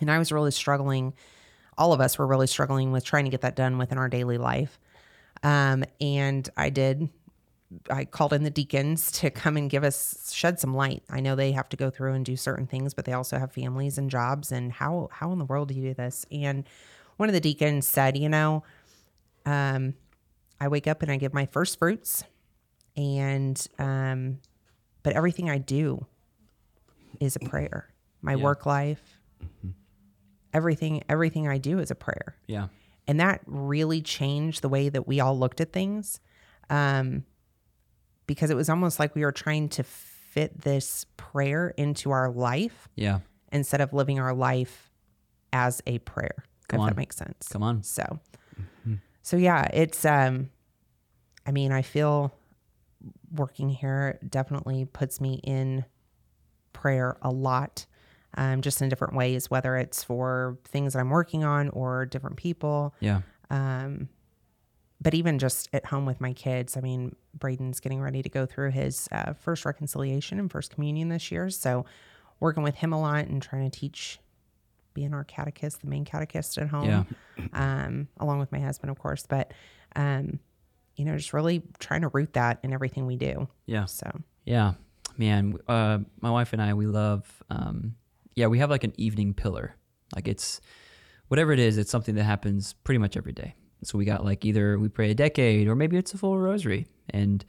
And 0.00 0.10
I 0.10 0.18
was 0.18 0.30
really 0.30 0.52
struggling. 0.52 1.14
All 1.76 1.92
of 1.92 2.00
us 2.00 2.18
were 2.18 2.26
really 2.26 2.46
struggling 2.46 2.92
with 2.92 3.04
trying 3.04 3.24
to 3.24 3.30
get 3.30 3.40
that 3.40 3.56
done 3.56 3.78
within 3.78 3.98
our 3.98 4.08
daily 4.08 4.38
life. 4.38 4.78
Um, 5.42 5.84
and 6.00 6.48
I 6.56 6.70
did 6.70 7.08
I 7.90 8.04
called 8.04 8.32
in 8.32 8.42
the 8.44 8.50
deacons 8.50 9.10
to 9.20 9.30
come 9.30 9.56
and 9.56 9.68
give 9.68 9.84
us 9.84 10.32
shed 10.32 10.60
some 10.60 10.74
light. 10.74 11.02
I 11.10 11.20
know 11.20 11.34
they 11.34 11.52
have 11.52 11.68
to 11.70 11.76
go 11.76 11.90
through 11.90 12.12
and 12.12 12.24
do 12.24 12.36
certain 12.36 12.66
things, 12.66 12.94
but 12.94 13.04
they 13.04 13.12
also 13.12 13.38
have 13.38 13.52
families 13.52 13.98
and 13.98 14.10
jobs. 14.10 14.52
And 14.52 14.72
how 14.72 15.08
how 15.12 15.32
in 15.32 15.38
the 15.38 15.44
world 15.44 15.68
do 15.68 15.74
you 15.74 15.88
do 15.88 15.94
this? 15.94 16.26
And 16.30 16.64
one 17.16 17.28
of 17.28 17.32
the 17.32 17.40
deacons 17.40 17.86
said, 17.86 18.16
you 18.16 18.28
know, 18.28 18.62
um, 19.44 19.94
I 20.60 20.68
wake 20.68 20.86
up 20.86 21.02
and 21.02 21.10
I 21.10 21.16
give 21.16 21.34
my 21.34 21.46
first 21.46 21.78
fruits, 21.78 22.24
and 22.96 23.66
um, 23.78 24.38
but 25.02 25.14
everything 25.14 25.48
I 25.50 25.58
do 25.58 26.06
is 27.20 27.36
a 27.36 27.40
prayer. 27.40 27.88
My 28.22 28.36
work 28.36 28.66
life, 28.66 29.18
everything 30.52 31.02
everything 31.08 31.46
I 31.48 31.58
do 31.58 31.78
is 31.78 31.90
a 31.90 31.94
prayer 31.94 32.36
Yeah. 32.46 32.68
and 33.06 33.20
that 33.20 33.42
really 33.46 34.00
changed 34.02 34.62
the 34.62 34.68
way 34.68 34.88
that 34.88 35.06
we 35.06 35.20
all 35.20 35.38
looked 35.38 35.60
at 35.60 35.72
things 35.72 36.20
um, 36.70 37.24
because 38.26 38.50
it 38.50 38.56
was 38.56 38.68
almost 38.68 38.98
like 38.98 39.14
we 39.14 39.22
were 39.24 39.32
trying 39.32 39.68
to 39.70 39.82
fit 39.84 40.62
this 40.62 41.06
prayer 41.16 41.68
into 41.76 42.10
our 42.10 42.30
life 42.30 42.88
Yeah. 42.96 43.20
instead 43.52 43.80
of 43.80 43.92
living 43.92 44.18
our 44.18 44.34
life 44.34 44.90
as 45.52 45.82
a 45.86 45.98
prayer 46.00 46.44
Come 46.68 46.78
if 46.78 46.82
on. 46.82 46.86
that 46.88 46.96
makes 46.96 47.16
sense. 47.16 47.48
Come 47.48 47.62
on. 47.62 47.82
So, 47.84 48.18
so 49.22 49.36
yeah, 49.36 49.68
it's, 49.72 50.04
um, 50.04 50.50
I 51.46 51.52
mean, 51.52 51.70
I 51.70 51.82
feel 51.82 52.32
working 53.32 53.68
here 53.68 54.18
definitely 54.28 54.84
puts 54.84 55.20
me 55.20 55.40
in 55.44 55.84
prayer 56.72 57.16
a 57.22 57.30
lot, 57.30 57.86
um, 58.36 58.60
just 58.62 58.82
in 58.82 58.88
different 58.88 59.14
ways, 59.14 59.50
whether 59.50 59.76
it's 59.76 60.02
for 60.02 60.58
things 60.64 60.92
that 60.92 61.00
I'm 61.00 61.10
working 61.10 61.44
on 61.44 61.68
or 61.70 62.06
different 62.06 62.36
people. 62.36 62.94
Yeah. 63.00 63.22
Um, 63.50 64.08
but 65.00 65.14
even 65.14 65.38
just 65.38 65.68
at 65.72 65.84
home 65.86 66.06
with 66.06 66.20
my 66.20 66.32
kids, 66.32 66.76
I 66.76 66.80
mean, 66.80 67.14
Braden's 67.38 67.80
getting 67.80 68.00
ready 68.00 68.22
to 68.22 68.28
go 68.28 68.46
through 68.46 68.70
his 68.70 69.08
uh, 69.12 69.34
first 69.34 69.64
reconciliation 69.66 70.38
and 70.38 70.50
first 70.50 70.72
communion 70.74 71.10
this 71.10 71.30
year. 71.30 71.50
So, 71.50 71.84
working 72.40 72.62
with 72.62 72.76
him 72.76 72.92
a 72.92 73.00
lot 73.00 73.26
and 73.26 73.40
trying 73.42 73.70
to 73.70 73.78
teach, 73.78 74.18
being 74.94 75.12
our 75.14 75.24
catechist, 75.24 75.82
the 75.82 75.86
main 75.86 76.04
catechist 76.06 76.56
at 76.58 76.68
home, 76.68 77.06
Yeah. 77.36 77.46
um, 77.52 78.08
along 78.18 78.38
with 78.40 78.50
my 78.52 78.58
husband, 78.58 78.90
of 78.90 78.98
course. 78.98 79.26
But, 79.28 79.52
um, 79.94 80.38
you 80.96 81.04
know, 81.04 81.16
just 81.16 81.32
really 81.32 81.62
trying 81.78 82.02
to 82.02 82.08
root 82.08 82.32
that 82.34 82.58
in 82.62 82.72
everything 82.72 83.06
we 83.06 83.16
do. 83.16 83.48
Yeah. 83.66 83.84
So, 83.84 84.10
Yeah, 84.44 84.74
man. 85.16 85.58
Uh, 85.68 85.98
my 86.20 86.30
wife 86.30 86.52
and 86.52 86.62
I, 86.62 86.74
we 86.74 86.86
love. 86.86 87.42
Um, 87.50 87.94
yeah, 88.34 88.46
we 88.46 88.58
have 88.58 88.70
like 88.70 88.84
an 88.84 88.92
evening 88.96 89.34
pillar. 89.34 89.76
Like 90.14 90.28
it's 90.28 90.60
whatever 91.28 91.52
it 91.52 91.58
is. 91.58 91.78
It's 91.78 91.90
something 91.90 92.14
that 92.14 92.24
happens 92.24 92.74
pretty 92.84 92.98
much 92.98 93.16
every 93.16 93.32
day. 93.32 93.54
So 93.82 93.98
we 93.98 94.04
got 94.04 94.24
like 94.24 94.44
either 94.44 94.78
we 94.78 94.88
pray 94.88 95.10
a 95.10 95.14
decade 95.14 95.68
or 95.68 95.74
maybe 95.74 95.96
it's 95.96 96.14
a 96.14 96.18
full 96.18 96.38
rosary, 96.38 96.86
and 97.10 97.44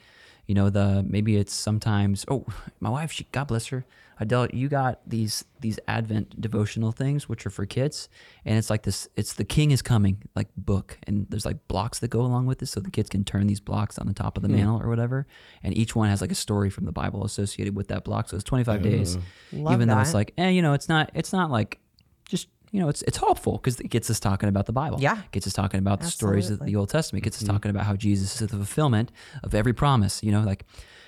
you 0.47 0.55
know 0.55 0.69
the 0.69 1.05
maybe 1.07 1.37
it's 1.37 1.53
sometimes. 1.53 2.25
Oh, 2.27 2.45
my 2.79 2.89
wife, 2.89 3.11
she 3.11 3.27
God 3.31 3.45
bless 3.45 3.67
her. 3.67 3.85
Adele, 4.19 4.47
you 4.51 4.67
got 4.67 4.99
these 5.07 5.45
these 5.59 5.79
Advent 5.87 6.41
devotional 6.41 6.91
things 6.91 7.29
which 7.29 7.45
are 7.45 7.51
for 7.51 7.67
kids, 7.67 8.09
and 8.45 8.57
it's 8.57 8.69
like 8.69 8.81
this. 8.81 9.07
It's 9.15 9.33
the 9.33 9.45
King 9.45 9.69
is 9.69 9.83
coming 9.83 10.23
like 10.35 10.47
book, 10.57 10.97
and 11.05 11.27
there's 11.29 11.45
like 11.45 11.67
blocks 11.67 11.99
that 11.99 12.07
go 12.07 12.21
along 12.21 12.47
with 12.47 12.57
this, 12.57 12.71
so 12.71 12.79
the 12.79 12.89
kids 12.89 13.09
can 13.09 13.23
turn 13.23 13.45
these 13.45 13.59
blocks 13.59 13.99
on 13.99 14.07
the 14.07 14.13
top 14.13 14.35
of 14.35 14.41
the 14.41 14.49
mantle 14.49 14.81
or 14.81 14.89
whatever, 14.89 15.27
and 15.61 15.77
each 15.77 15.95
one 15.95 16.09
has 16.09 16.21
like 16.21 16.31
a 16.31 16.35
story 16.35 16.71
from 16.71 16.85
the 16.85 16.91
Bible 16.91 17.25
associated 17.25 17.75
with 17.75 17.89
that 17.89 18.03
block. 18.03 18.29
So 18.29 18.35
it's 18.35 18.43
25 18.43 18.81
days, 18.81 19.17
Love 19.53 19.73
even 19.73 19.87
though 19.87 19.99
it's 19.99 20.11
that. 20.11 20.17
like, 20.17 20.33
eh, 20.39 20.49
you 20.49 20.63
know, 20.63 20.73
it's 20.73 20.89
not 20.89 21.11
it's 21.13 21.31
not 21.31 21.51
like 21.51 21.79
just 22.27 22.47
you 22.71 22.79
know, 22.79 22.89
it's 22.89 23.01
it's 23.03 23.17
hopeful 23.17 23.53
because 23.53 23.79
it 23.79 23.89
gets 23.89 24.09
us 24.09 24.19
talking 24.19 24.49
about 24.49 24.65
the 24.65 24.73
Bible. 24.73 24.99
Yeah. 24.99 25.21
gets 25.31 25.47
us 25.47 25.53
talking 25.53 25.79
about 25.79 26.01
the 26.01 26.07
stories 26.07 26.49
of 26.49 26.59
the 26.59 26.75
Old 26.75 26.89
Testament. 26.89 27.23
Gets 27.23 27.37
us 27.37 27.43
mm-hmm. 27.43 27.53
talking 27.53 27.71
about 27.71 27.85
how 27.85 27.95
Jesus 27.95 28.41
is 28.41 28.49
the 28.49 28.57
fulfillment 28.57 29.11
of 29.43 29.55
every 29.55 29.73
promise. 29.73 30.21
You 30.23 30.31
know, 30.31 30.41
like 30.41 30.65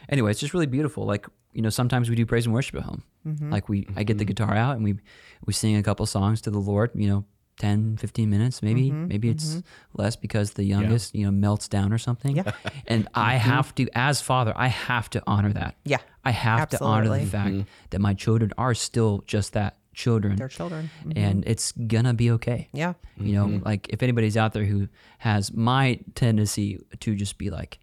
anyway, 0.09 0.31
it's 0.31 0.39
just 0.39 0.53
really 0.53 0.67
beautiful. 0.67 1.05
Like 1.05 1.27
you 1.53 1.61
know, 1.61 1.69
sometimes 1.69 2.09
we 2.09 2.15
do 2.15 2.25
praise 2.25 2.45
and 2.45 2.53
worship 2.53 2.75
at 2.75 2.83
home. 2.83 3.03
Mm-hmm. 3.27 3.51
Like 3.51 3.69
we, 3.69 3.87
I 3.95 4.03
get 4.03 4.17
the 4.17 4.23
mm-hmm. 4.23 4.29
guitar 4.29 4.55
out 4.55 4.75
and 4.75 4.83
we 4.83 4.95
we 5.45 5.53
sing 5.53 5.75
a 5.75 5.83
couple 5.83 6.05
songs 6.05 6.41
to 6.41 6.51
the 6.51 6.59
Lord. 6.59 6.91
You 6.95 7.07
know. 7.07 7.25
10 7.59 7.97
15 7.97 8.29
minutes 8.29 8.63
maybe 8.63 8.89
maybe 8.89 9.27
it's 9.27 9.61
less 9.93 10.15
because 10.15 10.51
the 10.51 10.63
youngest 10.63 11.13
you 11.13 11.25
know 11.25 11.31
melts 11.31 11.67
down 11.67 11.91
or 11.91 11.97
something 11.97 12.37
Yeah. 12.37 12.53
and 12.87 13.09
i 13.13 13.35
have 13.35 13.75
to 13.75 13.85
as 13.93 14.21
father 14.21 14.53
i 14.55 14.67
have 14.67 15.09
to 15.09 15.21
honor 15.27 15.51
that 15.51 15.75
Yeah, 15.83 15.97
i 16.23 16.31
have 16.31 16.69
to 16.69 16.81
honor 16.81 17.09
the 17.09 17.15
absolutely. 17.15 17.63
fact 17.63 17.69
that 17.89 17.99
my 17.99 18.13
children 18.13 18.53
are 18.57 18.73
still 18.73 19.25
just 19.27 19.51
that 19.53 19.75
children 19.99 20.35
they're 20.37 20.47
children. 20.47 20.89
Mhm. 21.05 21.13
and 21.17 21.43
it's 21.45 21.71
gonna 21.73 22.13
be 22.13 22.31
okay. 22.31 22.69
Yeah. 22.73 22.93
You 23.17 23.33
know, 23.33 23.61
like 23.65 23.89
if 23.89 24.01
anybody's 24.01 24.37
out 24.37 24.53
there 24.53 24.65
who 24.65 24.87
has 25.19 25.51
my 25.53 25.99
tendency 26.15 26.79
to 27.01 27.15
just 27.15 27.37
be 27.37 27.49
like, 27.49 27.79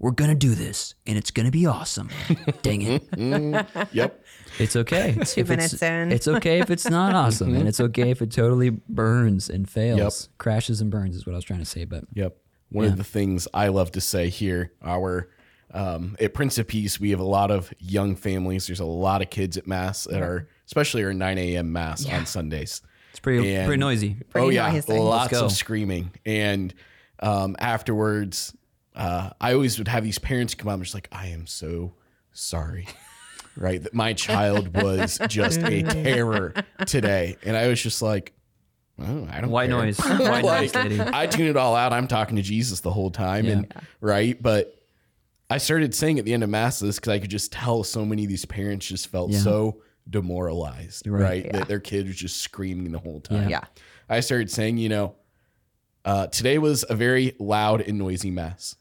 we're 0.00 0.12
gonna 0.20 0.34
do 0.48 0.54
this 0.54 0.94
and 1.06 1.18
it's 1.18 1.30
gonna 1.30 1.50
be 1.50 1.66
awesome. 1.66 2.08
Dang 2.62 2.82
it. 2.82 3.02
Yep. 3.92 4.24
It's 4.58 4.76
okay. 4.76 5.16
Two 5.26 5.44
minutes 5.44 5.82
in. 5.82 6.10
It's 6.12 6.26
okay 6.28 6.60
if 6.60 6.70
it's 6.70 6.88
not 6.88 7.14
awesome. 7.22 7.54
and 7.54 7.68
it's 7.68 7.80
okay 7.80 8.10
if 8.10 8.22
it 8.22 8.30
totally 8.32 8.70
burns 8.70 9.50
and 9.50 9.68
fails. 9.68 10.28
Crashes 10.38 10.80
and 10.80 10.90
burns 10.90 11.16
is 11.16 11.26
what 11.26 11.32
I 11.34 11.36
was 11.36 11.44
trying 11.44 11.58
to 11.60 11.64
say. 11.66 11.84
But 11.84 12.04
Yep. 12.14 12.36
One 12.70 12.84
of 12.86 12.96
the 12.96 13.04
things 13.04 13.46
I 13.54 13.68
love 13.68 13.92
to 13.92 14.00
say 14.00 14.28
here, 14.28 14.72
our 14.82 15.28
um, 15.72 16.16
at 16.20 16.32
Prince 16.34 16.58
of 16.58 16.66
Peace, 16.66 16.98
we 17.00 17.10
have 17.10 17.20
a 17.20 17.24
lot 17.38 17.50
of 17.50 17.72
young 17.78 18.14
families. 18.16 18.66
There's 18.66 18.80
a 18.80 18.84
lot 18.84 19.20
of 19.22 19.28
kids 19.30 19.56
at 19.56 19.66
mass 19.66 20.06
at 20.06 20.22
our, 20.22 20.48
especially 20.68 21.02
our 21.04 21.12
9 21.12 21.38
a.m. 21.38 21.72
mass 21.72 22.06
on 22.06 22.24
Sundays. 22.26 22.80
it's 23.10 23.18
pretty 23.18 23.54
And- 23.56 23.66
pretty 23.66 23.80
noisy. 23.80 24.14
Pretty 24.30 24.46
oh 24.46 24.50
yeah, 24.50 24.70
noisy. 24.70 24.92
lots 24.98 25.34
of 25.36 25.50
screaming. 25.50 26.12
And 26.24 26.72
um, 27.20 27.56
afterwards, 27.58 28.54
uh, 28.94 29.30
I 29.40 29.54
always 29.54 29.78
would 29.78 29.88
have 29.88 30.04
these 30.04 30.18
parents 30.18 30.54
come 30.54 30.68
out 30.68 30.74
and 30.74 30.82
just 30.84 30.94
like, 30.94 31.08
I 31.10 31.28
am 31.28 31.46
so 31.46 31.94
sorry. 32.32 32.86
Right, 33.60 33.82
that 33.82 33.92
my 33.92 34.12
child 34.12 34.72
was 34.80 35.18
just 35.26 35.58
a 35.64 35.82
terror 36.04 36.54
today, 36.86 37.36
and 37.44 37.56
I 37.56 37.66
was 37.66 37.82
just 37.82 38.00
like, 38.00 38.32
oh, 39.00 39.26
I 39.28 39.40
don't 39.40 39.50
White 39.50 39.68
care. 39.70 39.78
noise. 39.80 39.98
White 40.00 40.44
noise, 40.44 40.72
lady. 40.76 41.00
I 41.00 41.26
tune 41.26 41.48
it 41.48 41.56
all 41.56 41.74
out. 41.74 41.92
I'm 41.92 42.06
talking 42.06 42.36
to 42.36 42.42
Jesus 42.42 42.78
the 42.78 42.92
whole 42.92 43.10
time, 43.10 43.46
and 43.46 43.74
right. 44.00 44.40
But 44.40 44.80
I 45.50 45.58
started 45.58 45.92
saying 45.92 46.20
at 46.20 46.24
the 46.24 46.34
end 46.34 46.44
of 46.44 46.50
masses 46.50 47.00
because 47.00 47.10
I 47.12 47.18
could 47.18 47.30
just 47.30 47.50
tell 47.50 47.82
so 47.82 48.04
many 48.06 48.22
of 48.22 48.28
these 48.28 48.44
parents 48.44 48.86
just 48.86 49.08
felt 49.08 49.32
Yeah. 49.32 49.40
so 49.40 49.82
demoralized, 50.08 51.06
Right. 51.06 51.22
right? 51.44 51.52
That 51.52 51.68
their 51.68 51.80
kid 51.80 52.06
was 52.06 52.16
just 52.16 52.38
screaming 52.40 52.92
the 52.92 52.98
whole 52.98 53.20
time. 53.20 53.48
Yeah. 53.48 53.64
I 54.08 54.20
started 54.20 54.50
saying, 54.50 54.78
you 54.78 54.88
know, 54.88 55.16
uh, 56.04 56.26
today 56.28 56.58
was 56.58 56.84
a 56.88 56.94
very 56.94 57.34
loud 57.38 57.80
and 57.82 57.98
noisy 57.98 58.30
mass. 58.30 58.76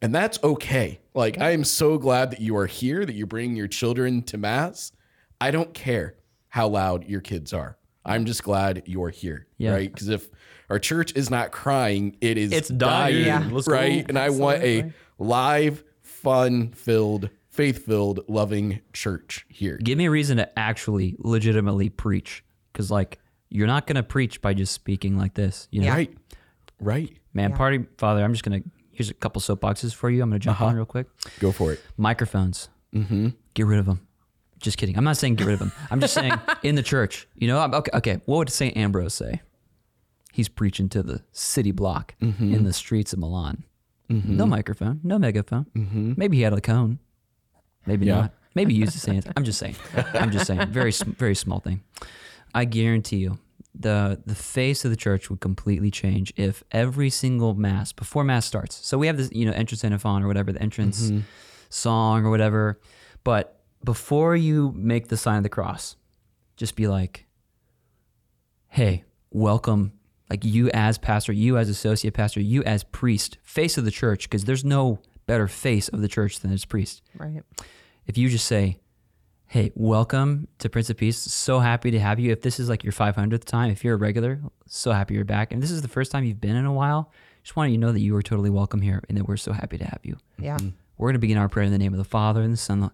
And 0.00 0.14
that's 0.14 0.38
okay. 0.44 1.00
Like, 1.14 1.38
I 1.38 1.50
am 1.50 1.64
so 1.64 1.98
glad 1.98 2.30
that 2.30 2.40
you 2.40 2.56
are 2.56 2.66
here, 2.66 3.04
that 3.04 3.14
you're 3.14 3.26
bringing 3.26 3.56
your 3.56 3.66
children 3.66 4.22
to 4.24 4.38
mass. 4.38 4.92
I 5.40 5.50
don't 5.50 5.74
care 5.74 6.14
how 6.48 6.68
loud 6.68 7.04
your 7.08 7.20
kids 7.20 7.52
are. 7.52 7.76
I'm 8.04 8.24
just 8.24 8.44
glad 8.44 8.84
you're 8.86 9.10
here. 9.10 9.48
Yeah. 9.58 9.72
Right. 9.72 9.92
Because 9.92 10.08
if 10.08 10.28
our 10.70 10.78
church 10.78 11.12
is 11.16 11.30
not 11.30 11.50
crying, 11.50 12.16
it 12.20 12.38
is 12.38 12.52
It's 12.52 12.68
dying. 12.68 13.24
dying, 13.24 13.26
Yeah. 13.26 13.48
Let's 13.50 13.66
go. 13.66 13.74
right? 13.74 14.04
And 14.08 14.16
I 14.18 14.30
want 14.30 14.62
a 14.62 14.92
live, 15.18 15.82
fun 16.02 16.70
filled, 16.70 17.28
faith 17.58 17.84
filled, 17.84 18.20
loving 18.28 18.78
church 18.92 19.44
here. 19.48 19.78
Give 19.78 19.98
me 19.98 20.06
a 20.06 20.10
reason 20.12 20.36
to 20.36 20.56
actually 20.56 21.16
legitimately 21.18 21.88
preach. 21.88 22.44
Because 22.72 22.88
like 22.88 23.18
you're 23.48 23.66
not 23.66 23.88
gonna 23.88 24.04
preach 24.04 24.40
by 24.40 24.54
just 24.54 24.72
speaking 24.72 25.18
like 25.18 25.34
this. 25.34 25.66
You 25.72 25.82
know? 25.82 25.88
Right. 25.88 26.16
Right. 26.80 27.16
Man, 27.34 27.52
party 27.54 27.84
father, 27.98 28.22
I'm 28.22 28.32
just 28.32 28.44
gonna 28.44 28.60
here's 28.92 29.10
a 29.10 29.14
couple 29.14 29.42
soapboxes 29.42 29.92
for 29.92 30.08
you. 30.08 30.22
I'm 30.22 30.30
gonna 30.30 30.38
jump 30.38 30.60
uh-huh. 30.60 30.66
on 30.66 30.76
real 30.76 30.86
quick. 30.86 31.08
Go 31.40 31.50
for 31.50 31.72
it. 31.72 31.80
Microphones, 31.96 32.68
mm-hmm. 32.94 33.30
get 33.54 33.66
rid 33.66 33.80
of 33.80 33.86
them. 33.86 34.06
Just 34.60 34.78
kidding. 34.78 34.96
I'm 34.96 35.02
not 35.02 35.16
saying 35.16 35.34
get 35.34 35.48
rid 35.48 35.54
of 35.54 35.58
them. 35.58 35.72
I'm 35.90 36.00
just 36.00 36.14
saying 36.14 36.34
in 36.62 36.76
the 36.76 36.82
church. 36.84 37.26
You 37.34 37.48
know, 37.48 37.58
I'm, 37.58 37.74
okay. 37.74 37.90
Okay. 37.92 38.20
What 38.26 38.38
would 38.38 38.50
Saint 38.50 38.76
Ambrose 38.76 39.14
say? 39.14 39.42
He's 40.32 40.48
preaching 40.48 40.88
to 40.90 41.02
the 41.02 41.22
city 41.32 41.72
block 41.72 42.14
mm-hmm. 42.22 42.54
in 42.54 42.62
the 42.62 42.72
streets 42.72 43.12
of 43.12 43.18
Milan. 43.18 43.64
Mm-hmm. 44.08 44.36
No 44.36 44.46
microphone, 44.46 45.00
no 45.02 45.18
megaphone. 45.18 45.66
Mm-hmm. 45.76 46.12
Maybe 46.16 46.36
he 46.36 46.44
had 46.44 46.52
a 46.52 46.60
cone. 46.60 47.00
Maybe 47.88 48.06
Yeah. 48.06 48.20
not. 48.20 48.34
Maybe 48.54 48.74
use 48.74 48.94
the 48.94 49.12
his. 49.12 49.24
I'm 49.36 49.44
just 49.44 49.58
saying. 49.58 49.76
I'm 50.14 50.30
just 50.30 50.46
saying. 50.46 50.68
Very, 50.68 50.90
very 50.90 51.34
small 51.34 51.60
thing. 51.60 51.82
I 52.54 52.64
guarantee 52.64 53.18
you, 53.18 53.38
the 53.74 54.20
the 54.26 54.34
face 54.34 54.84
of 54.84 54.90
the 54.90 54.96
church 54.96 55.30
would 55.30 55.40
completely 55.40 55.90
change 55.90 56.32
if 56.36 56.62
every 56.72 57.10
single 57.10 57.54
mass 57.54 57.92
before 57.92 58.24
mass 58.24 58.46
starts. 58.46 58.74
So 58.84 58.98
we 58.98 59.06
have 59.06 59.16
this, 59.16 59.30
you 59.32 59.46
know, 59.46 59.52
entrance 59.52 59.84
antiphon 59.84 60.22
or 60.22 60.26
whatever, 60.26 60.52
the 60.52 60.60
entrance 60.60 61.02
mm-hmm. 61.10 61.20
song 61.68 62.24
or 62.24 62.30
whatever. 62.30 62.80
But 63.22 63.60
before 63.84 64.34
you 64.34 64.72
make 64.74 65.08
the 65.08 65.16
sign 65.16 65.36
of 65.36 65.42
the 65.44 65.48
cross, 65.48 65.96
just 66.56 66.74
be 66.74 66.88
like, 66.88 67.26
"Hey, 68.68 69.04
welcome." 69.30 69.92
Like 70.30 70.44
you 70.44 70.68
as 70.74 70.98
pastor, 70.98 71.32
you 71.32 71.56
as 71.56 71.70
associate 71.70 72.12
pastor, 72.12 72.40
you 72.40 72.62
as 72.64 72.84
priest, 72.84 73.38
face 73.42 73.78
of 73.78 73.86
the 73.86 73.90
church, 73.90 74.28
because 74.28 74.44
there's 74.44 74.64
no 74.64 74.98
better 75.26 75.48
face 75.48 75.88
of 75.88 76.02
the 76.02 76.08
church 76.08 76.40
than 76.40 76.52
its 76.52 76.64
priest 76.64 77.02
Right. 77.16 77.42
If 78.08 78.18
you 78.18 78.28
just 78.28 78.46
say, 78.46 78.80
"Hey, 79.46 79.70
welcome 79.76 80.48
to 80.58 80.68
Prince 80.68 80.90
of 80.90 80.96
Peace. 80.96 81.18
So 81.18 81.60
happy 81.60 81.92
to 81.92 82.00
have 82.00 82.18
you." 82.18 82.32
If 82.32 82.42
this 82.42 82.58
is 82.58 82.68
like 82.68 82.82
your 82.82 82.92
500th 82.92 83.44
time, 83.44 83.70
if 83.70 83.84
you're 83.84 83.94
a 83.94 83.98
regular, 83.98 84.40
so 84.66 84.90
happy 84.90 85.14
you're 85.14 85.24
back. 85.24 85.52
And 85.52 85.62
this 85.62 85.70
is 85.70 85.82
the 85.82 85.88
first 85.88 86.10
time 86.10 86.24
you've 86.24 86.40
been 86.40 86.56
in 86.56 86.66
a 86.66 86.72
while, 86.72 87.12
just 87.42 87.56
want 87.56 87.70
you 87.70 87.76
to 87.76 87.80
know 87.80 87.92
that 87.92 88.00
you 88.00 88.16
are 88.16 88.22
totally 88.22 88.50
welcome 88.50 88.80
here 88.80 89.02
and 89.08 89.16
that 89.16 89.28
we're 89.28 89.36
so 89.36 89.52
happy 89.52 89.78
to 89.78 89.84
have 89.84 90.00
you. 90.02 90.16
Yeah. 90.38 90.58
We're 90.96 91.08
going 91.08 91.14
to 91.14 91.20
begin 91.20 91.38
our 91.38 91.48
prayer 91.48 91.64
in 91.64 91.72
the 91.72 91.78
name 91.78 91.94
of 91.94 91.98
the 91.98 92.04
Father 92.04 92.42
and 92.42 92.52
the 92.52 92.58
Son. 92.58 92.90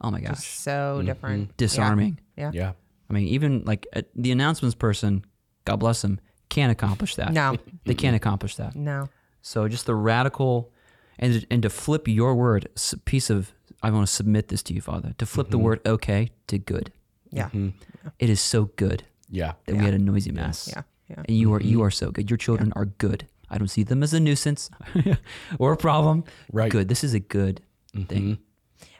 Oh 0.00 0.10
my 0.10 0.20
gosh. 0.20 0.46
So 0.46 1.02
different. 1.04 1.56
Disarming. 1.56 2.20
Yeah. 2.36 2.50
Yeah. 2.52 2.72
I 3.08 3.12
mean, 3.12 3.28
even 3.28 3.62
like 3.64 3.86
uh, 3.94 4.02
the 4.14 4.32
announcements 4.32 4.74
person, 4.74 5.24
God 5.64 5.76
bless 5.76 6.02
them, 6.02 6.20
can't 6.48 6.72
accomplish 6.72 7.14
that. 7.16 7.32
No. 7.32 7.56
They 7.84 7.94
can't 7.94 8.16
accomplish 8.16 8.56
that. 8.56 8.74
No. 8.74 9.08
So 9.42 9.68
just 9.68 9.86
the 9.86 9.94
radical, 9.94 10.72
and 11.18 11.46
and 11.50 11.62
to 11.62 11.70
flip 11.70 12.08
your 12.08 12.34
word, 12.34 12.68
piece 13.04 13.30
of 13.30 13.52
I 13.82 13.90
want 13.90 14.06
to 14.06 14.12
submit 14.12 14.48
this 14.48 14.62
to 14.64 14.74
you, 14.74 14.80
Father. 14.80 15.14
To 15.18 15.26
flip 15.26 15.50
the 15.50 15.56
mm-hmm. 15.56 15.64
word 15.66 15.80
okay 15.86 16.30
to 16.48 16.58
good. 16.58 16.92
Mm-hmm. 17.34 17.64
Yeah. 17.66 18.10
It 18.18 18.30
is 18.30 18.40
so 18.40 18.66
good 18.76 19.04
Yeah. 19.30 19.52
that 19.66 19.76
we 19.76 19.84
had 19.84 19.94
a 19.94 19.98
noisy 19.98 20.32
mass. 20.32 20.68
Yeah. 20.68 20.82
Yeah. 21.08 21.22
And 21.28 21.36
you 21.36 21.52
are 21.54 21.60
you 21.60 21.78
mm-hmm. 21.78 21.82
are 21.86 21.90
so 21.90 22.10
good. 22.10 22.30
Your 22.30 22.36
children 22.36 22.72
are 22.74 22.86
good. 22.86 23.26
I 23.48 23.58
don't 23.58 23.68
see 23.68 23.84
them 23.84 24.02
as 24.02 24.12
a 24.12 24.18
nuisance 24.20 24.70
or 25.58 25.72
a 25.72 25.76
problem. 25.76 26.24
Right. 26.52 26.70
Good. 26.70 26.88
This 26.88 27.04
is 27.04 27.14
a 27.14 27.20
good 27.20 27.60
thing. 28.08 28.38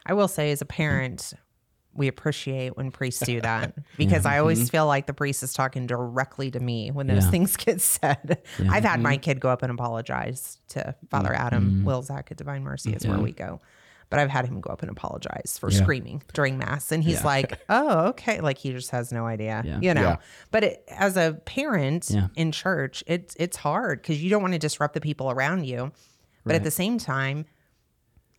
I 0.05 0.13
will 0.15 0.29
say, 0.29 0.53
as 0.53 0.61
a 0.63 0.65
parent, 0.67 1.33
we 1.93 2.07
appreciate 2.07 2.77
when 2.77 2.93
priests 2.93 3.25
do 3.27 3.41
that 3.41 3.75
because 3.97 4.25
I 4.25 4.35
Mm-hmm. 4.35 4.41
always 4.41 4.71
feel 4.71 4.87
like 4.87 5.07
the 5.07 5.15
priest 5.15 5.43
is 5.43 5.53
talking 5.53 5.87
directly 5.87 6.51
to 6.53 6.61
me 6.61 6.91
when 6.93 7.07
those 7.09 7.25
Yeah. 7.25 7.31
things 7.31 7.57
get 7.57 7.81
said. 7.81 8.39
I've 8.61 8.85
had 8.85 8.95
Mm-hmm. 8.99 9.03
my 9.03 9.17
kid 9.17 9.41
go 9.41 9.49
up 9.49 9.63
and 9.63 9.73
apologize 9.73 10.59
to 10.69 10.95
Father 11.11 11.31
mm. 11.31 11.39
Adam 11.39 11.81
mm. 11.81 11.85
Will 11.85 12.03
Zach 12.03 12.31
at 12.31 12.37
Divine 12.37 12.63
Mercy 12.63 12.93
is 12.93 13.05
where 13.07 13.19
we 13.19 13.33
go. 13.33 13.61
But 14.09 14.21
I've 14.21 14.31
had 14.31 14.47
him 14.47 14.61
go 14.61 14.71
up 14.71 14.83
and 14.83 14.91
apologize 14.91 15.59
for 15.59 15.69
Yeah. 15.69 15.79
screaming 15.83 16.23
during 16.33 16.59
mass, 16.59 16.93
and 16.93 17.03
he's 17.03 17.25
like, 17.25 17.59
"Oh, 17.69 18.07
okay," 18.11 18.41
like 18.41 18.57
he 18.59 18.71
just 18.73 18.91
has 18.93 19.11
no 19.11 19.27
idea, 19.27 19.63
Yeah. 19.65 19.81
you 19.83 19.95
know. 19.95 20.03
Yeah. 20.03 20.17
But 20.53 20.63
it, 20.65 20.85
as 20.89 21.17
a 21.17 21.33
parent 21.45 22.07
Yeah. 22.11 22.29
in 22.37 22.53
church, 22.53 23.03
it's 23.09 23.35
it's 23.37 23.57
hard 23.57 24.01
because 24.03 24.23
you 24.23 24.31
don't 24.31 24.43
want 24.43 24.53
to 24.55 24.61
disrupt 24.61 24.95
the 24.95 25.01
people 25.01 25.29
around 25.31 25.65
you, 25.67 25.91
but 26.45 26.55
at 26.55 26.63
the 26.63 26.71
same 26.71 26.99
time, 26.99 27.47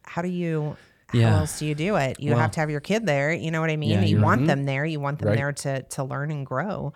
how 0.04 0.22
do 0.22 0.30
you? 0.30 0.78
How 1.10 1.20
else 1.40 1.60
do 1.60 1.66
you 1.66 1.74
do 1.76 1.96
it? 1.96 2.20
You 2.20 2.32
Well- 2.32 2.40
have 2.40 2.52
to 2.52 2.60
have 2.60 2.70
your 2.70 2.82
kid 2.82 3.06
there. 3.06 3.32
You 3.32 3.50
know 3.52 3.62
what 3.62 3.70
I 3.70 3.78
mean? 3.78 3.92
Yeah, 3.92 4.02
you 4.02 4.20
want 4.22 4.46
them 4.48 4.66
there. 4.66 4.86
You 4.86 5.00
want 5.00 5.20
them 5.20 5.30
Right. 5.30 5.38
there 5.38 5.52
to 5.54 5.82
to 5.84 6.04
learn 6.04 6.32
and 6.32 6.46
grow. 6.46 6.94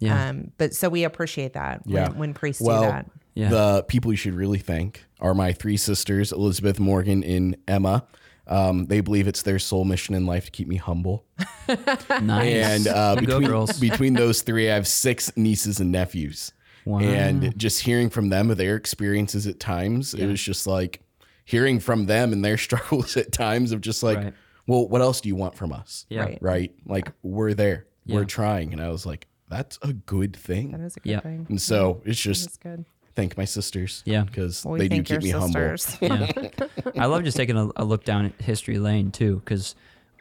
Yeah. 0.00 0.28
Um, 0.30 0.50
but 0.58 0.74
so 0.74 0.88
we 0.88 1.04
appreciate 1.04 1.52
that 1.52 1.82
Yeah. 1.86 2.08
when, 2.08 2.18
when 2.18 2.34
priests 2.34 2.60
well, 2.62 2.82
do 2.82 2.88
that. 2.88 3.06
Yeah. 3.34 3.48
the 3.50 3.84
people 3.88 4.10
you 4.12 4.16
should 4.16 4.34
really 4.34 4.58
thank 4.58 5.04
are 5.20 5.34
my 5.34 5.52
three 5.52 5.76
sisters, 5.76 6.32
Elizabeth, 6.32 6.78
Morgan, 6.78 7.22
and 7.24 7.56
Emma. 7.66 8.04
Um, 8.46 8.86
they 8.86 9.00
believe 9.00 9.28
it's 9.28 9.42
their 9.42 9.58
sole 9.58 9.84
mission 9.84 10.14
in 10.14 10.26
life 10.26 10.46
to 10.46 10.50
keep 10.50 10.66
me 10.68 10.76
humble. 10.76 11.24
nice. 11.68 12.54
And 12.54 12.88
uh, 12.88 13.14
Go 13.14 13.20
between, 13.20 13.48
girls. 13.48 13.78
between 13.78 14.14
those 14.14 14.42
three, 14.42 14.70
I 14.70 14.74
have 14.74 14.86
six 14.88 15.34
nieces 15.36 15.80
and 15.80 15.92
nephews. 15.92 16.52
Wow. 16.84 16.98
And 17.00 17.56
just 17.56 17.82
hearing 17.82 18.10
from 18.10 18.28
them 18.30 18.50
of 18.50 18.56
their 18.56 18.74
experiences 18.76 19.46
at 19.46 19.60
times, 19.60 20.14
it 20.14 20.26
was 20.26 20.42
just 20.42 20.66
like 20.66 21.00
hearing 21.44 21.78
from 21.80 22.06
them 22.06 22.32
and 22.32 22.44
their 22.44 22.58
struggles 22.58 23.16
at 23.16 23.32
times 23.32 23.72
of 23.72 23.80
just 23.80 24.02
like, 24.02 24.18
Right. 24.18 24.34
well, 24.66 24.88
what 24.88 25.00
else 25.00 25.20
do 25.20 25.28
you 25.28 25.36
want 25.36 25.54
from 25.54 25.72
us? 25.72 26.06
Yeah. 26.08 26.22
Right. 26.24 26.38
Right? 26.40 26.74
Like, 26.84 27.12
we're 27.22 27.54
there, 27.54 27.86
Yeah. 28.04 28.16
we're 28.16 28.24
trying. 28.24 28.72
And 28.72 28.82
I 28.82 28.88
was 28.88 29.06
like, 29.06 29.28
that's 29.48 29.78
a 29.82 29.92
good 29.92 30.32
That 30.34 30.40
thing. 30.40 30.72
is 30.74 30.96
a 30.96 31.00
good 31.00 31.10
Yeah. 31.10 31.20
thing. 31.20 31.46
And 31.48 31.60
so 31.62 31.98
it's 32.04 32.22
That's 32.24 32.40
just 32.40 32.60
good. 32.60 32.84
Thank 33.14 33.36
my 33.36 33.44
sisters. 33.44 34.02
Yeah. 34.06 34.24
Because 34.24 34.64
Well, 34.64 34.72
we 34.74 34.80
they 34.80 34.88
do 34.88 34.96
thank 34.96 35.06
keep 35.06 35.22
me 35.22 35.30
your 35.30 35.40
humble. 35.40 35.76
yeah. 36.00 36.48
I 37.02 37.06
love 37.06 37.24
just 37.24 37.36
taking 37.36 37.56
a, 37.56 37.70
a 37.76 37.84
look 37.84 38.04
down 38.04 38.32
history 38.38 38.78
lane 38.78 39.10
too, 39.10 39.36
because 39.36 39.74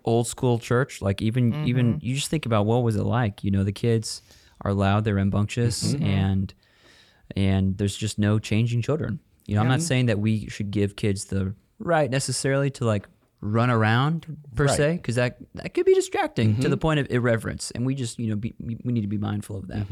old 0.03 0.27
school 0.27 0.59
church, 0.59 1.01
like 1.01 1.21
even 1.21 1.65
even 1.67 1.93
mm-hmm. 1.95 2.05
you 2.05 2.15
just 2.15 2.29
think 2.29 2.45
about 2.45 2.65
what 2.65 2.83
was 2.83 2.95
it 2.95 3.03
like? 3.03 3.43
You 3.43 3.51
know, 3.51 3.63
the 3.63 3.71
kids 3.71 4.21
are 4.61 4.73
loud, 4.73 5.03
they're 5.03 5.15
rambunctious, 5.15 5.83
mm-hmm. 5.93 6.03
Mm-hmm. 6.03 6.05
and 6.13 6.53
and 7.35 7.77
there's 7.77 7.95
just 7.95 8.19
no 8.19 8.39
changing 8.39 8.81
children. 8.81 9.19
You 9.45 9.55
know, 9.55 9.61
I'm 9.61 9.67
not 9.67 9.81
saying 9.81 10.05
that 10.07 10.19
we 10.19 10.47
should 10.47 10.71
give 10.71 10.95
kids 10.95 11.25
the 11.25 11.53
right 11.79 12.09
necessarily 12.09 12.69
to 12.71 12.85
like 12.85 13.07
run 13.41 13.71
around 13.71 14.37
per 14.55 14.65
Right. 14.65 14.77
se, 14.77 14.93
because 14.97 15.15
that 15.15 15.37
that 15.55 15.73
could 15.73 15.85
be 15.85 15.93
distracting 15.95 16.59
to 16.61 16.69
the 16.69 16.77
point 16.77 16.99
of 16.99 17.09
irreverence, 17.09 17.71
and 17.71 17.85
we 17.85 17.95
just 17.95 18.19
you 18.19 18.29
know 18.29 18.35
be, 18.35 18.53
we 18.59 18.77
we 18.83 18.93
need 18.93 19.01
to 19.01 19.07
be 19.07 19.17
mindful 19.17 19.57
of 19.57 19.67
that. 19.67 19.87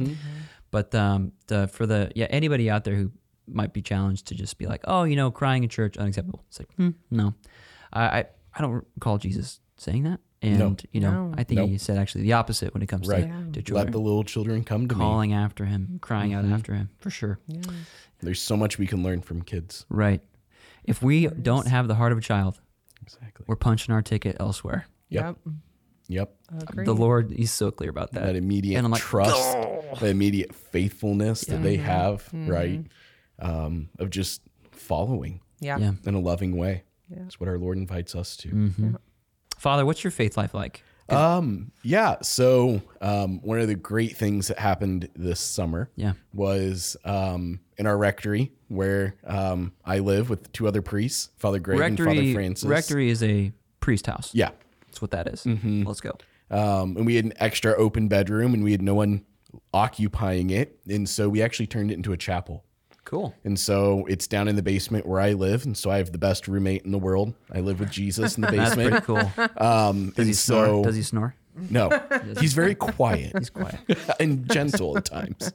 But 0.71 0.93
um, 0.95 1.31
the 1.47 1.67
for 1.67 1.85
the 1.85 2.11
yeah 2.15 2.27
anybody 2.29 2.69
out 2.69 2.83
there 2.83 2.95
who 2.95 3.11
might 3.47 3.73
be 3.73 3.81
challenged 3.81 4.27
to 4.27 4.35
just 4.35 4.57
be 4.57 4.67
like, 4.67 4.81
oh, 4.85 5.03
you 5.03 5.15
know, 5.15 5.31
crying 5.31 5.63
in 5.63 5.69
church 5.69 5.97
unacceptable. 5.97 6.43
It's 6.49 6.59
like, 6.59 6.71
hmm, 6.75 6.89
no, 7.09 7.33
I, 7.91 8.03
I 8.03 8.25
I 8.55 8.61
don't 8.61 8.85
recall 8.95 9.17
Jesus 9.17 9.59
saying 9.77 10.03
that, 10.03 10.19
and 10.41 10.85
you 10.91 10.99
know, 10.99 11.29
No. 11.29 11.35
I 11.37 11.43
think 11.43 11.61
he 11.69 11.77
said 11.77 11.97
actually 11.97 12.23
the 12.23 12.33
opposite 12.33 12.73
when 12.73 12.83
it 12.83 12.87
comes 12.87 13.07
Right. 13.07 13.53
to, 13.53 13.61
to 13.61 13.73
Let 13.73 13.91
the 13.91 13.99
little 13.99 14.23
children 14.23 14.63
come 14.63 14.87
to 14.87 14.95
me. 14.95 14.99
calling 15.01 15.33
after 15.33 15.65
him, 15.65 15.97
crying 16.01 16.33
out 16.33 16.45
after 16.45 16.73
him, 16.75 16.89
for 16.99 17.09
sure. 17.09 17.39
There's 18.21 18.41
so 18.41 18.55
much 18.57 18.77
we 18.77 18.85
can 18.87 19.01
learn 19.01 19.21
from 19.21 19.41
kids. 19.41 19.85
Right. 19.89 20.21
If 20.83 21.01
we 21.01 21.27
don't 21.27 21.67
have 21.67 21.87
the 21.87 21.95
heart 21.95 22.11
of 22.11 22.17
a 22.17 22.21
child, 22.21 22.59
Exactly. 23.01 23.45
we're 23.47 23.55
punching 23.55 23.93
our 23.93 24.01
ticket 24.01 24.35
elsewhere. 24.39 24.85
Yep. 25.09 25.23
Yep. 25.45 25.53
Agreed. 26.57 26.85
The 26.87 26.93
Lord, 26.95 27.31
He's 27.31 27.51
so 27.51 27.69
clear 27.71 27.89
about 27.89 28.11
that. 28.13 28.25
That 28.25 28.35
immediate 28.35 28.77
And 28.77 28.85
I'm 28.85 28.91
like, 28.91 29.01
trust, 29.01 29.57
the 29.99 30.07
immediate 30.07 30.53
faithfulness 30.55 31.41
that 31.41 31.61
they 31.63 31.77
have, 31.77 32.23
Mm-hmm. 32.25 32.47
right? 32.49 32.81
Um, 33.39 33.89
of 33.99 34.09
just 34.09 34.41
following 34.71 35.39
yeah. 35.59 35.77
yeah. 35.77 35.91
in 36.05 36.13
a 36.15 36.19
loving 36.19 36.57
way. 36.57 36.83
Yeah. 37.09 37.19
That's 37.21 37.39
what 37.39 37.47
our 37.47 37.57
Lord 37.57 37.77
invites 37.77 38.15
us 38.15 38.35
to. 38.37 38.49
Mm-hmm. 38.49 38.95
Father, 39.57 39.85
what's 39.85 40.03
your 40.03 40.11
faith 40.11 40.35
life 40.37 40.53
like? 40.53 40.83
Um, 41.09 41.71
yeah. 41.81 42.17
So, 42.21 42.81
um, 43.01 43.41
one 43.41 43.59
of 43.59 43.67
the 43.67 43.75
great 43.75 44.15
things 44.15 44.47
that 44.49 44.59
happened 44.59 45.09
this 45.15 45.39
summer 45.39 45.89
Yeah. 45.95 46.13
was 46.33 46.95
um, 47.03 47.61
in 47.77 47.87
our 47.87 47.97
rectory 47.97 48.51
where 48.67 49.15
um, 49.25 49.73
I 49.83 49.99
live 49.99 50.29
with 50.29 50.51
two 50.53 50.67
other 50.67 50.81
priests, 50.83 51.29
Father 51.37 51.57
Greg 51.59 51.79
and 51.79 51.97
Father 51.97 52.09
Rectory, 52.11 52.33
Francis. 52.33 52.69
rectory 52.69 53.09
is 53.09 53.23
a 53.23 53.51
priest 53.79 54.05
house. 54.05 54.29
Yeah. 54.35 54.51
That's 54.99 55.01
what 55.01 55.11
that 55.11 55.27
is. 55.33 55.43
Mm-hmm. 55.43 55.83
Let's 55.83 56.01
go. 56.01 56.17
Um, 56.51 56.97
and 56.97 57.05
we 57.05 57.15
had 57.15 57.23
an 57.23 57.33
extra 57.37 57.73
open 57.75 58.09
bedroom 58.09 58.53
and 58.53 58.63
we 58.63 58.71
had 58.71 58.81
no 58.81 58.95
one 58.95 59.23
occupying 59.73 60.49
it. 60.49 60.79
And 60.89 61.07
so 61.07 61.29
we 61.29 61.41
actually 61.41 61.67
turned 61.67 61.91
it 61.91 61.93
into 61.93 62.11
a 62.11 62.17
chapel. 62.17 62.65
Cool. 63.05 63.33
And 63.45 63.57
so 63.57 64.05
it's 64.07 64.27
down 64.27 64.47
in 64.49 64.55
the 64.57 64.61
basement 64.61 65.05
where 65.05 65.21
I 65.21 65.33
live. 65.33 65.65
And 65.65 65.77
so 65.77 65.89
I 65.89 65.97
have 65.97 66.11
the 66.11 66.17
best 66.17 66.47
roommate 66.47 66.83
in 66.83 66.91
the 66.91 66.97
world. 66.97 67.33
I 67.51 67.61
live 67.61 67.79
with 67.79 67.91
Jesus 67.91 68.35
in 68.35 68.41
the 68.41 68.51
basement. 68.51 68.91
That's 68.91 69.05
pretty 69.05 69.33
cool. 69.35 69.65
Um, 69.65 70.09
Does 70.09 70.25
he 70.25 70.31
and 70.31 70.35
snore? 70.35 70.65
so, 70.65 70.83
Does 70.83 70.95
he 70.95 71.03
snore? 71.03 71.35
No, 71.69 71.89
he's 72.39 72.53
very 72.53 72.75
quiet. 72.75 73.37
He's 73.37 73.49
quiet. 73.49 73.79
and 74.19 74.49
gentle 74.51 74.97
at 74.97 75.05
times. 75.05 75.53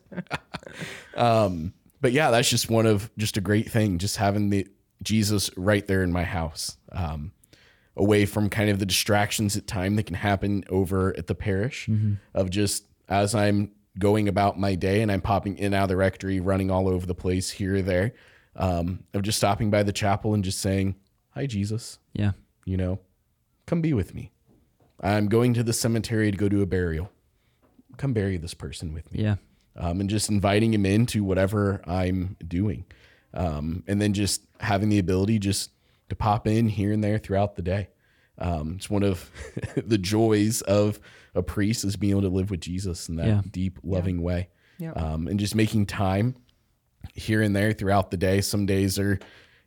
um, 1.17 1.75
but 2.01 2.13
yeah, 2.13 2.31
that's 2.31 2.49
just 2.49 2.71
one 2.71 2.87
of 2.87 3.11
just 3.19 3.37
a 3.37 3.41
great 3.41 3.71
thing, 3.71 3.99
just 3.99 4.17
having 4.17 4.51
the 4.51 4.67
Jesus 5.03 5.51
right 5.57 5.87
there 5.87 6.03
in 6.03 6.13
my 6.13 6.25
house, 6.25 6.77
um, 6.93 7.33
away 7.97 8.27
from 8.27 8.49
kind 8.51 8.71
of 8.71 8.79
the 8.79 8.87
distractions 8.87 9.57
at 9.57 9.67
time 9.67 9.95
that 9.97 10.05
can 10.05 10.17
happen 10.17 10.65
over 10.69 11.17
at 11.17 11.27
the 11.29 11.35
parish 11.35 11.89
of 12.35 12.51
just 12.51 12.87
as 13.09 13.35
I'm 13.35 13.71
going 13.99 14.27
about 14.29 14.59
my 14.59 14.75
day 14.75 15.03
and 15.03 15.13
I'm 15.13 15.21
popping 15.21 15.57
in 15.57 15.67
and 15.67 15.75
out 15.77 15.85
of 15.85 15.89
the 15.91 15.97
rectory, 15.97 16.41
running 16.41 16.71
all 16.71 16.89
over 16.89 17.07
the 17.07 17.15
place 17.15 17.51
here 17.51 17.77
or 17.77 17.83
there, 17.83 18.13
um, 18.57 19.05
of 19.15 19.23
just 19.23 19.39
stopping 19.39 19.71
by 19.71 19.83
the 19.85 19.93
chapel 19.93 20.35
and 20.35 20.43
just 20.43 20.59
saying, 20.61 20.97
"Hi, 21.31 21.47
Jesus," 21.47 21.99
Yeah. 22.13 22.33
you 22.65 22.77
know, 22.77 22.99
come 23.67 23.81
be 23.81 23.93
with 23.93 24.15
me. 24.15 24.33
I'm 25.01 25.29
going 25.29 25.55
to 25.55 25.63
the 25.63 25.73
cemetery 25.73 26.31
to 26.31 26.37
go 26.37 26.49
to 26.49 26.63
a 26.63 26.67
burial. 26.67 27.11
Come 27.97 28.13
bury 28.13 28.37
this 28.39 28.55
person 28.55 28.93
with 28.93 29.13
me. 29.13 29.23
Yeah. 29.23 29.37
Um, 29.77 30.01
and 30.01 30.09
just 30.11 30.29
inviting 30.31 30.73
him 30.75 30.87
into 30.87 31.23
whatever 31.25 31.81
I'm 31.87 32.37
doing. 32.47 32.85
Um, 33.35 33.83
and 33.87 34.01
then 34.01 34.13
just 34.15 34.43
having 34.61 34.89
the 34.89 34.99
ability 35.01 35.39
just 35.41 35.71
to 36.15 36.23
pop 36.23 36.47
in 36.47 36.69
here 36.69 36.93
and 36.93 37.03
there 37.03 37.19
throughout 37.19 37.57
the 37.57 37.62
day. 37.62 37.89
Um, 38.39 38.75
it's 38.77 38.89
one 38.91 39.03
of 39.03 39.31
the 39.77 39.99
joys 39.99 40.61
of 40.62 40.99
a 41.35 41.43
priest 41.43 41.85
is 41.85 41.97
being 41.97 42.12
able 42.12 42.23
to 42.23 42.29
live 42.29 42.51
with 42.51 42.61
Jesus 42.61 43.09
in 43.09 43.17
that 43.17 43.27
Yeah. 43.27 43.43
deep, 43.51 43.79
loving 43.83 44.23
way. 44.23 44.49
Yeah. 44.79 44.93
Um, 44.93 45.29
and 45.29 45.39
just 45.39 45.55
making 45.55 45.87
time 45.87 46.37
here 47.15 47.43
and 47.43 47.55
there 47.55 47.73
throughout 47.73 48.11
the 48.11 48.17
day. 48.17 48.41
Some 48.41 48.67
days 48.67 48.99
are 48.99 49.19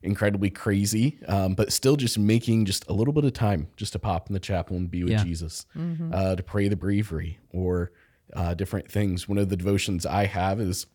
incredibly 0.01 0.49
crazy, 0.49 1.17
um, 1.27 1.53
but 1.55 1.71
still 1.73 1.95
just 1.95 2.17
making 2.19 2.65
just 2.65 2.87
a 2.89 2.93
little 2.93 3.13
bit 3.13 3.23
of 3.25 3.33
time 3.33 3.67
just 3.77 3.93
to 3.93 3.99
pop 3.99 4.27
in 4.29 4.33
the 4.33 4.39
chapel 4.39 4.75
and 4.77 4.89
be 4.91 5.03
with 5.03 5.13
Yeah. 5.13 5.23
Jesus, 5.23 5.65
uh, 6.11 6.35
to 6.35 6.43
pray 6.43 6.67
the 6.67 6.75
breviary 6.75 7.39
or 7.51 7.91
uh, 8.33 8.53
different 8.53 8.91
things. 8.91 9.27
One 9.29 9.37
of 9.37 9.49
the 9.49 9.57
devotions 9.57 10.05
I 10.05 10.25
have 10.25 10.59
is 10.59 10.85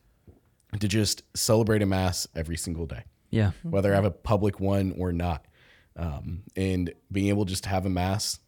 to 0.79 0.89
just 0.89 1.23
celebrate 1.35 1.83
a 1.83 1.87
mass 1.87 2.27
every 2.37 2.57
single 2.57 2.87
day, 2.87 3.05
Yeah. 3.33 3.51
whether 3.65 3.91
I 3.93 3.97
have 3.97 4.05
a 4.05 4.11
public 4.13 4.61
one 4.61 4.95
or 4.97 5.13
not. 5.13 5.45
Um, 5.97 6.45
and 6.57 6.93
being 7.11 7.29
able 7.29 7.45
just 7.45 7.65
to 7.65 7.69
have 7.71 7.85
a 7.87 7.91
mass 7.91 8.39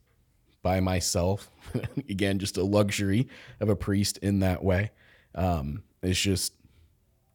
by 0.62 0.78
myself, 0.80 1.50
again, 2.08 2.38
just 2.38 2.56
a 2.56 2.62
luxury 2.64 3.28
of 3.60 3.68
a 3.68 3.76
priest 3.76 4.18
in 4.18 4.38
that 4.40 4.62
way. 4.62 4.92
Um, 5.34 5.82
it's 6.02 6.20
just, 6.20 6.54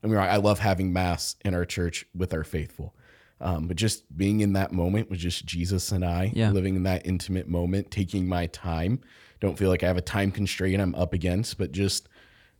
I 0.03 0.07
mean, 0.07 0.17
I 0.17 0.37
love 0.37 0.59
having 0.59 0.93
mass 0.93 1.35
in 1.43 1.53
our 1.53 1.65
church 1.65 2.05
with 2.15 2.33
our 2.33 2.43
faithful. 2.45 2.95
Um, 3.41 3.67
but 3.67 3.77
just 3.77 4.15
being 4.17 4.39
in 4.41 4.53
that 4.53 4.71
moment 4.71 5.09
with 5.09 5.19
just 5.19 5.45
Jesus 5.45 5.91
and 5.91 6.03
I, 6.05 6.31
Yeah. 6.33 6.51
living 6.51 6.75
in 6.75 6.83
that 6.83 7.05
intimate 7.05 7.47
moment, 7.47 7.91
taking 7.91 8.27
my 8.27 8.47
time. 8.47 9.01
Don't 9.41 9.57
feel 9.57 9.69
like 9.69 9.83
I 9.83 9.87
have 9.87 9.97
a 9.97 10.01
time 10.01 10.31
constraint 10.31 10.81
I'm 10.81 10.95
up 10.95 11.13
against, 11.13 11.57
but 11.57 11.71
just 11.71 12.09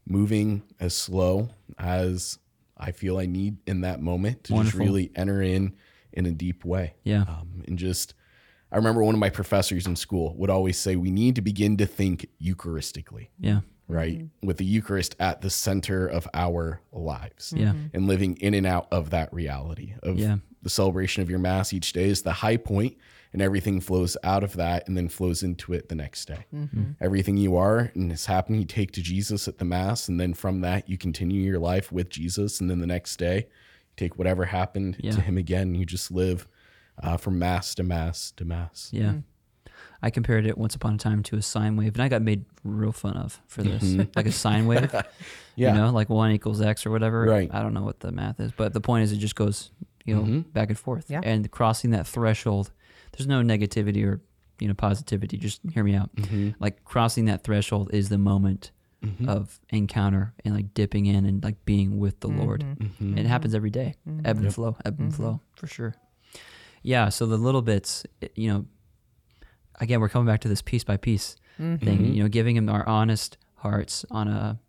moving 0.05 0.63
as 0.79 0.93
slow 0.95 1.49
as 1.77 2.37
I 2.79 2.91
feel 2.91 3.17
I 3.17 3.25
need 3.25 3.57
in 3.67 3.81
that 3.81 4.01
moment 4.01 4.45
to 4.45 4.53
Wonderful. 4.53 4.79
just 4.79 4.87
really 4.87 5.11
enter 5.15 5.41
in 5.41 5.73
in 6.13 6.25
a 6.25 6.31
deep 6.31 6.63
way. 6.65 6.93
Yeah. 7.03 7.21
Um, 7.27 7.63
and 7.67 7.77
just, 7.77 8.13
I 8.71 8.77
remember 8.77 9.03
one 9.03 9.13
of 9.15 9.19
my 9.19 9.29
professors 9.29 9.85
in 9.85 9.95
school 9.95 10.33
would 10.37 10.49
always 10.49 10.77
say, 10.77 10.95
we 10.95 11.11
need 11.11 11.35
to 11.35 11.41
begin 11.41 11.77
to 11.77 11.85
think 11.85 12.27
Eucharistically 12.41 13.27
Yeah. 13.39 13.61
right? 13.87 14.25
With 14.41 14.57
the 14.57 14.65
Eucharist 14.65 15.15
at 15.19 15.41
the 15.41 15.49
center 15.49 16.07
of 16.07 16.27
our 16.33 16.81
lives. 16.91 17.53
Yeah. 17.55 17.73
And 17.93 18.07
living 18.07 18.35
in 18.37 18.53
and 18.53 18.65
out 18.65 18.87
of 18.91 19.09
that 19.11 19.31
reality 19.33 19.93
of 20.03 20.17
Yeah. 20.17 20.37
the 20.61 20.69
celebration 20.69 21.21
of 21.23 21.29
your 21.29 21.39
Mass 21.39 21.73
each 21.73 21.93
day 21.93 22.09
is 22.09 22.21
the 22.23 22.33
high 22.33 22.57
point, 22.57 22.97
and 23.31 23.41
everything 23.41 23.79
flows 23.79 24.17
out 24.23 24.43
of 24.43 24.53
that 24.53 24.87
and 24.87 24.97
then 24.97 25.07
flows 25.07 25.43
into 25.43 25.71
it 25.73 25.89
the 25.89 25.95
next 25.95 26.25
day. 26.25 26.45
Mm-hmm. 26.53 26.79
Mm-hmm. 26.79 26.91
Everything 27.01 27.37
you 27.37 27.55
are 27.57 27.91
and 27.93 28.11
is 28.11 28.25
happening, 28.25 28.59
you 28.61 28.65
take 28.65 28.91
to 28.93 29.01
Jesus 29.01 29.47
at 29.47 29.57
the 29.59 29.65
Mass, 29.65 30.07
and 30.09 30.19
then 30.19 30.33
from 30.33 30.61
that, 30.61 30.89
you 30.89 30.97
continue 30.97 31.41
your 31.41 31.59
life 31.59 31.91
with 31.91 32.09
Jesus. 32.09 32.59
And 32.59 32.69
then 32.69 32.79
the 32.79 32.87
next 32.87 33.17
day, 33.17 33.35
you 33.37 33.93
take 33.97 34.17
whatever 34.17 34.45
happened 34.45 34.97
Yeah. 34.99 35.11
to 35.11 35.21
Him 35.21 35.37
again. 35.37 35.75
You 35.75 35.85
just 35.85 36.11
live 36.11 36.47
uh, 37.03 37.17
from 37.17 37.37
Mass 37.39 37.75
to 37.75 37.83
Mass 37.83 38.31
to 38.37 38.45
Mass. 38.45 38.89
Yeah. 38.91 39.03
Mm-hmm. 39.03 39.19
I 40.01 40.09
compared 40.09 40.45
it 40.45 40.57
once 40.57 40.75
upon 40.75 40.95
a 40.95 40.97
time 40.97 41.23
to 41.23 41.35
a 41.35 41.41
sine 41.41 41.75
wave, 41.75 41.93
and 41.95 42.01
I 42.01 42.07
got 42.07 42.21
made 42.21 42.45
real 42.63 42.93
fun 42.93 43.17
of 43.17 43.41
for 43.47 43.63
this, 43.63 43.83
like 44.15 44.25
a 44.25 44.31
sine 44.31 44.65
wave. 44.71 44.93
Yeah. 45.55 45.73
You 45.73 45.81
know, 45.81 45.89
like 45.91 46.09
one 46.09 46.31
equals 46.31 46.61
x 46.61 46.85
or 46.85 46.89
whatever. 46.91 47.23
Right. 47.25 47.49
I 47.53 47.61
don't 47.61 47.73
know 47.73 47.83
what 47.83 47.99
the 47.99 48.11
math 48.13 48.39
is, 48.39 48.53
but 48.53 48.71
the 48.73 48.79
point 48.81 49.03
is, 49.03 49.11
it 49.11 49.17
just 49.17 49.35
goes, 49.35 49.71
you 50.05 50.15
know, 50.15 50.41
back 50.53 50.69
and 50.69 50.79
forth. 50.79 51.09
Yeah. 51.09 51.19
And 51.23 51.51
crossing 51.51 51.91
that 51.91 52.07
threshold, 52.07 52.71
there's 53.11 53.27
no 53.27 53.41
negativity 53.41 54.05
or 54.05 54.21
you 54.59 54.67
know 54.67 54.73
positivity. 54.73 55.37
Just 55.37 55.61
hear 55.71 55.83
me 55.83 55.95
out. 55.95 56.15
Mm-hmm. 56.15 56.51
Like 56.59 56.83
crossing 56.83 57.25
that 57.25 57.43
threshold 57.43 57.89
is 57.93 58.09
the 58.09 58.17
moment 58.17 58.71
mm-hmm. 59.03 59.27
of 59.27 59.59
encounter 59.69 60.33
and 60.45 60.53
like 60.55 60.73
dipping 60.73 61.05
in 61.05 61.25
and 61.25 61.43
like 61.43 61.63
being 61.65 61.99
with 61.99 62.19
the 62.19 62.29
mm-hmm. 62.29 62.39
Lord. 62.39 62.63
And 62.99 63.19
it 63.19 63.25
happens 63.25 63.53
every 63.55 63.69
day. 63.69 63.95
Ebb 64.25 64.37
and 64.37 64.53
flow, 64.53 64.77
ebb 64.85 64.99
and 64.99 65.13
flow 65.13 65.41
for 65.55 65.67
sure. 65.67 65.95
Yeah. 66.81 67.09
So 67.09 67.25
the 67.25 67.37
little 67.37 67.61
bits, 67.61 68.05
you 68.35 68.51
know, 68.51 68.65
again, 69.79 69.99
we're 69.99 70.09
coming 70.09 70.27
back 70.27 70.41
to 70.41 70.47
this 70.47 70.61
piece 70.61 70.83
by 70.83 70.97
piece 70.97 71.35
thing, 71.57 72.13
you 72.13 72.23
know, 72.23 72.29
giving 72.29 72.55
him 72.55 72.69
our 72.69 72.87
honest 72.87 73.37
hearts 73.55 74.05
on 74.09 74.27
a 74.27 74.59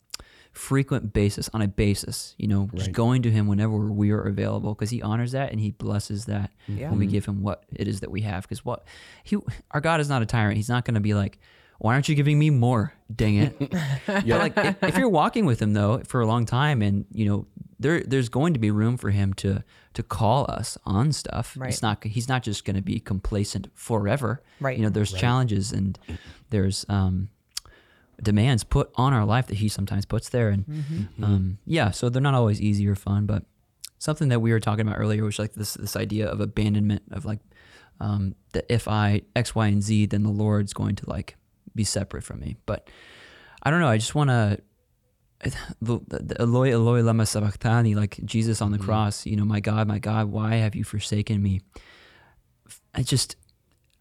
frequent 0.61 1.12
basis, 1.12 1.48
on 1.54 1.62
a 1.62 1.68
basis, 1.68 2.34
you 2.38 2.46
know, 2.46 2.68
just 2.74 2.92
going 2.92 3.22
to 3.22 3.30
him 3.30 3.46
whenever 3.46 3.76
we 3.90 4.11
are 4.11 4.20
available 4.22 4.74
because 4.74 4.90
he 4.90 5.00
honors 5.02 5.32
that 5.32 5.50
and 5.50 5.58
he 5.61 5.70
blesses 5.70 6.26
that 6.26 6.50
Yeah. 6.68 6.90
when 6.90 6.98
we 6.98 7.06
give 7.06 7.24
him 7.24 7.42
what 7.42 7.64
it 7.74 7.88
is 7.88 8.00
that 8.00 8.11
we 8.11 8.20
have. 8.22 8.42
Because 8.42 8.64
what 8.64 8.84
he, 9.24 9.36
our 9.70 9.80
God 9.80 10.00
is 10.00 10.08
not 10.08 10.20
a 10.22 10.26
tyrant. 10.26 10.56
He's 10.56 10.68
not 10.68 10.84
going 10.84 10.94
to 10.96 11.00
be 11.00 11.14
like, 11.14 11.38
why 11.78 11.94
aren't 11.94 12.11
you 12.11 12.14
giving 12.14 12.38
me 12.38 12.50
more? 12.50 12.92
Dang 13.14 13.36
it. 13.36 13.56
But 14.06 14.26
like 14.26 14.52
if, 14.58 14.82
if 14.82 14.98
you're 14.98 15.08
walking 15.08 15.46
with 15.46 15.61
him 15.62 15.72
though 15.72 16.02
for 16.06 16.20
a 16.20 16.26
long 16.26 16.44
time 16.44 16.82
and 16.82 17.06
you 17.12 17.24
know 17.24 17.46
there 17.78 18.02
there's 18.02 18.28
going 18.28 18.52
to 18.52 18.61
be 18.61 18.70
room 18.70 18.98
for 18.98 19.08
him 19.11 19.32
to 19.34 19.64
to 19.94 20.02
call 20.02 20.44
us 20.50 20.76
on 20.84 21.11
stuff. 21.12 21.56
Right. 21.58 21.70
It's 21.70 21.80
not 21.80 22.04
he's 22.04 22.28
not 22.28 22.42
just 22.42 22.66
going 22.66 22.76
to 22.76 22.82
be 22.82 23.00
complacent 23.00 23.68
forever. 23.74 24.42
Right. 24.61 24.76
You 24.76 24.84
know 24.84 24.90
there's 24.90 25.12
challenges 25.12 25.72
and 25.72 25.98
there's 26.50 26.84
um 26.90 27.30
demands 28.23 28.64
put 28.64 28.91
on 28.97 29.12
our 29.12 29.25
life 29.25 29.47
that 29.47 29.57
he 29.57 29.68
sometimes 29.68 30.05
puts 30.07 30.29
there 30.29 30.49
and 30.51 30.64
um 31.23 31.59
yeah, 31.64 31.91
so 31.91 32.09
they're 32.09 32.23
not 32.23 32.35
always 32.35 32.61
easy 32.61 32.87
or 32.87 32.95
fun, 32.95 33.27
but 33.27 33.45
something 33.99 34.29
that 34.29 34.41
we 34.41 34.53
were 34.53 34.61
talking 34.61 34.87
about 34.87 34.99
earlier 34.99 35.25
was 35.25 35.39
like 35.39 35.53
this 35.55 35.75
this 35.75 35.97
idea 35.97 36.27
of 36.29 36.41
abandonment 36.41 37.03
of 37.11 37.25
like 37.25 37.41
um 38.01 38.35
that 38.53 38.64
if 38.68 38.89
I 38.89 39.23
X, 39.37 39.55
Y, 39.55 39.66
and 39.66 39.83
Z, 39.83 40.07
then 40.07 40.23
the 40.23 40.31
Lord's 40.31 40.73
going 40.73 40.97
to 40.97 41.09
like 41.09 41.37
be 41.75 41.85
separate 41.85 42.25
from 42.25 42.41
me. 42.41 42.57
But 42.66 42.89
I 43.62 43.71
don't 43.71 43.81
know. 43.81 43.89
I 43.89 43.99
just 43.99 44.14
want 44.14 44.31
to 44.31 44.59
Eloi 46.39 46.73
Eloi 46.73 47.03
lama 47.03 47.27
sabachthani, 47.27 47.95
like 47.95 48.18
Jesus 48.25 48.61
on 48.61 48.73
the 48.73 48.79
cross. 48.79 49.27
You 49.27 49.37
know, 49.37 49.45
my 49.45 49.61
God, 49.61 49.89
my 49.89 49.99
God, 49.99 50.27
why 50.27 50.57
have 50.57 50.75
you 50.75 50.85
forsaken 50.85 51.43
me? 51.43 51.61
I 52.95 53.03
just, 53.03 53.37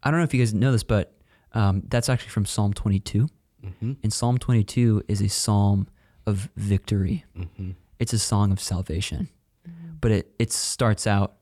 I 0.04 0.12
don't 0.12 0.20
know 0.20 0.24
if 0.24 0.34
you 0.34 0.42
guys 0.42 0.54
know 0.54 0.72
this, 0.72 0.84
but 0.84 1.14
um, 1.54 1.84
that's 1.88 2.10
actually 2.10 2.30
from 2.30 2.46
Psalm 2.46 2.74
22. 2.74 3.28
Mm-hmm. 3.66 3.94
And 4.04 4.14
Psalm 4.14 4.38
22 4.38 5.04
is 5.08 5.22
a 5.22 5.30
psalm 5.30 5.88
of 6.26 6.50
victory. 6.56 7.26
Mm-hmm. 7.38 7.72
It's 8.00 8.14
a 8.14 8.20
song 8.20 8.52
of 8.52 8.60
salvation, 8.62 9.30
mm-hmm. 9.68 9.94
but 10.00 10.12
it 10.12 10.32
it 10.40 10.52
starts 10.52 11.06
out 11.06 11.34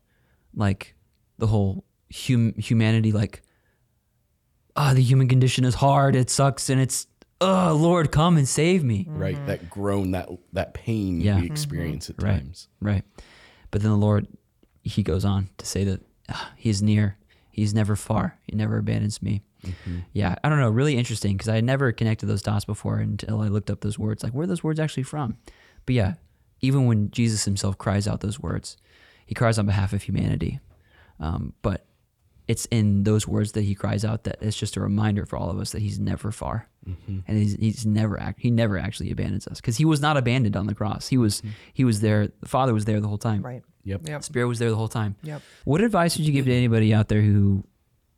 like 0.56 0.96
the 1.38 1.48
whole 1.48 1.86
hum, 2.12 2.54
humanity, 2.58 3.12
like 3.12 3.44
ah, 4.76 4.94
the 4.94 5.02
human 5.02 5.28
condition 5.28 5.66
is 5.66 5.76
hard, 5.76 6.16
it 6.16 6.30
sucks, 6.30 6.70
and 6.70 6.82
it's 6.82 7.08
oh 7.42 7.78
Lord, 7.80 8.12
come 8.12 8.38
and 8.38 8.48
save 8.48 8.84
me. 8.84 9.06
Right. 9.08 9.38
That 9.46 9.70
groan, 9.70 10.12
that 10.12 10.30
that 10.54 10.74
pain 10.74 11.22
Yeah. 11.22 11.40
we 11.40 11.46
experience 11.46 12.10
at 12.10 12.22
Right. 12.22 12.40
times. 12.40 12.68
Right. 12.82 13.04
But 13.70 13.82
then 13.82 13.92
the 13.92 13.98
Lord, 13.98 14.28
He 14.84 15.04
goes 15.04 15.26
on 15.26 15.50
to 15.58 15.66
say 15.66 15.84
that 15.84 16.02
ah, 16.30 16.52
He 16.56 16.70
is 16.70 16.82
near. 16.82 17.18
He's 17.52 17.74
never 17.74 17.96
far. 17.96 18.38
He 18.44 18.56
never 18.56 18.78
abandons 18.78 19.22
me. 19.22 19.42
Mm-hmm. 19.68 20.00
Yeah, 20.14 20.36
I 20.44 20.50
don't 20.50 20.60
know. 20.60 20.70
Really 20.70 20.98
interesting 20.98 21.34
because 21.34 21.50
I 21.50 21.56
had 21.56 21.64
never 21.64 21.92
connected 21.92 22.26
those 22.26 22.42
dots 22.42 22.66
before 22.66 22.98
until 22.98 23.42
I 23.42 23.48
looked 23.48 23.70
up 23.70 23.82
those 23.82 24.00
words. 24.00 24.24
Like, 24.24 24.34
where 24.34 24.44
are 24.44 24.48
those 24.48 24.64
words 24.64 24.80
actually 24.80 25.04
from? 25.04 25.38
But 25.86 25.96
yeah, 25.96 26.14
even 26.62 26.86
when 26.86 27.12
Jesus 27.12 27.46
Himself 27.46 27.78
cries 27.78 28.08
out 28.08 28.22
those 28.22 28.40
words, 28.40 28.78
He 29.26 29.36
cries 29.36 29.60
on 29.60 29.66
behalf 29.66 29.94
of 29.94 30.04
humanity. 30.04 30.60
Um, 31.20 31.54
but 31.62 31.86
it's 32.48 32.66
in 32.68 33.04
those 33.04 33.28
words 33.28 33.54
that 33.54 33.64
He 33.64 33.76
cries 33.76 34.06
out 34.06 34.24
that 34.24 34.38
it's 34.42 34.58
just 34.58 34.78
a 34.78 34.82
reminder 34.82 35.26
for 35.26 35.38
all 35.38 35.50
of 35.50 35.60
us 35.60 35.72
that 35.72 35.82
He's 35.82 36.00
never 36.00 36.32
far, 36.32 36.70
mm-hmm. 36.88 37.20
and 37.28 37.38
He's, 37.38 37.56
he's 37.56 37.86
never 37.86 38.20
act, 38.20 38.40
He 38.40 38.52
never 38.52 38.78
actually 38.78 39.12
abandons 39.12 39.48
us 39.48 39.60
because 39.60 39.78
He 39.78 39.86
was 39.86 40.02
not 40.02 40.18
abandoned 40.18 40.56
on 40.56 40.68
the 40.68 40.76
cross. 40.76 41.08
He 41.08 41.18
was 41.18 41.42
mm-hmm. 41.42 41.50
He 41.74 41.84
was 41.84 42.02
there. 42.02 42.28
The 42.28 42.48
Father 42.48 42.74
was 42.74 42.86
there 42.86 43.00
the 43.00 43.08
whole 43.08 43.18
time. 43.18 43.42
Right. 43.42 43.64
Yep. 43.84 44.02
Yep. 44.08 44.24
Spirit 44.24 44.48
was 44.48 44.60
there 44.60 44.70
the 44.70 44.76
whole 44.76 44.90
time. 44.90 45.16
Yep. 45.24 45.42
What 45.64 45.82
advice 45.82 46.18
would 46.18 46.28
you 46.28 46.34
give 46.34 46.46
to 46.46 46.54
anybody 46.54 46.94
out 46.94 47.08
there 47.08 47.22
who, 47.22 47.64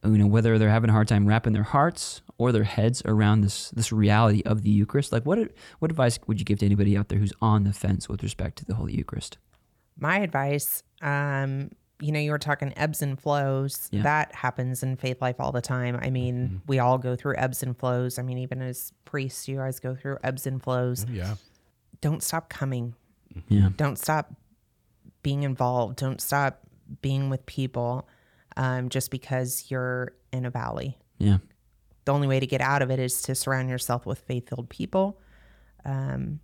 you 0.04 0.18
know, 0.18 0.28
whether 0.28 0.58
they're 0.58 0.70
having 0.70 0.90
a 0.90 0.94
hard 0.94 1.08
time 1.08 1.28
wrapping 1.28 1.54
their 1.54 1.64
hearts 1.64 2.22
or 2.38 2.52
their 2.52 2.64
heads 2.64 3.02
around 3.06 3.42
this 3.42 3.70
this 3.72 3.92
reality 3.92 4.42
of 4.46 4.62
the 4.62 4.70
Eucharist? 4.70 5.12
Like, 5.12 5.26
what 5.26 5.40
what 5.80 5.92
advice 5.92 6.20
would 6.28 6.40
you 6.40 6.46
give 6.46 6.60
to 6.60 6.66
anybody 6.66 6.98
out 6.98 7.10
there 7.10 7.20
who's 7.20 7.34
on 7.42 7.64
the 7.64 7.74
fence 7.74 8.08
with 8.08 8.24
respect 8.24 8.58
to 8.60 8.66
the 8.66 8.76
Holy 8.76 8.96
Eucharist? 8.96 9.38
My 10.00 10.20
advice, 10.20 10.84
um, 11.02 11.72
you 12.00 12.14
know, 12.14 12.20
you 12.20 12.32
were 12.32 12.40
talking 12.40 12.74
ebbs 12.78 13.02
and 13.02 13.20
flows. 13.20 13.90
Yeah. 13.92 14.04
That 14.04 14.34
happens 14.34 14.84
in 14.84 14.96
faith 14.96 15.22
life 15.22 15.36
all 15.40 15.52
the 15.52 15.62
time. 15.62 16.00
I 16.02 16.10
mean, 16.10 16.62
we 16.68 16.80
all 16.80 16.98
go 16.98 17.16
through 17.18 17.36
ebbs 17.38 17.62
and 17.62 17.78
flows. 17.78 18.18
I 18.18 18.22
mean, 18.22 18.38
even 18.38 18.62
as 18.62 18.94
priests, 19.04 19.48
you 19.50 19.58
guys 19.58 19.80
go 19.82 19.96
through 19.96 20.18
ebbs 20.24 20.48
and 20.48 20.64
flows. 20.64 21.06
Yeah. 21.12 21.36
Don't 22.00 22.24
stop 22.24 22.50
coming. 22.50 22.96
Yeah, 23.50 23.70
Don't 23.76 23.98
stop 23.98 24.34
being 25.22 25.44
involved. 25.44 25.98
Don't 25.98 26.22
stop 26.22 26.62
being 27.02 27.30
with 27.30 27.46
people 27.46 28.08
um, 28.58 28.90
just 28.90 29.12
because 29.12 29.66
you're 29.70 30.14
in 30.34 30.46
a 30.46 30.50
valley. 30.50 30.98
yeah, 31.18 31.38
The 32.06 32.14
only 32.14 32.28
way 32.28 32.40
to 32.40 32.48
get 32.48 32.62
out 32.62 32.82
of 32.82 32.92
it 32.92 33.00
is 33.00 33.22
to 33.24 33.36
surround 33.36 33.70
yourself 33.70 34.06
with 34.06 34.20
faith 34.20 34.50
filled 34.50 34.70
people 34.70 35.20
um, 35.86 36.40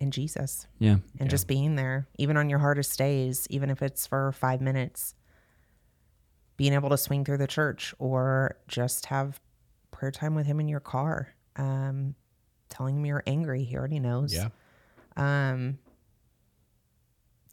and 0.00 0.12
Jesus. 0.12 0.66
yeah, 0.78 0.96
and 1.20 1.28
just 1.30 1.46
being 1.46 1.76
there, 1.76 2.06
even 2.18 2.36
on 2.36 2.48
your 2.50 2.58
hardest 2.58 2.96
days, 2.98 3.46
even 3.50 3.70
if 3.70 3.82
it's 3.82 4.06
for 4.06 4.32
five 4.32 4.60
minutes, 4.60 5.14
being 6.56 6.72
able 6.72 6.88
to 6.90 6.96
swing 6.98 7.24
through 7.24 7.38
the 7.38 7.46
church 7.46 7.94
or 7.98 8.56
just 8.68 9.06
have 9.06 9.40
prayer 9.90 10.10
time 10.10 10.34
with 10.34 10.46
him 10.46 10.60
in 10.60 10.68
your 10.68 10.80
car, 10.80 11.28
um, 11.56 12.14
telling 12.68 12.96
him 12.96 13.06
you're 13.06 13.22
angry. 13.26 13.62
He 13.64 13.76
already 13.76 13.98
knows. 14.00 14.34
Yeah. 14.34 14.48
Um, 15.16 15.78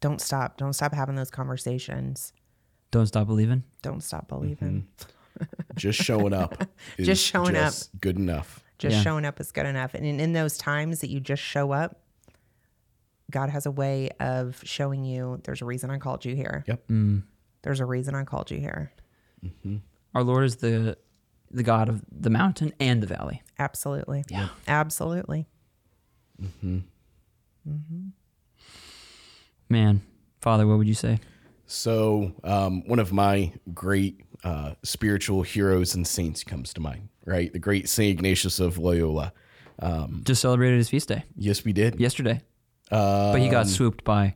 don't 0.00 0.20
stop. 0.20 0.56
Don't 0.56 0.72
stop 0.72 0.92
having 0.94 1.14
those 1.14 1.30
conversations. 1.30 2.32
Don't 2.92 3.06
stop 3.06 3.26
believing. 3.26 3.64
Don't 3.82 4.02
stop 4.04 4.28
believing. 4.28 4.86
Just 5.76 6.00
showing 6.00 6.32
up. 6.32 6.62
is 6.98 7.06
Just 7.06 7.24
showing 7.24 7.56
up. 7.56 7.72
Good 8.00 8.16
enough. 8.16 8.62
Just 8.78 8.96
Yeah. 8.96 9.02
showing 9.02 9.24
up 9.24 9.40
is 9.40 9.50
good 9.50 9.66
enough. 9.66 9.94
And 9.94 10.04
in, 10.06 10.20
in 10.20 10.32
those 10.34 10.56
times 10.58 11.00
that 11.00 11.08
you 11.10 11.18
just 11.20 11.42
show 11.42 11.72
up, 11.72 12.00
God 13.30 13.48
has 13.48 13.64
a 13.64 13.70
way 13.70 14.10
of 14.20 14.60
showing 14.64 15.04
you 15.04 15.40
there's 15.44 15.62
a 15.62 15.64
reason 15.64 15.90
I 15.90 15.98
called 15.98 16.24
you 16.24 16.36
here. 16.36 16.64
Yep. 16.68 16.84
There's 17.62 17.80
a 17.80 17.86
reason 17.86 18.14
I 18.14 18.24
called 18.24 18.50
you 18.50 18.58
here. 18.58 18.92
Our 20.14 20.22
Lord 20.22 20.44
is 20.44 20.56
the 20.56 20.96
the 21.50 21.62
God 21.62 21.88
of 21.88 22.02
the 22.10 22.30
mountain 22.30 22.72
and 22.80 23.02
the 23.02 23.06
valley. 23.06 23.42
Absolutely. 23.58 24.24
Yeah. 24.30 24.48
Absolutely. 24.68 25.46
Hmm. 26.60 26.78
Hmm. 27.66 28.08
Man, 29.68 30.02
Father, 30.40 30.66
what 30.66 30.78
would 30.78 30.88
you 30.88 30.94
say? 30.94 31.20
So, 31.72 32.32
um, 32.44 32.86
one 32.86 32.98
of 32.98 33.14
my 33.14 33.50
great 33.72 34.20
uh, 34.44 34.74
spiritual 34.82 35.42
heroes 35.42 35.94
and 35.94 36.06
saints 36.06 36.44
comes 36.44 36.74
to 36.74 36.80
mind, 36.80 37.08
right? 37.24 37.50
The 37.50 37.58
great 37.58 37.88
St. 37.88 38.10
Ignatius 38.10 38.60
of 38.60 38.76
Loyola. 38.76 39.32
Just 40.22 40.42
celebrated 40.42 40.76
his 40.76 40.90
feast 40.90 41.08
day 41.08 41.24
Yes, 41.34 41.64
we 41.64 41.72
did. 41.72 41.98
yesterday, 41.98 42.42
but 42.90 43.38
he 43.38 43.48
got 43.48 43.66
swooped 43.68 44.04
by. 44.04 44.34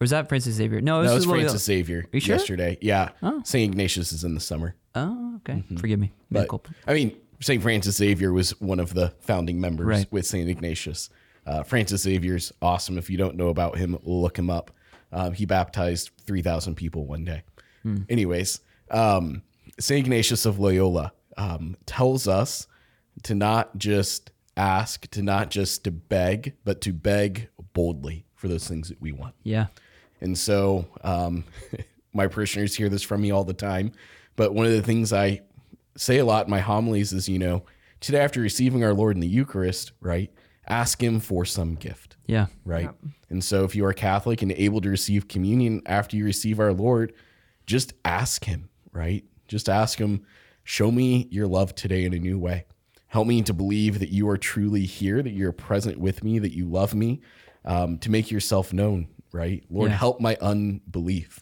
Was 0.00 0.10
that 0.10 0.28
Francis 0.30 0.54
Xavier? 0.54 0.80
No, 0.80 1.00
it 1.00 1.02
was, 1.02 1.10
That 1.10 1.14
was 1.16 1.26
Loyola. 1.26 1.42
Francis 1.44 1.64
Xavier 1.64 2.06
you 2.12 2.20
sure? 2.20 2.36
yesterday. 2.36 2.78
Yeah. 2.80 3.10
St. 3.44 3.70
Ignatius 3.72 4.12
is 4.12 4.24
in 4.24 4.34
the 4.34 4.40
summer. 4.40 4.74
Oh, 4.94 5.36
okay. 5.36 5.62
Forgive 5.78 6.00
me. 6.00 6.12
But. 6.30 6.48
I 6.86 6.94
mean, 6.94 7.16
St. 7.40 7.62
Francis 7.62 7.96
Xavier 7.96 8.32
was 8.32 8.58
one 8.60 8.80
of 8.80 8.94
the 8.94 9.10
founding 9.20 9.60
members 9.60 9.86
Right. 9.86 10.06
with 10.10 10.26
St. 10.26 10.48
Ignatius. 10.48 11.10
Uh, 11.46 11.62
Francis 11.62 12.00
Xavier's 12.02 12.50
awesome. 12.62 12.96
If 12.98 13.08
you 13.10 13.18
don't 13.18 13.36
know 13.36 13.48
about 13.48 13.76
him, 13.78 13.98
look 14.02 14.38
him 14.38 14.48
up. 14.50 14.70
Um, 15.12 15.32
he 15.32 15.46
baptized 15.46 16.10
3,000 16.26 16.74
people 16.74 17.06
one 17.06 17.24
day. 17.24 17.42
Anyways, 18.08 18.60
um, 18.90 19.42
St. 19.78 20.04
Ignatius 20.04 20.44
of 20.46 20.58
Loyola 20.58 21.12
um, 21.36 21.76
tells 21.86 22.26
us 22.26 22.66
to 23.22 23.34
not 23.34 23.76
just 23.78 24.30
ask, 24.56 25.08
to 25.10 25.22
not 25.22 25.50
just 25.50 25.84
to 25.84 25.90
beg, 25.90 26.54
but 26.64 26.80
to 26.82 26.92
beg 26.92 27.48
boldly 27.72 28.26
for 28.34 28.48
those 28.48 28.66
things 28.66 28.88
that 28.88 29.00
we 29.00 29.12
want. 29.12 29.34
Yeah. 29.42 29.66
And 30.20 30.36
so 30.36 30.86
um, 31.02 31.44
my 32.12 32.26
parishioners 32.26 32.74
hear 32.74 32.88
this 32.88 33.02
from 33.02 33.20
me 33.20 33.30
all 33.30 33.44
the 33.44 33.54
time. 33.54 33.92
But 34.34 34.54
one 34.54 34.66
of 34.66 34.72
the 34.72 34.82
things 34.82 35.12
I 35.12 35.42
say 35.96 36.18
a 36.18 36.24
lot 36.24 36.46
in 36.46 36.50
my 36.50 36.60
homilies 36.60 37.12
is, 37.12 37.28
you 37.28 37.38
know, 37.38 37.64
today 38.00 38.20
after 38.20 38.40
receiving 38.40 38.84
our 38.84 38.94
Lord 38.94 39.16
in 39.16 39.20
the 39.20 39.28
Eucharist, 39.28 39.92
right, 40.00 40.30
ask 40.66 41.02
Him 41.02 41.20
for 41.20 41.44
some 41.44 41.74
gift, 41.74 42.15
Yeah. 42.26 42.46
right? 42.64 42.90
And 43.30 43.42
so 43.44 43.64
if 43.64 43.74
you 43.74 43.84
are 43.86 43.92
Catholic 43.92 44.42
and 44.42 44.52
able 44.52 44.80
to 44.80 44.88
receive 44.88 45.28
communion 45.28 45.82
after 45.86 46.16
you 46.16 46.24
receive 46.24 46.58
our 46.60 46.72
Lord, 46.72 47.12
just 47.66 47.92
ask 48.04 48.44
Him, 48.44 48.68
right? 48.92 49.24
Just 49.48 49.68
ask 49.68 49.98
Him 49.98 50.24
Show 50.68 50.90
me 50.90 51.28
your 51.30 51.46
love 51.46 51.76
today 51.76 52.04
in 52.04 52.12
a 52.12 52.18
new 52.18 52.40
way. 52.40 52.66
Help 53.06 53.28
me 53.28 53.40
to 53.42 53.54
believe 53.54 54.00
that 54.00 54.08
you 54.08 54.28
are 54.28 54.36
truly 54.36 54.84
here, 54.84 55.22
that 55.22 55.30
you're 55.30 55.52
present 55.52 55.96
with 56.00 56.24
me, 56.24 56.40
that 56.40 56.52
you 56.56 56.64
love 56.68 56.92
me, 56.92 57.20
um, 57.64 57.98
to 57.98 58.10
make 58.10 58.32
yourself 58.32 58.72
known, 58.72 59.06
right? 59.30 59.62
Lord, 59.70 59.92
Yeah. 59.92 59.96
help 59.96 60.20
my 60.20 60.36
unbelief, 60.40 61.38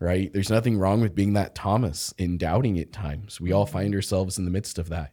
right? 0.00 0.32
There's 0.32 0.50
nothing 0.50 0.76
wrong 0.76 1.00
with 1.02 1.14
being 1.14 1.34
that 1.34 1.54
Thomas 1.54 2.12
in 2.18 2.36
doubting 2.36 2.76
at 2.80 2.92
times. 2.92 3.40
We 3.40 3.52
all 3.52 3.64
find 3.64 3.94
ourselves 3.94 4.38
in 4.38 4.44
the 4.44 4.50
midst 4.50 4.80
of 4.80 4.88
that. 4.88 5.12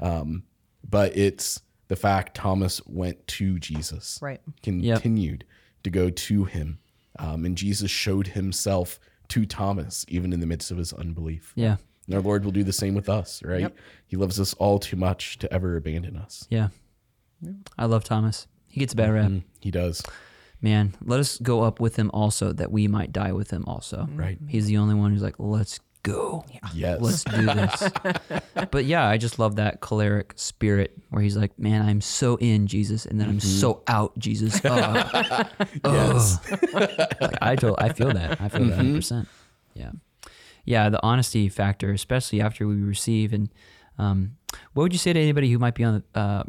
Um, 0.00 0.44
but 0.88 1.14
it's 1.14 1.60
the 1.88 1.96
fact 1.96 2.34
Thomas 2.34 2.80
went 2.86 3.26
to 3.28 3.58
Jesus, 3.58 4.18
Right. 4.22 4.40
continued 4.62 5.44
to 5.82 5.90
go 5.90 6.10
to 6.10 6.44
him. 6.44 6.78
Um, 7.18 7.44
and 7.44 7.56
Jesus 7.56 7.90
showed 7.90 8.28
himself 8.28 8.98
to 9.28 9.46
Thomas, 9.46 10.04
even 10.08 10.32
in 10.32 10.40
the 10.40 10.46
midst 10.46 10.70
of 10.70 10.78
his 10.78 10.92
unbelief. 10.92 11.52
Yeah. 11.54 11.76
And 12.06 12.14
our 12.16 12.20
Lord 12.20 12.44
will 12.44 12.52
do 12.52 12.64
the 12.64 12.72
same 12.72 12.94
with 12.94 13.08
us, 13.08 13.42
right? 13.42 13.60
Yep. 13.62 13.76
He 14.06 14.16
loves 14.16 14.38
us 14.40 14.52
all 14.54 14.78
too 14.78 14.96
much 14.96 15.38
to 15.38 15.52
ever 15.52 15.76
abandon 15.76 16.16
us. 16.16 16.46
Yeah. 16.50 16.68
I 17.78 17.86
love 17.86 18.04
Thomas. 18.04 18.46
He 18.68 18.80
gets 18.80 18.92
a 18.92 18.96
bad 18.96 19.10
rap. 19.12 19.30
Mm, 19.30 19.44
He 19.60 19.70
does. 19.70 20.02
Man, 20.60 20.94
let 21.04 21.20
us 21.20 21.38
go 21.38 21.62
up 21.62 21.78
with 21.78 21.96
him 21.96 22.10
also 22.14 22.52
that 22.52 22.72
we 22.72 22.88
might 22.88 23.12
die 23.12 23.32
with 23.32 23.50
him 23.50 23.64
also. 23.66 24.08
Right. 24.14 24.38
He's 24.48 24.66
the 24.66 24.78
only 24.78 24.94
one 24.94 25.12
who's 25.12 25.22
like, 25.22 25.34
let's 25.38 25.78
go. 26.04 26.44
Yes. 26.72 27.00
Let's 27.00 27.24
do 27.24 27.46
this. 27.46 27.90
but 28.70 28.84
yeah, 28.84 29.08
I 29.08 29.16
just 29.16 29.40
love 29.40 29.56
that 29.56 29.80
choleric 29.80 30.34
spirit 30.36 30.96
where 31.10 31.20
he's 31.22 31.36
like, 31.36 31.58
man, 31.58 31.82
I'm 31.82 32.00
so 32.00 32.36
in 32.36 32.68
Jesus 32.68 33.04
and 33.06 33.20
then 33.20 33.28
I'm 33.28 33.40
so 33.40 33.82
out 33.88 34.16
Jesus. 34.18 34.60
Uh, 34.64 35.44
yes. 35.84 36.38
like, 36.72 37.42
I 37.42 37.56
told, 37.56 37.76
I 37.78 37.88
feel 37.92 38.12
that. 38.12 38.40
I 38.40 38.48
feel 38.48 38.66
that 38.66 38.78
100%. 38.78 39.26
Yeah. 39.74 39.90
Yeah. 40.64 40.88
The 40.90 41.02
honesty 41.02 41.48
factor, 41.48 41.92
especially 41.92 42.40
after 42.40 42.66
we 42.68 42.76
receive. 42.76 43.32
And 43.32 43.50
um, 43.98 44.36
what 44.74 44.84
would 44.84 44.92
you 44.92 44.98
say 44.98 45.12
to 45.12 45.18
anybody 45.20 45.50
who 45.50 45.58
might 45.58 45.74
be 45.74 45.82
on 45.84 46.02
the, 46.12 46.18
uh, 46.20 46.44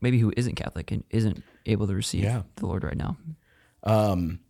maybe 0.00 0.18
who 0.18 0.32
isn't 0.36 0.56
Catholic 0.56 0.90
and 0.90 1.04
isn't 1.10 1.42
able 1.66 1.86
to 1.86 1.94
receive 1.94 2.24
Yeah. 2.24 2.42
the 2.56 2.66
Lord 2.66 2.82
right 2.84 2.96
now? 2.96 3.16
um, 3.84 4.40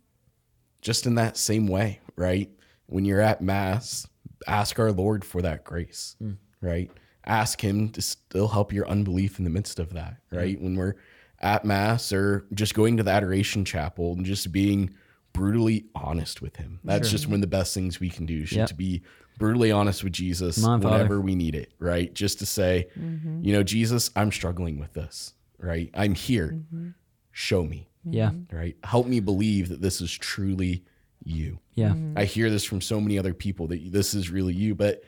just 0.81 1.05
in 1.05 1.15
that 1.15 1.35
same 1.37 1.67
way, 1.67 1.99
right? 2.15 2.49
When 2.87 3.03
you're 3.05 3.21
at 3.21 3.41
Mass, 3.41 4.07
ask 4.47 4.79
our 4.79 4.91
Lord 4.91 5.23
for 5.25 5.41
that 5.41 5.63
grace, 5.63 6.15
mm. 6.21 6.37
right? 6.61 6.89
Ask 7.25 7.61
Him 7.61 7.89
to 7.89 8.01
still 8.01 8.47
help 8.47 8.73
your 8.73 8.87
unbelief 8.87 9.37
in 9.39 9.43
the 9.43 9.49
midst 9.49 9.79
of 9.79 9.93
that, 9.93 10.17
mm. 10.31 10.37
right? 10.37 10.61
When 10.61 10.75
we're 10.75 10.95
at 11.41 11.65
Mass 11.65 12.11
or 12.11 12.45
just 12.53 12.73
going 12.73 12.97
to 12.97 13.03
the 13.03 13.11
Adoration 13.11 13.63
Chapel 13.65 14.13
and 14.13 14.25
just 14.25 14.51
being 14.51 14.93
brutally 15.33 15.85
honest 15.95 16.41
with 16.41 16.55
Him. 16.57 16.79
That's 16.83 17.09
just 17.09 17.27
one 17.27 17.35
of 17.35 17.41
the 17.41 17.47
best 17.47 17.73
things 17.73 17.99
we 17.99 18.09
can 18.09 18.25
do, 18.25 18.45
should 18.45 18.57
Yep. 18.57 18.67
to 18.69 18.75
be 18.75 19.03
brutally 19.37 19.71
honest 19.71 20.03
with 20.03 20.11
Jesus 20.11 20.61
Come 20.61 20.69
on, 20.69 20.81
Father. 20.81 20.95
whenever 20.97 21.21
we 21.21 21.33
need 21.35 21.55
it, 21.55 21.71
right? 21.79 22.13
Just 22.13 22.39
to 22.39 22.45
say, 22.45 22.87
mm-hmm. 22.99 23.41
you 23.41 23.53
know, 23.53 23.63
Jesus, 23.63 24.11
I'm 24.15 24.31
struggling 24.31 24.79
with 24.79 24.93
this, 24.93 25.33
right? 25.57 25.89
I'm 25.93 26.13
here. 26.13 26.55
Mm-hmm. 26.55 26.89
Show 27.31 27.63
me 27.63 27.87
Yeah. 28.03 28.31
right? 28.51 28.75
Help 28.83 29.07
me 29.07 29.21
believe 29.21 29.69
that 29.69 29.81
this 29.81 30.01
is 30.01 30.11
truly 30.11 30.83
you. 31.23 31.59
Yeah. 31.73 31.89
Mm-hmm. 31.89 32.17
I 32.17 32.25
hear 32.25 32.49
this 32.49 32.63
from 32.63 32.81
so 32.81 32.99
many 33.01 33.17
other 33.19 33.33
people 33.33 33.67
that 33.67 33.91
this 33.91 34.13
is 34.13 34.29
really 34.29 34.53
you, 34.53 34.75
but 34.75 35.03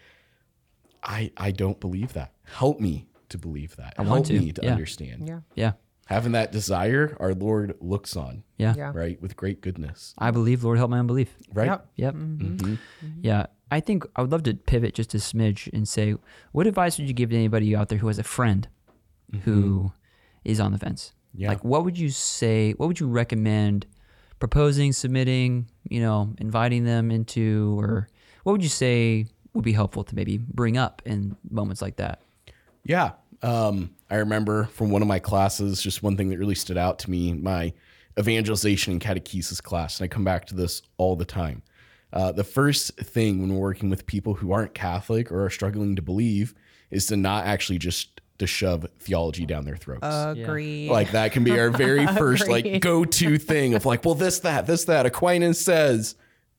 I 1.03 1.32
I 1.38 1.51
don't 1.51 1.80
believe 1.80 2.14
that. 2.14 2.34
Help 2.43 2.80
me 2.80 3.07
to 3.30 3.38
believe 3.38 3.76
that. 3.78 3.93
I 3.97 4.03
Help 4.03 4.14
want 4.16 4.26
to. 4.28 4.39
me 4.39 4.51
to 4.51 4.62
Yeah. 4.64 4.72
understand. 4.72 5.28
Yeah. 5.28 5.39
Yeah. 5.55 5.72
Having 6.07 6.34
that 6.34 6.51
desire, 6.51 7.16
our 7.22 7.34
Lord 7.34 7.76
looks 7.80 8.18
on, 8.18 8.43
Yeah. 8.57 8.74
Yeah. 8.76 8.91
right, 8.93 9.22
with 9.22 9.38
great 9.38 9.62
goodness, 9.62 10.14
I 10.18 10.32
believe, 10.32 10.64
Lord, 10.64 10.78
help 10.78 10.91
my 10.91 10.99
unbelief. 10.99 11.34
right? 11.53 11.68
Yep. 11.68 11.88
Yep. 11.95 12.16
Mhm. 12.16 12.78
Yeah. 13.22 13.45
I 13.70 13.80
think 13.80 14.03
I 14.18 14.22
would 14.22 14.32
love 14.32 14.43
to 14.43 14.53
pivot 14.53 14.93
just 14.93 15.14
a 15.14 15.18
smidge 15.18 15.70
and 15.72 15.88
say, 15.88 16.16
what 16.51 16.68
advice 16.68 16.97
would 16.97 17.07
you 17.07 17.14
give 17.14 17.30
to 17.30 17.38
anybody 17.38 17.74
out 17.74 17.88
there 17.88 17.99
who 17.99 18.07
has 18.07 18.20
a 18.20 18.24
friend 18.24 18.68
who 19.43 19.93
is 20.43 20.59
on 20.59 20.74
the 20.74 20.78
fence? 20.78 21.14
Yeah. 21.34 21.47
Like, 21.47 21.64
what 21.64 21.86
would 21.86 21.97
you 21.97 22.09
say? 22.09 22.74
What 22.74 22.88
would 22.88 22.99
you 22.99 23.07
recommend 23.07 23.88
proposing, 24.41 24.91
submitting, 24.91 25.67
you 25.89 26.01
know, 26.01 26.33
inviting 26.39 26.83
them 26.83 27.11
into, 27.11 27.79
or 27.79 28.09
what 28.43 28.51
would 28.51 28.63
you 28.63 28.69
say 28.69 29.27
would 29.53 29.63
be 29.63 29.71
helpful 29.71 30.03
to 30.03 30.15
maybe 30.15 30.37
bring 30.37 30.77
up 30.77 31.01
in 31.05 31.37
moments 31.49 31.81
like 31.81 31.95
that? 31.97 32.21
Yeah. 32.83 33.11
Um, 33.43 33.91
I 34.09 34.15
remember 34.15 34.65
from 34.65 34.89
one 34.89 35.01
of 35.01 35.07
my 35.07 35.19
classes, 35.19 35.81
just 35.81 36.03
one 36.03 36.17
thing 36.17 36.29
that 36.29 36.39
really 36.39 36.55
stood 36.55 36.77
out 36.77 36.99
to 36.99 37.11
me, 37.11 37.33
my 37.33 37.73
evangelization 38.19 38.93
and 38.93 39.01
catechesis 39.01 39.61
class. 39.61 39.99
And 39.99 40.05
I 40.05 40.07
come 40.07 40.23
back 40.23 40.45
to 40.47 40.55
this 40.55 40.81
all 40.97 41.15
the 41.15 41.25
time. 41.25 41.61
Uh, 42.11 42.31
the 42.31 42.43
first 42.43 42.97
thing 42.97 43.39
when 43.39 43.53
we're 43.53 43.61
working 43.61 43.89
with 43.89 44.05
people 44.05 44.33
who 44.33 44.51
aren't 44.51 44.73
Catholic 44.73 45.31
or 45.31 45.45
are 45.45 45.49
struggling 45.49 45.95
to 45.95 46.01
believe 46.01 46.53
is 46.89 47.05
to 47.07 47.15
not 47.15 47.45
actually 47.45 47.77
just 47.77 48.20
to 48.41 48.47
shove 48.47 48.85
theology 48.99 49.45
down 49.45 49.63
their 49.65 49.77
throats. 49.77 50.05
Agree. 50.05 50.89
like 50.89 51.11
that 51.11 51.31
can 51.31 51.43
be 51.43 51.57
our 51.57 51.69
very 51.69 52.05
first 52.17 52.47
like 52.47 52.65
Agreed. 52.65 52.81
go-to 52.81 53.37
thing 53.37 53.73
of 53.73 53.85
like, 53.85 54.03
well, 54.05 54.13
this, 54.15 54.39
that, 54.39 54.67
this, 54.67 54.83
that. 54.85 55.05
Aquinas 55.05 55.59
says, 55.63 56.15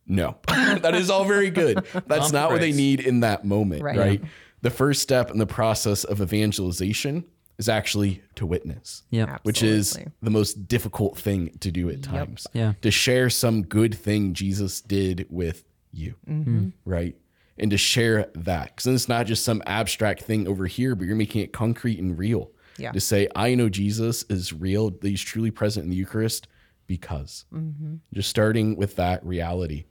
no, 0.07 0.37
that 0.49 0.95
is 0.95 1.11
all 1.11 1.25
very 1.25 1.51
good. 1.51 1.85
That's 2.07 2.07
Pump 2.31 2.33
not 2.33 2.51
what 2.51 2.61
they 2.61 2.69
brakes. 2.69 2.77
need 2.77 3.01
in 3.01 3.21
that 3.21 3.45
moment, 3.45 3.83
Right. 3.83 3.99
right? 3.99 4.23
The 4.63 4.71
first 4.71 5.03
step 5.03 5.31
in 5.31 5.39
the 5.39 5.47
process 5.47 6.05
of 6.05 6.21
evangelization 6.21 7.25
is 7.59 7.69
actually 7.69 8.23
to 8.37 8.47
witness, 8.47 9.03
Yep. 9.11 9.41
which 9.43 9.63
is 9.63 9.91
Absolutely. 9.91 10.13
the 10.23 10.31
most 10.31 10.67
difficult 10.69 11.19
thing 11.19 11.51
to 11.61 11.71
do 11.71 11.89
at 11.91 12.03
times. 12.03 12.47
Yeah. 12.53 12.73
To 12.83 12.91
share 12.91 13.29
some 13.31 13.63
good 13.63 13.95
thing 13.95 14.35
Jesus 14.35 14.81
did 14.81 15.27
with 15.31 15.65
you, 15.93 16.15
Mm-hmm. 16.29 16.69
right? 16.85 17.17
And 17.59 17.71
to 17.71 17.77
share 17.77 18.31
that. 18.35 18.69
Because 18.69 18.85
then 18.85 18.95
it's 18.95 19.09
not 19.09 19.27
just 19.27 19.45
some 19.45 19.63
abstract 19.67 20.23
thing 20.23 20.49
over 20.49 20.67
here, 20.67 20.95
but 20.95 21.07
you're 21.07 21.17
making 21.17 21.43
it 21.43 21.53
concrete 21.53 21.99
and 21.99 22.19
real. 22.19 22.51
Yeah. 22.79 22.93
To 22.93 23.01
say, 23.01 23.29
I 23.37 23.55
know 23.55 23.69
Jesus 23.69 24.25
is 24.31 24.53
real, 24.53 24.91
that 24.91 25.07
he's 25.07 25.21
truly 25.21 25.51
present 25.51 25.85
in 25.85 25.91
the 25.91 25.97
Eucharist 25.97 26.49
because. 26.87 27.45
Mm-hmm. 27.53 27.97
Just 28.15 28.31
starting 28.31 28.77
with 28.77 28.97
that 28.97 29.25
reality. 29.25 29.85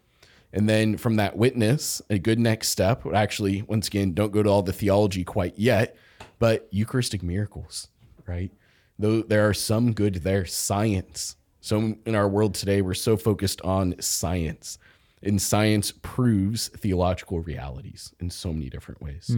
And 0.53 0.67
then 0.67 0.97
from 0.97 1.15
that 1.17 1.37
witness, 1.37 2.01
a 2.09 2.17
good 2.17 2.39
next 2.39 2.69
step 2.69 3.05
would 3.05 3.15
actually, 3.15 3.61
once 3.61 3.87
again, 3.87 4.13
don't 4.13 4.33
go 4.33 4.43
to 4.43 4.49
all 4.49 4.63
the 4.63 4.73
theology 4.73 5.23
quite 5.23 5.57
yet, 5.57 5.95
but 6.39 6.67
Eucharistic 6.71 7.23
miracles, 7.23 7.87
right? 8.25 8.51
Though 8.99 9.21
there 9.21 9.47
are 9.47 9.53
some 9.53 9.93
good 9.93 10.15
there, 10.15 10.45
science. 10.45 11.37
So 11.61 11.95
in 12.05 12.15
our 12.15 12.27
world 12.27 12.55
today, 12.55 12.81
we're 12.81 12.95
so 12.95 13.15
focused 13.15 13.61
on 13.61 13.95
science, 14.01 14.77
and 15.23 15.41
science 15.41 15.91
proves 16.01 16.69
theological 16.69 17.39
realities 17.41 18.13
in 18.19 18.29
so 18.29 18.51
many 18.53 18.69
different 18.69 19.01
ways. 19.01 19.35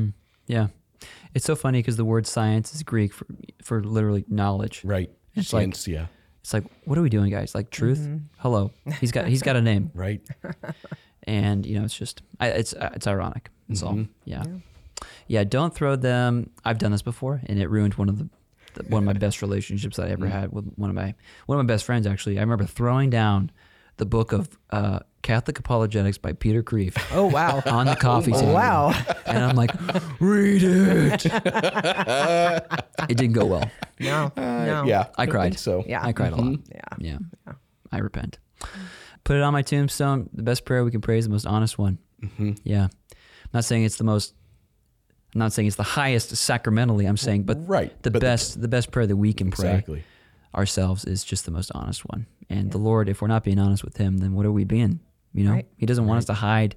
Yeah. 0.47 0.67
It's 1.34 1.45
so 1.45 1.55
funny 1.55 1.79
because 1.79 1.97
the 1.97 2.05
word 2.05 2.25
science 2.27 2.73
is 2.73 2.84
Greek 2.84 3.13
for, 3.13 3.25
for 3.63 3.84
literally 3.84 4.23
knowledge. 4.29 4.81
Right. 4.86 5.11
It's 5.36 5.51
like- 5.51 5.61
Science, 5.63 5.88
yeah. 5.88 6.05
It's 6.41 6.53
like, 6.53 6.65
what 6.86 6.97
are 6.97 7.01
we 7.01 7.09
doing, 7.09 7.31
guys? 7.31 7.55
Like 7.55 7.69
truth? 7.69 7.99
Mm-hmm. 7.99 8.17
Hello. 8.39 8.71
He's 8.99 9.11
got 9.13 9.27
he's 9.27 9.41
got 9.41 9.55
a 9.55 9.61
name. 9.61 9.91
Right. 9.95 10.21
and 11.23 11.65
you 11.65 11.77
know 11.79 11.86
it's 11.86 11.95
just 11.97 12.21
I, 12.39 12.47
it's 12.49 12.73
uh, 12.73 12.89
it's 12.93 13.07
ironic 13.07 13.49
that's 13.69 13.81
all 13.81 13.93
Mhm. 13.93 14.09
yeah. 14.25 14.43
yeah 15.27 15.43
don't 15.45 15.73
throw 15.73 15.95
them 15.95 16.49
i've 16.65 16.77
done 16.79 16.91
this 16.91 17.01
before 17.01 17.41
and 17.45 17.59
it 17.59 17.69
ruined 17.69 17.93
one 17.93 18.09
of 18.09 18.17
the, 18.19 18.29
the 18.73 18.84
one 18.89 19.03
of 19.03 19.05
my 19.05 19.13
best 19.13 19.41
relationships 19.41 19.95
that 19.95 20.07
i 20.07 20.11
ever 20.11 20.27
had 20.27 20.51
with 20.51 20.65
one 20.75 20.89
of 20.89 20.95
my 20.97 21.13
one 21.45 21.57
of 21.57 21.65
my 21.65 21.73
best 21.73 21.86
friends 21.86 22.05
actually 22.05 22.38
i 22.38 22.41
remember 22.41 22.65
throwing 22.65 23.09
down 23.09 23.51
the 23.97 24.05
book 24.05 24.34
of 24.34 24.49
uh, 24.71 24.99
catholic 25.24 25.57
apologetics 25.57 26.17
by 26.19 26.34
peter 26.34 26.61
Kreeft 26.61 27.01
oh 27.15 27.26
wow. 27.26 27.61
on 27.65 27.86
the 27.88 27.95
coffee 27.95 28.32
table 28.34 28.53
wow. 28.53 28.91
and 29.26 29.39
i'm 29.39 29.55
like 29.55 29.71
read 30.19 30.61
it 30.63 31.26
it 33.09 33.17
didn't 33.17 33.34
go 33.34 33.45
well 33.45 33.69
No. 33.99 34.32
No. 34.38 34.84
Yeah. 34.86 35.07
I 35.17 35.26
cried. 35.26 35.49
think 35.53 35.59
So 35.59 35.84
Yeah. 35.88 36.03
i 36.03 36.11
cried 36.13 36.34
a 36.34 36.36
lot 36.36 36.59
Yeah. 36.99 37.17
yeah. 37.47 37.53
I 37.91 37.97
repent. 37.99 38.39
Put 39.24 39.36
it 39.38 39.43
on 39.43 39.53
my 39.53 39.61
tombstone. 39.61 40.30
The 40.34 40.41
best 40.43 40.65
prayer 40.65 40.84
we 40.84 40.89
can 40.91 40.99
pray 41.01 41.17
is 41.19 41.26
the 41.26 41.32
most 41.32 41.45
honest 41.45 41.78
one. 41.78 41.99
Mm-hmm. 42.21 42.53
Yeah. 42.63 42.86
I'm 42.86 43.51
not 43.53 43.65
saying 43.65 43.84
it's 43.84 43.97
the 43.97 44.03
most. 44.03 44.34
I'm 45.36 45.39
not 45.39 45.53
saying 45.53 45.67
it's 45.67 45.78
the 45.78 45.84
highest 45.84 46.36
sacramentally. 46.36 47.05
I'm 47.05 47.17
saying, 47.17 47.43
but 47.43 47.57
Right. 47.69 47.91
the 48.01 48.09
But 48.11 48.19
the- 48.19 48.26
best, 48.26 48.59
the, 48.61 48.67
best 48.67 48.91
prayer 48.91 49.05
that 49.07 49.15
we 49.15 49.32
can 49.32 49.51
pray 49.51 49.69
exactly. 49.69 50.03
ourselves 50.55 51.05
is 51.05 51.24
just 51.24 51.45
the 51.45 51.51
most 51.51 51.71
honest 51.76 52.01
one. 52.09 52.26
And 52.49 52.71
the 52.71 52.78
Lord, 52.80 53.07
if 53.09 53.21
we're 53.21 53.28
not 53.28 53.43
being 53.43 53.59
honest 53.59 53.84
with 53.84 53.97
Him, 53.97 54.17
then 54.17 54.34
what 54.34 54.45
are 54.47 54.51
we 54.51 54.63
being? 54.63 54.99
You 55.34 55.45
know, 55.45 55.51
Right. 55.53 55.67
He 55.77 55.86
doesn't 55.86 56.05
want 56.05 56.19
us 56.19 56.25
to 56.25 56.34
hide. 56.34 56.75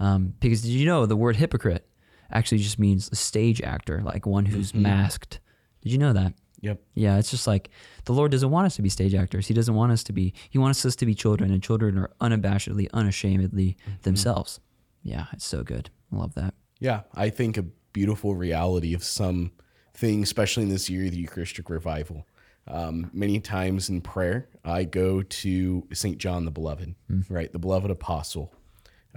Um, 0.00 0.34
because 0.40 0.62
did 0.62 0.70
you 0.70 0.86
know 0.86 1.06
the 1.06 1.16
word 1.16 1.36
hypocrite 1.36 1.86
actually 2.30 2.58
just 2.58 2.78
means 2.78 3.08
a 3.12 3.16
stage 3.16 3.60
actor, 3.62 4.02
like 4.04 4.26
one 4.26 4.46
who's 4.46 4.72
Mm-hmm. 4.72 4.82
masked? 4.82 5.40
Did 5.82 5.92
you 5.92 5.98
know 5.98 6.12
that? 6.12 6.34
Yep. 6.60 6.80
Yeah, 6.94 7.18
it's 7.18 7.30
just 7.30 7.46
like 7.48 7.70
the 8.04 8.12
Lord 8.12 8.30
doesn't 8.30 8.50
want 8.50 8.66
us 8.66 8.76
to 8.76 8.82
be 8.82 8.88
stage 8.88 9.14
actors. 9.14 9.48
He 9.48 9.54
doesn't 9.54 9.74
want 9.74 9.90
us 9.92 10.04
to 10.04 10.12
be. 10.12 10.32
He 10.48 10.58
wants 10.58 10.84
us 10.86 10.94
to 10.96 11.06
be 11.06 11.14
children, 11.14 11.50
and 11.50 11.60
children 11.62 11.98
are 11.98 12.10
unabashedly, 12.20 12.88
unashamedly 12.92 13.76
themselves. 14.02 14.60
Yeah, 15.02 15.26
it's 15.32 15.44
so 15.44 15.64
good. 15.64 15.90
I 16.12 16.16
love 16.16 16.34
that. 16.34 16.54
Yeah, 16.78 17.00
I 17.14 17.30
think 17.30 17.56
a 17.56 17.62
beautiful 17.92 18.34
reality 18.36 18.94
of 18.94 19.02
some 19.02 19.50
things, 19.92 20.28
especially 20.28 20.62
in 20.62 20.68
this 20.68 20.88
year 20.88 21.06
of 21.06 21.10
the 21.10 21.16
Eucharistic 21.18 21.68
revival. 21.68 22.26
Um, 22.68 23.10
many 23.12 23.40
times 23.40 23.88
in 23.88 24.00
prayer, 24.00 24.48
I 24.64 24.84
go 24.84 25.22
to 25.22 25.86
St. 25.92 26.18
John 26.18 26.44
the 26.44 26.50
Beloved, 26.50 26.94
right? 27.28 27.52
The 27.52 27.58
beloved 27.58 27.90
apostle. 27.90 28.54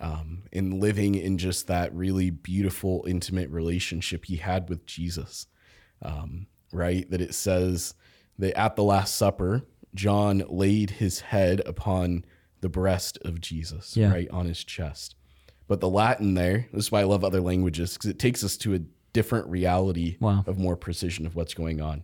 um, 0.02 0.44
and 0.52 0.82
living 0.82 1.16
in 1.16 1.38
just 1.38 1.68
that 1.68 1.94
really 1.96 2.30
beautiful, 2.30 3.06
intimate 3.08 3.50
relationship 3.50 4.26
he 4.26 4.36
had 4.36 4.68
with 4.68 4.86
Jesus. 4.86 5.48
Um, 6.02 6.48
right? 6.74 7.10
That 7.10 7.22
it 7.22 7.34
says 7.34 7.94
that 8.38 8.58
at 8.60 8.76
the 8.76 8.84
Last 8.84 9.16
Supper, 9.16 9.62
John 9.94 10.44
laid 10.50 10.90
his 10.90 11.22
head 11.22 11.62
upon 11.66 12.26
the 12.60 12.68
breast 12.68 13.18
of 13.24 13.40
Jesus, 13.40 13.96
Yeah. 13.96 14.12
right 14.12 14.30
on 14.32 14.48
his 14.48 14.66
chest. 14.66 15.16
But 15.70 15.80
the 15.80 15.90
Latin 15.90 16.34
there, 16.34 16.68
this 16.74 16.86
is 16.88 16.92
why 16.92 17.00
I 17.00 17.04
love 17.06 17.24
other 17.24 17.40
languages, 17.40 17.94
because 17.94 18.10
it 18.10 18.20
takes 18.20 18.44
us 18.44 18.58
to 18.58 18.74
a 18.74 18.80
different 19.14 19.48
reality 19.48 20.18
Wow. 20.20 20.44
of 20.46 20.58
more 20.60 20.76
precision 20.76 21.26
of 21.26 21.36
what's 21.38 21.54
going 21.54 21.80
on. 21.80 22.04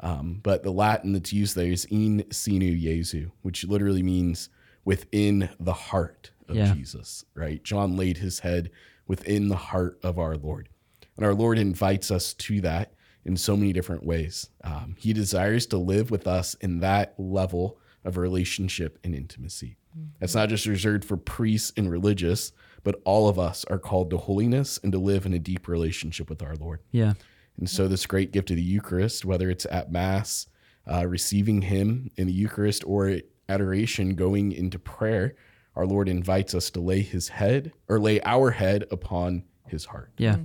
Um, 0.00 0.40
but 0.42 0.62
the 0.62 0.70
Latin 0.70 1.12
that's 1.12 1.32
used 1.32 1.56
there 1.56 1.70
is 1.70 1.84
in 1.86 2.24
sinu 2.30 2.80
Jesu, 2.80 3.30
which 3.42 3.64
literally 3.64 4.02
means 4.02 4.48
within 4.84 5.48
the 5.58 5.72
heart 5.72 6.30
of 6.48 6.56
Yeah. 6.56 6.72
Jesus, 6.74 7.24
right? 7.34 7.62
John 7.62 7.96
laid 7.96 8.18
his 8.18 8.40
head 8.40 8.70
within 9.06 9.48
the 9.48 9.56
heart 9.56 9.98
of 10.02 10.18
our 10.18 10.36
Lord. 10.36 10.68
And 11.16 11.24
our 11.26 11.34
Lord 11.34 11.58
invites 11.58 12.10
us 12.10 12.32
to 12.34 12.60
that 12.60 12.92
in 13.24 13.36
so 13.36 13.56
many 13.56 13.72
different 13.72 14.04
ways. 14.04 14.48
Um, 14.62 14.94
he 14.98 15.12
desires 15.12 15.66
to 15.66 15.78
live 15.78 16.10
with 16.10 16.26
us 16.26 16.54
in 16.54 16.80
that 16.80 17.14
level 17.18 17.78
of 18.04 18.16
relationship 18.16 18.98
and 19.02 19.14
intimacy. 19.14 19.76
It's 20.20 20.34
not 20.34 20.48
just 20.48 20.64
reserved 20.66 21.04
for 21.04 21.16
priests 21.16 21.72
and 21.76 21.90
religious, 21.90 22.52
but 22.84 23.00
all 23.04 23.28
of 23.28 23.36
us 23.36 23.64
are 23.64 23.78
called 23.80 24.10
to 24.10 24.16
holiness 24.16 24.78
and 24.82 24.92
to 24.92 24.98
live 24.98 25.26
in 25.26 25.34
a 25.34 25.40
deep 25.40 25.66
relationship 25.66 26.30
with 26.30 26.40
our 26.40 26.54
Lord. 26.54 26.80
Yeah. 26.92 27.14
And 27.58 27.68
so, 27.68 27.88
this 27.88 28.06
great 28.06 28.32
gift 28.32 28.50
of 28.50 28.56
the 28.56 28.62
Eucharist, 28.62 29.24
whether 29.24 29.50
it's 29.50 29.66
at 29.66 29.90
Mass, 29.90 30.46
uh, 30.90 31.06
receiving 31.06 31.62
Him 31.62 32.10
in 32.16 32.26
the 32.28 32.32
Eucharist, 32.32 32.84
or 32.86 33.18
adoration, 33.48 34.14
going 34.14 34.52
into 34.52 34.78
prayer, 34.78 35.34
our 35.74 35.86
Lord 35.86 36.08
invites 36.08 36.54
us 36.54 36.70
to 36.70 36.80
lay 36.80 37.02
His 37.02 37.28
head 37.28 37.72
or 37.88 37.98
lay 37.98 38.20
our 38.22 38.52
head 38.52 38.84
upon 38.90 39.44
His 39.66 39.86
heart. 39.86 40.12
Yeah. 40.18 40.36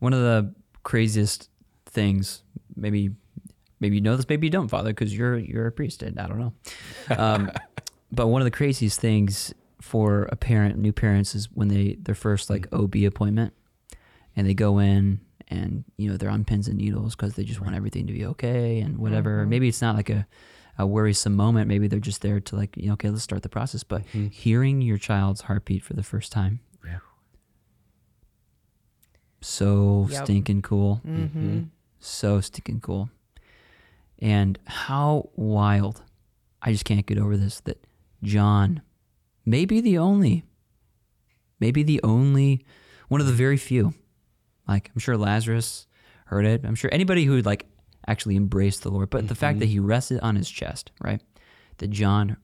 One 0.00 0.12
of 0.12 0.20
the 0.20 0.52
craziest 0.82 1.48
things, 1.86 2.42
maybe 2.74 3.10
maybe 3.78 3.96
you 3.96 4.02
know 4.02 4.16
this, 4.16 4.28
maybe 4.28 4.46
you 4.46 4.50
don't, 4.50 4.68
Father, 4.68 4.90
because 4.90 5.16
you're 5.16 5.38
you're 5.38 5.66
a 5.66 5.72
priest, 5.72 6.02
and 6.02 6.18
I 6.18 6.26
don't 6.26 6.38
know. 6.38 6.52
Um, 7.16 7.52
but 8.12 8.26
one 8.26 8.40
of 8.40 8.44
the 8.44 8.50
craziest 8.50 9.00
things 9.00 9.54
for 9.80 10.24
a 10.30 10.36
parent, 10.36 10.78
new 10.78 10.92
parents, 10.92 11.34
is 11.34 11.50
when 11.52 11.68
they 11.68 11.96
their 12.00 12.14
first 12.14 12.50
like 12.50 12.66
OB 12.72 12.96
appointment, 12.96 13.54
and 14.34 14.46
they 14.46 14.54
go 14.54 14.78
in 14.78 15.20
and 15.50 15.84
you 15.96 16.08
know 16.08 16.16
they're 16.16 16.30
on 16.30 16.44
pins 16.44 16.68
and 16.68 16.78
needles 16.78 17.14
because 17.16 17.34
they 17.34 17.44
just 17.44 17.60
want 17.60 17.74
everything 17.74 18.06
to 18.06 18.12
be 18.12 18.24
okay 18.26 18.80
and 18.80 18.98
whatever. 18.98 19.40
Mm-hmm. 19.40 19.50
Maybe 19.50 19.68
it's 19.68 19.82
not 19.82 19.96
like 19.96 20.08
a 20.10 20.26
a 20.78 20.86
worrisome 20.86 21.36
moment. 21.36 21.68
Maybe 21.68 21.88
they're 21.88 22.00
just 22.00 22.22
there 22.22 22.40
to 22.40 22.56
like, 22.56 22.76
you 22.76 22.86
know, 22.86 22.94
okay, 22.94 23.10
let's 23.10 23.22
start 23.22 23.42
the 23.42 23.48
process. 23.50 23.82
But 23.82 24.06
mm-hmm. 24.06 24.28
hearing 24.28 24.80
your 24.80 24.96
child's 24.96 25.42
heartbeat 25.42 25.82
for 25.82 25.92
the 25.92 26.02
first 26.02 26.32
time, 26.32 26.60
Yeah. 26.86 27.00
so 29.40 30.06
Yep. 30.10 30.24
stinking 30.24 30.62
cool. 30.62 31.00
Mm-hmm. 31.06 31.22
mm-hmm. 31.38 31.62
So 31.98 32.40
stinking 32.40 32.80
cool. 32.80 33.10
And 34.18 34.58
how 34.66 35.30
wild. 35.36 36.02
I 36.62 36.72
just 36.72 36.84
can't 36.84 37.06
get 37.06 37.18
over 37.18 37.36
this 37.36 37.60
that 37.60 37.82
John 38.22 38.82
may 39.46 39.64
be 39.64 39.80
the 39.80 39.96
only, 39.98 40.44
maybe 41.58 41.82
the 41.82 42.00
only, 42.02 42.64
one 43.08 43.20
of 43.20 43.26
the 43.26 43.32
very 43.32 43.56
few. 43.56 43.94
Like, 44.70 44.90
I'm 44.94 45.00
sure 45.00 45.16
Lazarus 45.16 45.86
heard 46.26 46.46
it. 46.46 46.64
I'm 46.64 46.74
sure 46.76 46.88
anybody 46.92 47.24
who 47.24 47.32
would 47.32 47.44
like 47.46 47.66
actually 48.06 48.36
embraced 48.36 48.82
the 48.82 48.90
Lord. 48.90 49.10
But 49.10 49.28
the 49.28 49.34
fact 49.34 49.58
that 49.58 49.66
he 49.66 49.78
rested 49.80 50.20
on 50.20 50.36
his 50.36 50.48
chest, 50.48 50.92
right? 51.02 51.20
That 51.78 51.88
John, 51.90 52.36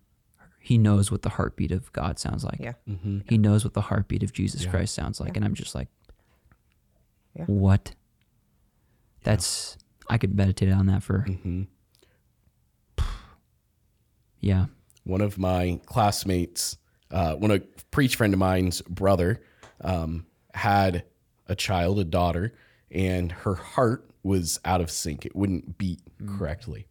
he 0.61 0.77
knows 0.77 1.11
what 1.11 1.23
the 1.23 1.29
heartbeat 1.31 1.71
of 1.71 1.93
God 1.93 2.19
sounds 2.19 2.45
like. 2.45 2.59
Yeah. 2.61 2.73
He 3.29 3.39
knows 3.39 3.65
what 3.65 3.75
the 3.75 3.81
heartbeat 3.81 4.23
of 4.23 4.33
Jesus 4.33 4.67
Christ 4.67 4.95
sounds 4.95 5.21
like. 5.21 5.37
And 5.37 5.45
I'm 5.45 5.55
just 5.55 5.75
like, 5.75 5.89
Yeah. 7.35 7.45
what? 7.45 7.95
That's, 9.23 9.77
I 10.09 10.19
could 10.19 10.37
meditate 10.37 10.73
on 10.73 10.87
that 10.87 11.03
for, 11.03 11.27
yeah. 14.41 14.67
one 15.05 15.21
of 15.21 15.39
my 15.39 15.81
classmates, 15.87 16.77
uh, 17.11 17.35
one 17.37 17.51
a 17.51 17.61
preach 17.91 18.17
friend 18.17 18.33
of 18.33 18.39
mine's 18.39 18.83
brother, 18.83 19.43
um, 19.81 20.27
had 20.55 21.05
a 21.49 21.55
child, 21.55 21.99
a 21.99 22.05
daughter, 22.05 22.55
and 22.91 23.33
her 23.33 23.55
heart 23.55 24.11
was 24.23 24.59
out 24.65 24.81
of 24.81 24.91
sync. 24.91 25.25
It 25.25 25.37
wouldn't 25.37 25.79
beat 25.79 26.01
correctly. 26.27 26.87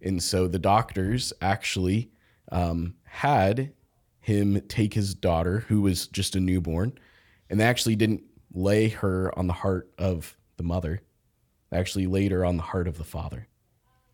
And 0.00 0.22
so 0.22 0.46
the 0.46 0.58
doctors 0.58 1.32
actually 1.40 2.10
um, 2.52 2.94
had 3.04 3.72
him 4.20 4.60
take 4.68 4.94
his 4.94 5.14
daughter, 5.14 5.60
who 5.68 5.80
was 5.80 6.06
just 6.06 6.36
a 6.36 6.40
newborn, 6.40 6.98
and 7.50 7.58
they 7.58 7.64
actually 7.64 7.96
didn't 7.96 8.22
lay 8.52 8.88
her 8.88 9.36
on 9.38 9.46
the 9.46 9.52
heart 9.52 9.90
of 9.98 10.36
the 10.56 10.62
mother. 10.62 11.02
They 11.70 11.78
actually 11.78 12.06
laid 12.06 12.32
her 12.32 12.44
on 12.44 12.56
the 12.56 12.62
heart 12.62 12.88
of 12.88 12.98
the 12.98 13.04
father. 13.04 13.48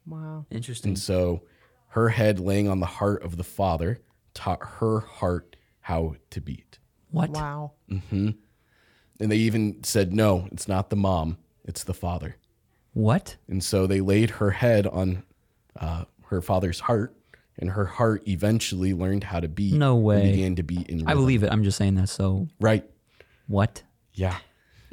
Wow. 0.07 0.47
Interesting. 0.51 0.91
And 0.91 0.99
so 0.99 1.43
her 1.89 2.09
head 2.09 2.41
laying 2.41 2.69
on 2.69 2.81
the 2.81 2.87
heart 2.87 3.23
of 3.23 3.37
the 3.37 3.45
father 3.45 4.01
taught 4.35 4.61
her 4.63 5.01
heart 5.01 5.57
how 5.81 6.17
to 6.31 6.41
beat. 6.41 6.79
What? 7.11 7.31
Wow. 7.31 7.73
And 9.21 9.31
they 9.31 9.37
even 9.37 9.83
said, 9.85 10.13
no, 10.13 10.49
it's 10.53 10.67
not 10.69 10.91
the 10.91 10.97
mom, 10.97 11.39
it's 11.65 11.85
the 11.85 11.95
father. 11.95 12.37
What? 12.93 13.37
And 13.49 13.63
so 13.63 13.87
they 13.87 14.01
laid 14.01 14.31
her 14.31 14.51
head 14.53 14.87
on 14.87 15.25
uh, 15.79 16.05
her 16.27 16.41
father's 16.41 16.81
heart, 16.81 17.17
and 17.59 17.71
her 17.71 17.85
heart 17.87 18.27
eventually 18.29 18.93
learned 18.95 19.25
how 19.25 19.41
to 19.41 19.49
beat. 19.49 19.75
No 19.75 19.97
and 19.97 20.05
way. 20.05 20.33
began 20.33 20.57
to 20.57 20.63
beat 20.63 20.89
in 20.89 21.07
I 21.09 21.15
believe 21.15 21.43
it. 21.43 21.51
I'm 21.53 21.65
just 21.65 21.79
saying 21.79 21.95
that. 21.97 22.09
So, 22.09 22.49
Right. 22.61 22.85
what? 23.47 23.83
Yeah. 24.15 24.37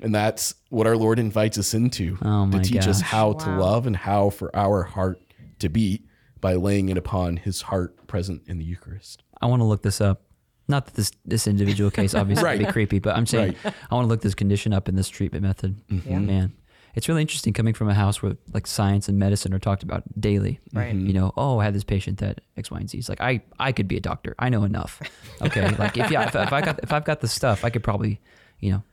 And 0.01 0.13
that's 0.15 0.55
what 0.69 0.88
our 0.88 0.97
Lord 0.97 1.19
invites 1.19 1.59
us 1.59 1.74
into 1.76 2.17
Oh 2.24 2.47
my 2.47 2.57
to 2.57 2.63
teach 2.67 2.88
us 2.88 3.01
gosh. 3.01 3.09
how 3.11 3.34
to 3.34 3.49
love 3.57 3.86
and 3.86 3.95
how 3.95 4.32
for 4.32 4.55
our 4.55 4.82
heart 4.84 5.19
to 5.59 5.69
beat 5.69 6.07
by 6.39 6.55
laying 6.55 6.89
it 6.89 6.97
upon 6.97 7.38
his 7.38 7.61
heart 7.61 8.07
present 8.07 8.41
in 8.47 8.57
the 8.57 8.65
Eucharist. 8.65 9.22
I 9.39 9.45
want 9.45 9.59
to 9.59 9.65
look 9.65 9.84
this 9.84 10.01
up. 10.01 10.24
Not 10.68 10.86
that 10.86 10.93
this 10.95 11.12
this 11.26 11.47
individual 11.47 11.91
case 11.91 12.14
obviously 12.16 12.47
would 12.49 12.59
be 12.59 12.72
creepy, 12.72 12.99
but 12.99 13.16
I'm 13.16 13.26
saying 13.26 13.55
I 13.66 13.95
want 13.95 14.05
to 14.05 14.07
look 14.07 14.22
this 14.22 14.36
condition 14.36 14.74
up 14.74 14.88
in 14.88 14.95
this 14.95 15.09
treatment 15.09 15.43
method. 15.43 15.76
Mm-hmm. 15.88 16.09
Yeah. 16.09 16.20
Man, 16.20 16.53
it's 16.95 17.07
really 17.07 17.22
interesting 17.22 17.53
coming 17.53 17.74
from 17.74 17.89
a 17.89 17.93
house 17.93 18.22
where 18.22 18.36
like 18.53 18.68
science 18.68 19.07
and 19.07 19.18
medicine 19.18 19.53
are 19.53 19.59
talked 19.59 19.84
about 19.84 20.03
daily. 20.20 20.59
Right. 20.74 20.93
Mm-hmm. 20.93 21.07
You 21.07 21.14
know, 21.14 21.34
oh, 21.38 21.59
I 21.59 21.66
had 21.66 21.74
this 21.74 21.84
patient 21.84 22.20
that 22.20 22.41
X, 22.57 22.72
Y, 22.72 22.80
and 22.80 22.89
Z. 22.89 22.97
It's 22.97 23.09
like 23.09 23.22
I 23.22 23.41
I 23.59 23.72
could 23.72 23.88
be 23.88 23.97
a 23.97 24.01
doctor. 24.01 24.36
I 24.39 24.49
know 24.49 24.64
enough. 24.64 25.01
Okay, 25.41 25.68
like 25.78 25.97
if 25.97 26.12
yeah, 26.12 26.28
if, 26.28 26.36
if 26.36 26.53
I 26.53 26.62
got 26.62 26.80
if 26.84 26.93
I've 26.93 27.03
got 27.03 27.22
the 27.22 27.28
stuff, 27.28 27.66
I 27.66 27.72
could 27.72 27.82
probably, 27.82 28.22
you 28.59 28.72
know, 28.72 28.84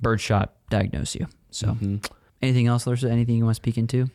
birdshot 0.00 0.52
diagnose 0.68 1.14
you. 1.14 1.28
So, 1.50 1.68
mm-hmm. 1.68 1.98
anything 2.42 2.66
else, 2.66 2.88
Larissa? 2.88 3.08
Anything 3.08 3.36
you 3.36 3.44
want 3.44 3.54
to 3.54 3.62
speak 3.62 3.78
into? 3.78 4.10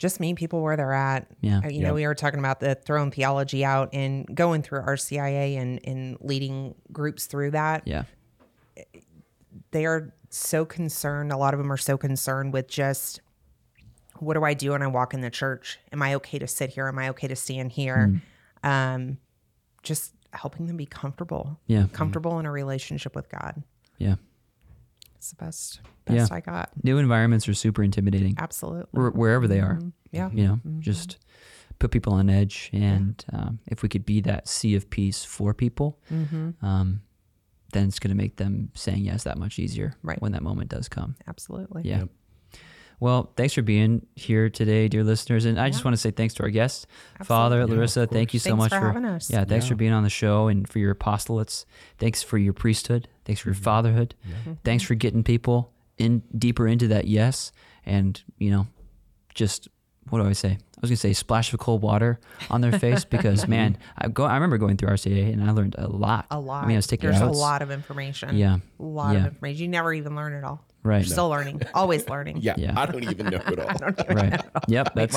Just 0.00 0.18
meet 0.18 0.34
people 0.36 0.62
where 0.62 0.76
they're 0.76 0.94
at. 0.94 1.26
Yeah. 1.42 1.60
Uh, 1.62 1.68
You 1.68 1.82
know, 1.82 1.88
Yeah. 1.88 1.92
we 1.92 2.06
were 2.06 2.14
talking 2.14 2.40
about 2.40 2.58
the 2.58 2.74
throwing 2.74 3.10
theology 3.10 3.64
out 3.64 3.90
and 3.92 4.26
going 4.34 4.62
through 4.62 4.80
RCIA 4.80 5.58
and, 5.60 5.78
and 5.86 6.16
leading 6.22 6.74
groups 6.90 7.26
through 7.26 7.50
that. 7.52 7.86
Yeah. 7.86 8.04
They 9.72 9.84
are 9.84 10.14
so 10.30 10.64
concerned. 10.64 11.32
A 11.32 11.36
lot 11.36 11.54
of 11.54 11.58
them 11.58 11.70
are 11.70 11.76
so 11.76 11.98
concerned 11.98 12.52
with 12.54 12.66
just 12.66 13.20
what 14.18 14.34
do 14.34 14.42
I 14.44 14.54
do 14.54 14.70
when 14.72 14.82
I 14.82 14.86
walk 14.86 15.12
in 15.14 15.20
the 15.20 15.30
church? 15.30 15.78
Am 15.92 16.02
I 16.02 16.14
okay 16.14 16.38
to 16.38 16.46
sit 16.46 16.70
here? 16.70 16.88
Am 16.88 16.98
I 16.98 17.10
okay 17.10 17.28
to 17.28 17.36
stand 17.36 17.72
here? 17.72 18.20
Um, 18.62 19.18
just 19.82 20.14
helping 20.32 20.66
them 20.66 20.76
be 20.76 20.86
comfortable. 20.86 21.58
Yeah. 21.66 21.86
Comfortable 21.92 22.38
in 22.38 22.46
a 22.46 22.50
relationship 22.50 23.14
with 23.14 23.28
God. 23.28 23.62
Yeah. 23.98 24.16
It's 25.20 25.30
the 25.32 25.36
best, 25.44 25.80
Yeah. 26.08 26.26
I 26.30 26.40
got. 26.40 26.70
New 26.82 26.96
environments 26.96 27.46
are 27.46 27.52
super 27.52 27.82
intimidating. 27.82 28.36
Absolutely. 28.38 28.86
where- 28.92 29.10
wherever 29.10 29.46
they 29.46 29.60
are. 29.60 29.78
Yeah. 30.12 30.30
You 30.32 30.44
know, 30.46 30.60
just 30.78 31.18
put 31.78 31.90
people 31.90 32.14
on 32.14 32.30
edge. 32.30 32.70
And 32.72 33.22
um, 33.30 33.58
if 33.66 33.82
we 33.82 33.90
could 33.90 34.06
be 34.06 34.22
that 34.22 34.48
sea 34.48 34.74
of 34.76 34.88
peace 34.88 35.22
for 35.22 35.52
people, 35.52 35.98
um, 36.62 37.02
then 37.74 37.86
it's 37.86 37.98
going 37.98 38.08
to 38.10 38.16
make 38.16 38.36
them 38.36 38.70
saying 38.74 39.04
yes 39.04 39.24
that 39.24 39.36
much 39.36 39.58
easier 39.58 39.94
Right. 40.02 40.20
when 40.22 40.32
that 40.32 40.42
moment 40.42 40.70
does 40.70 40.88
come. 40.88 41.16
Absolutely. 41.28 41.82
Yeah. 41.84 42.04
Well, 43.00 43.32
thanks 43.34 43.54
for 43.54 43.62
being 43.62 44.06
here 44.14 44.50
today, 44.50 44.86
dear 44.86 45.02
listeners. 45.02 45.46
And 45.46 45.58
I 45.58 45.70
just 45.70 45.84
want 45.84 45.94
to 45.94 45.98
say 45.98 46.10
thanks 46.10 46.34
to 46.34 46.42
our 46.42 46.50
guest, 46.50 46.86
Father 47.24 47.56
Absolutely. 47.56 47.76
Larissa. 47.76 48.06
Thank 48.06 48.34
you 48.34 48.40
so 48.40 48.50
Thanks 48.50 48.58
much 48.58 48.70
for 48.70 48.86
having 48.86 49.06
us. 49.06 49.30
Yeah, 49.30 49.44
thanks 49.44 49.66
for 49.66 49.74
being 49.74 49.92
on 49.92 50.02
the 50.02 50.10
show 50.10 50.48
and 50.48 50.68
for 50.68 50.78
your 50.78 50.94
apostolates. 50.94 51.64
Thanks 51.98 52.22
for 52.22 52.36
your 52.36 52.52
priesthood. 52.52 53.08
Thanks 53.24 53.40
for 53.40 53.48
your 53.48 53.54
mm-hmm. 53.54 53.64
fatherhood. 53.64 54.14
Mm-hmm. 54.28 54.52
Thanks 54.64 54.84
for 54.84 54.94
getting 54.94 55.22
people 55.24 55.72
in 55.96 56.22
deeper 56.36 56.68
into 56.68 56.88
that 56.88 57.06
yes. 57.06 57.52
And, 57.86 58.22
you 58.36 58.50
know, 58.50 58.66
just 59.34 59.68
what 60.10 60.20
do 60.20 60.28
I 60.28 60.32
say? 60.32 60.50
I 60.50 60.80
was 60.80 60.90
gonna 60.90 60.96
say 60.96 61.12
splash 61.12 61.52
of 61.52 61.60
cold 61.60 61.82
water 61.82 62.20
on 62.50 62.60
their 62.60 62.78
face 62.78 63.04
because 63.10 63.46
man, 63.46 63.78
I 63.96 64.08
go 64.08 64.24
I 64.24 64.34
remember 64.34 64.58
going 64.58 64.76
through 64.76 64.90
RCIA 64.90 65.32
and 65.32 65.42
I 65.42 65.52
learned 65.52 65.76
a 65.78 65.88
lot. 65.88 66.26
A 66.30 66.40
lot. 66.40 66.64
I 66.64 66.66
mean 66.66 66.76
I 66.76 66.78
was 66.78 66.86
taking 66.86 67.10
There's 67.10 67.20
notes. 67.20 67.36
a 67.36 67.40
lot 67.40 67.62
of 67.62 67.70
information. 67.70 68.36
Yeah. 68.36 68.58
A 68.78 68.82
lot 68.82 69.12
Yeah. 69.12 69.20
of 69.20 69.26
information. 69.26 69.62
You 69.62 69.68
never 69.68 69.94
even 69.94 70.16
learn 70.16 70.32
it 70.32 70.44
all. 70.44 70.64
Right. 70.82 70.98
You're 70.98 71.12
still 71.12 71.28
learning. 71.28 71.60
Always 71.74 72.08
learning. 72.08 72.38
Yeah, 72.40 72.54
Yeah. 72.56 72.72
I 72.74 72.86
don't 72.86 73.04
even 73.04 73.26
know 73.26 73.42
it 73.46 73.58
all. 73.58 73.70
Right. 74.14 74.40
Yep. 74.66 74.94
That's 74.94 75.14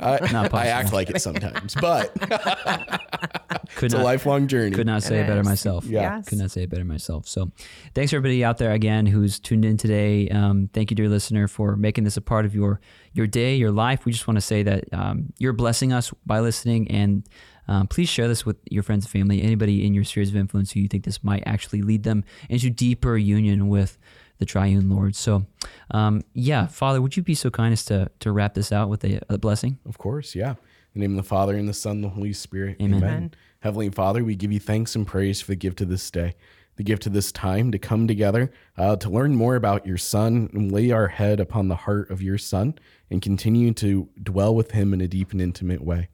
I, 0.00 0.18
Not 0.32 0.52
I 0.52 0.66
act 0.66 0.92
like 0.92 1.08
it 1.10 1.20
sometimes, 1.22 1.74
but 1.80 2.12
Could 3.76 3.86
it's 3.86 3.94
a 3.94 4.02
lifelong 4.02 4.48
journey. 4.48 4.74
Could 4.74 4.86
not 4.86 5.02
say 5.02 5.18
it, 5.18 5.22
It 5.22 5.26
better 5.28 5.44
myself. 5.44 5.84
Yeah. 5.84 6.16
Yes. 6.16 6.28
Could 6.28 6.38
not 6.38 6.50
say 6.50 6.64
it 6.64 6.70
better 6.70 6.84
myself. 6.84 7.28
So 7.28 7.52
thanks 7.94 8.12
everybody 8.12 8.44
out 8.44 8.58
there 8.58 8.72
again 8.72 9.06
who's 9.06 9.38
tuned 9.38 9.64
in 9.64 9.76
today. 9.76 10.28
Um, 10.28 10.68
thank 10.72 10.90
you, 10.90 10.96
dear 10.96 11.08
listener, 11.08 11.48
for 11.48 11.76
making 11.76 12.04
this 12.04 12.16
a 12.16 12.20
part 12.20 12.44
of 12.44 12.54
your 12.54 12.80
your 13.12 13.26
day, 13.26 13.54
your 13.54 13.70
life. 13.70 14.04
We 14.04 14.12
just 14.12 14.26
want 14.26 14.36
to 14.36 14.42
say 14.42 14.64
that 14.64 14.84
um, 14.92 15.32
you're 15.38 15.52
blessing 15.52 15.92
us 15.92 16.12
by 16.26 16.40
listening 16.40 16.90
and 16.90 17.24
um, 17.66 17.86
please 17.86 18.08
share 18.08 18.28
this 18.28 18.44
with 18.44 18.56
your 18.70 18.82
friends 18.82 19.06
and 19.06 19.10
family, 19.12 19.42
anybody 19.42 19.86
in 19.86 19.94
your 19.94 20.04
spheres 20.04 20.28
of 20.28 20.36
influence 20.36 20.72
who 20.72 20.80
you 20.80 20.88
think 20.88 21.04
this 21.04 21.24
might 21.24 21.42
actually 21.46 21.80
lead 21.82 22.02
them 22.02 22.24
into 22.50 22.68
deeper 22.68 23.16
union 23.16 23.68
with 23.68 23.96
the 24.38 24.44
triune 24.44 24.88
Lord. 24.90 25.14
So, 25.16 25.46
um, 25.90 26.22
yeah, 26.32 26.66
Father, 26.66 27.00
would 27.00 27.16
you 27.16 27.22
be 27.22 27.34
so 27.34 27.50
kind 27.50 27.72
as 27.72 27.84
to, 27.86 28.10
to 28.20 28.32
wrap 28.32 28.54
this 28.54 28.72
out 28.72 28.88
with 28.88 29.04
a, 29.04 29.20
a 29.28 29.38
blessing? 29.38 29.78
Of 29.86 29.98
course, 29.98 30.34
yeah. 30.34 30.50
In 30.94 31.00
the 31.00 31.06
name 31.08 31.18
of 31.18 31.24
the 31.24 31.28
Father 31.28 31.56
and 31.56 31.68
the 31.68 31.72
Son 31.74 31.96
and 31.96 32.04
the 32.04 32.08
Holy 32.10 32.32
Spirit. 32.32 32.76
Amen. 32.80 33.02
Amen. 33.02 33.34
Heavenly 33.60 33.90
Father, 33.90 34.22
we 34.22 34.36
give 34.36 34.52
you 34.52 34.60
thanks 34.60 34.94
and 34.94 35.06
praise 35.06 35.40
for 35.40 35.52
the 35.52 35.56
gift 35.56 35.80
of 35.80 35.88
this 35.88 36.10
day, 36.10 36.34
the 36.76 36.82
gift 36.84 37.06
of 37.06 37.12
this 37.12 37.32
time 37.32 37.72
to 37.72 37.78
come 37.78 38.06
together, 38.06 38.52
uh, 38.76 38.94
to 38.96 39.08
learn 39.08 39.34
more 39.34 39.56
about 39.56 39.86
your 39.86 39.96
Son 39.98 40.50
and 40.52 40.70
lay 40.70 40.90
our 40.90 41.08
head 41.08 41.40
upon 41.40 41.68
the 41.68 41.74
heart 41.76 42.10
of 42.10 42.20
your 42.22 42.38
Son 42.38 42.74
and 43.10 43.22
continue 43.22 43.72
to 43.74 44.08
dwell 44.22 44.54
with 44.54 44.72
him 44.72 44.92
in 44.92 45.00
a 45.00 45.08
deep 45.08 45.32
and 45.32 45.40
intimate 45.40 45.82
way. 45.82 46.08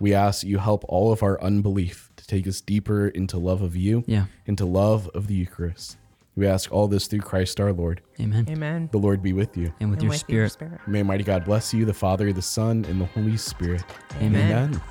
We 0.00 0.12
ask 0.12 0.42
that 0.42 0.48
you 0.48 0.58
help 0.58 0.84
all 0.88 1.12
of 1.12 1.22
our 1.22 1.40
unbelief 1.42 2.10
to 2.16 2.26
take 2.26 2.46
us 2.46 2.60
deeper 2.60 3.08
into 3.08 3.38
love 3.38 3.62
of 3.62 3.74
you, 3.76 4.04
Yeah. 4.06 4.26
into 4.44 4.64
love 4.66 5.08
of 5.14 5.26
the 5.26 5.34
Eucharist. 5.34 5.96
We 6.36 6.46
ask 6.46 6.70
all 6.70 6.86
this 6.86 7.06
through 7.06 7.20
Christ 7.20 7.58
our 7.60 7.72
Lord. 7.72 8.02
Amen. 8.20 8.46
Amen. 8.50 8.88
The 8.92 8.98
Lord 8.98 9.22
be 9.22 9.32
with 9.32 9.56
you. 9.56 9.72
And 9.80 9.90
with 9.90 9.98
And 9.98 10.02
your 10.02 10.10
with 10.10 10.20
spirit. 10.20 10.52
spirit. 10.52 10.80
May 10.86 10.98
Almighty 10.98 11.24
God 11.24 11.46
bless 11.46 11.72
you, 11.72 11.86
the 11.86 11.94
Father, 11.94 12.30
the 12.32 12.42
Son, 12.42 12.84
and 12.88 13.00
the 13.00 13.06
Holy 13.06 13.38
Spirit. 13.38 13.82
Amen. 14.20 14.52
Amen. 14.74 14.82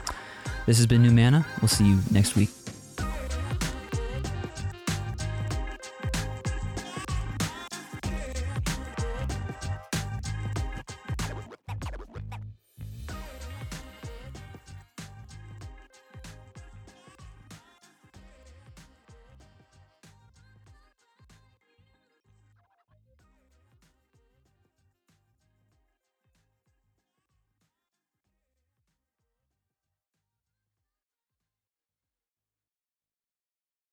This 0.65 0.77
has 0.77 0.87
been 0.87 1.03
New 1.03 1.11
Manna. 1.11 1.45
We'll 1.61 1.67
see 1.69 1.85
you 1.87 1.99
next 2.09 2.35
week. 2.35 2.49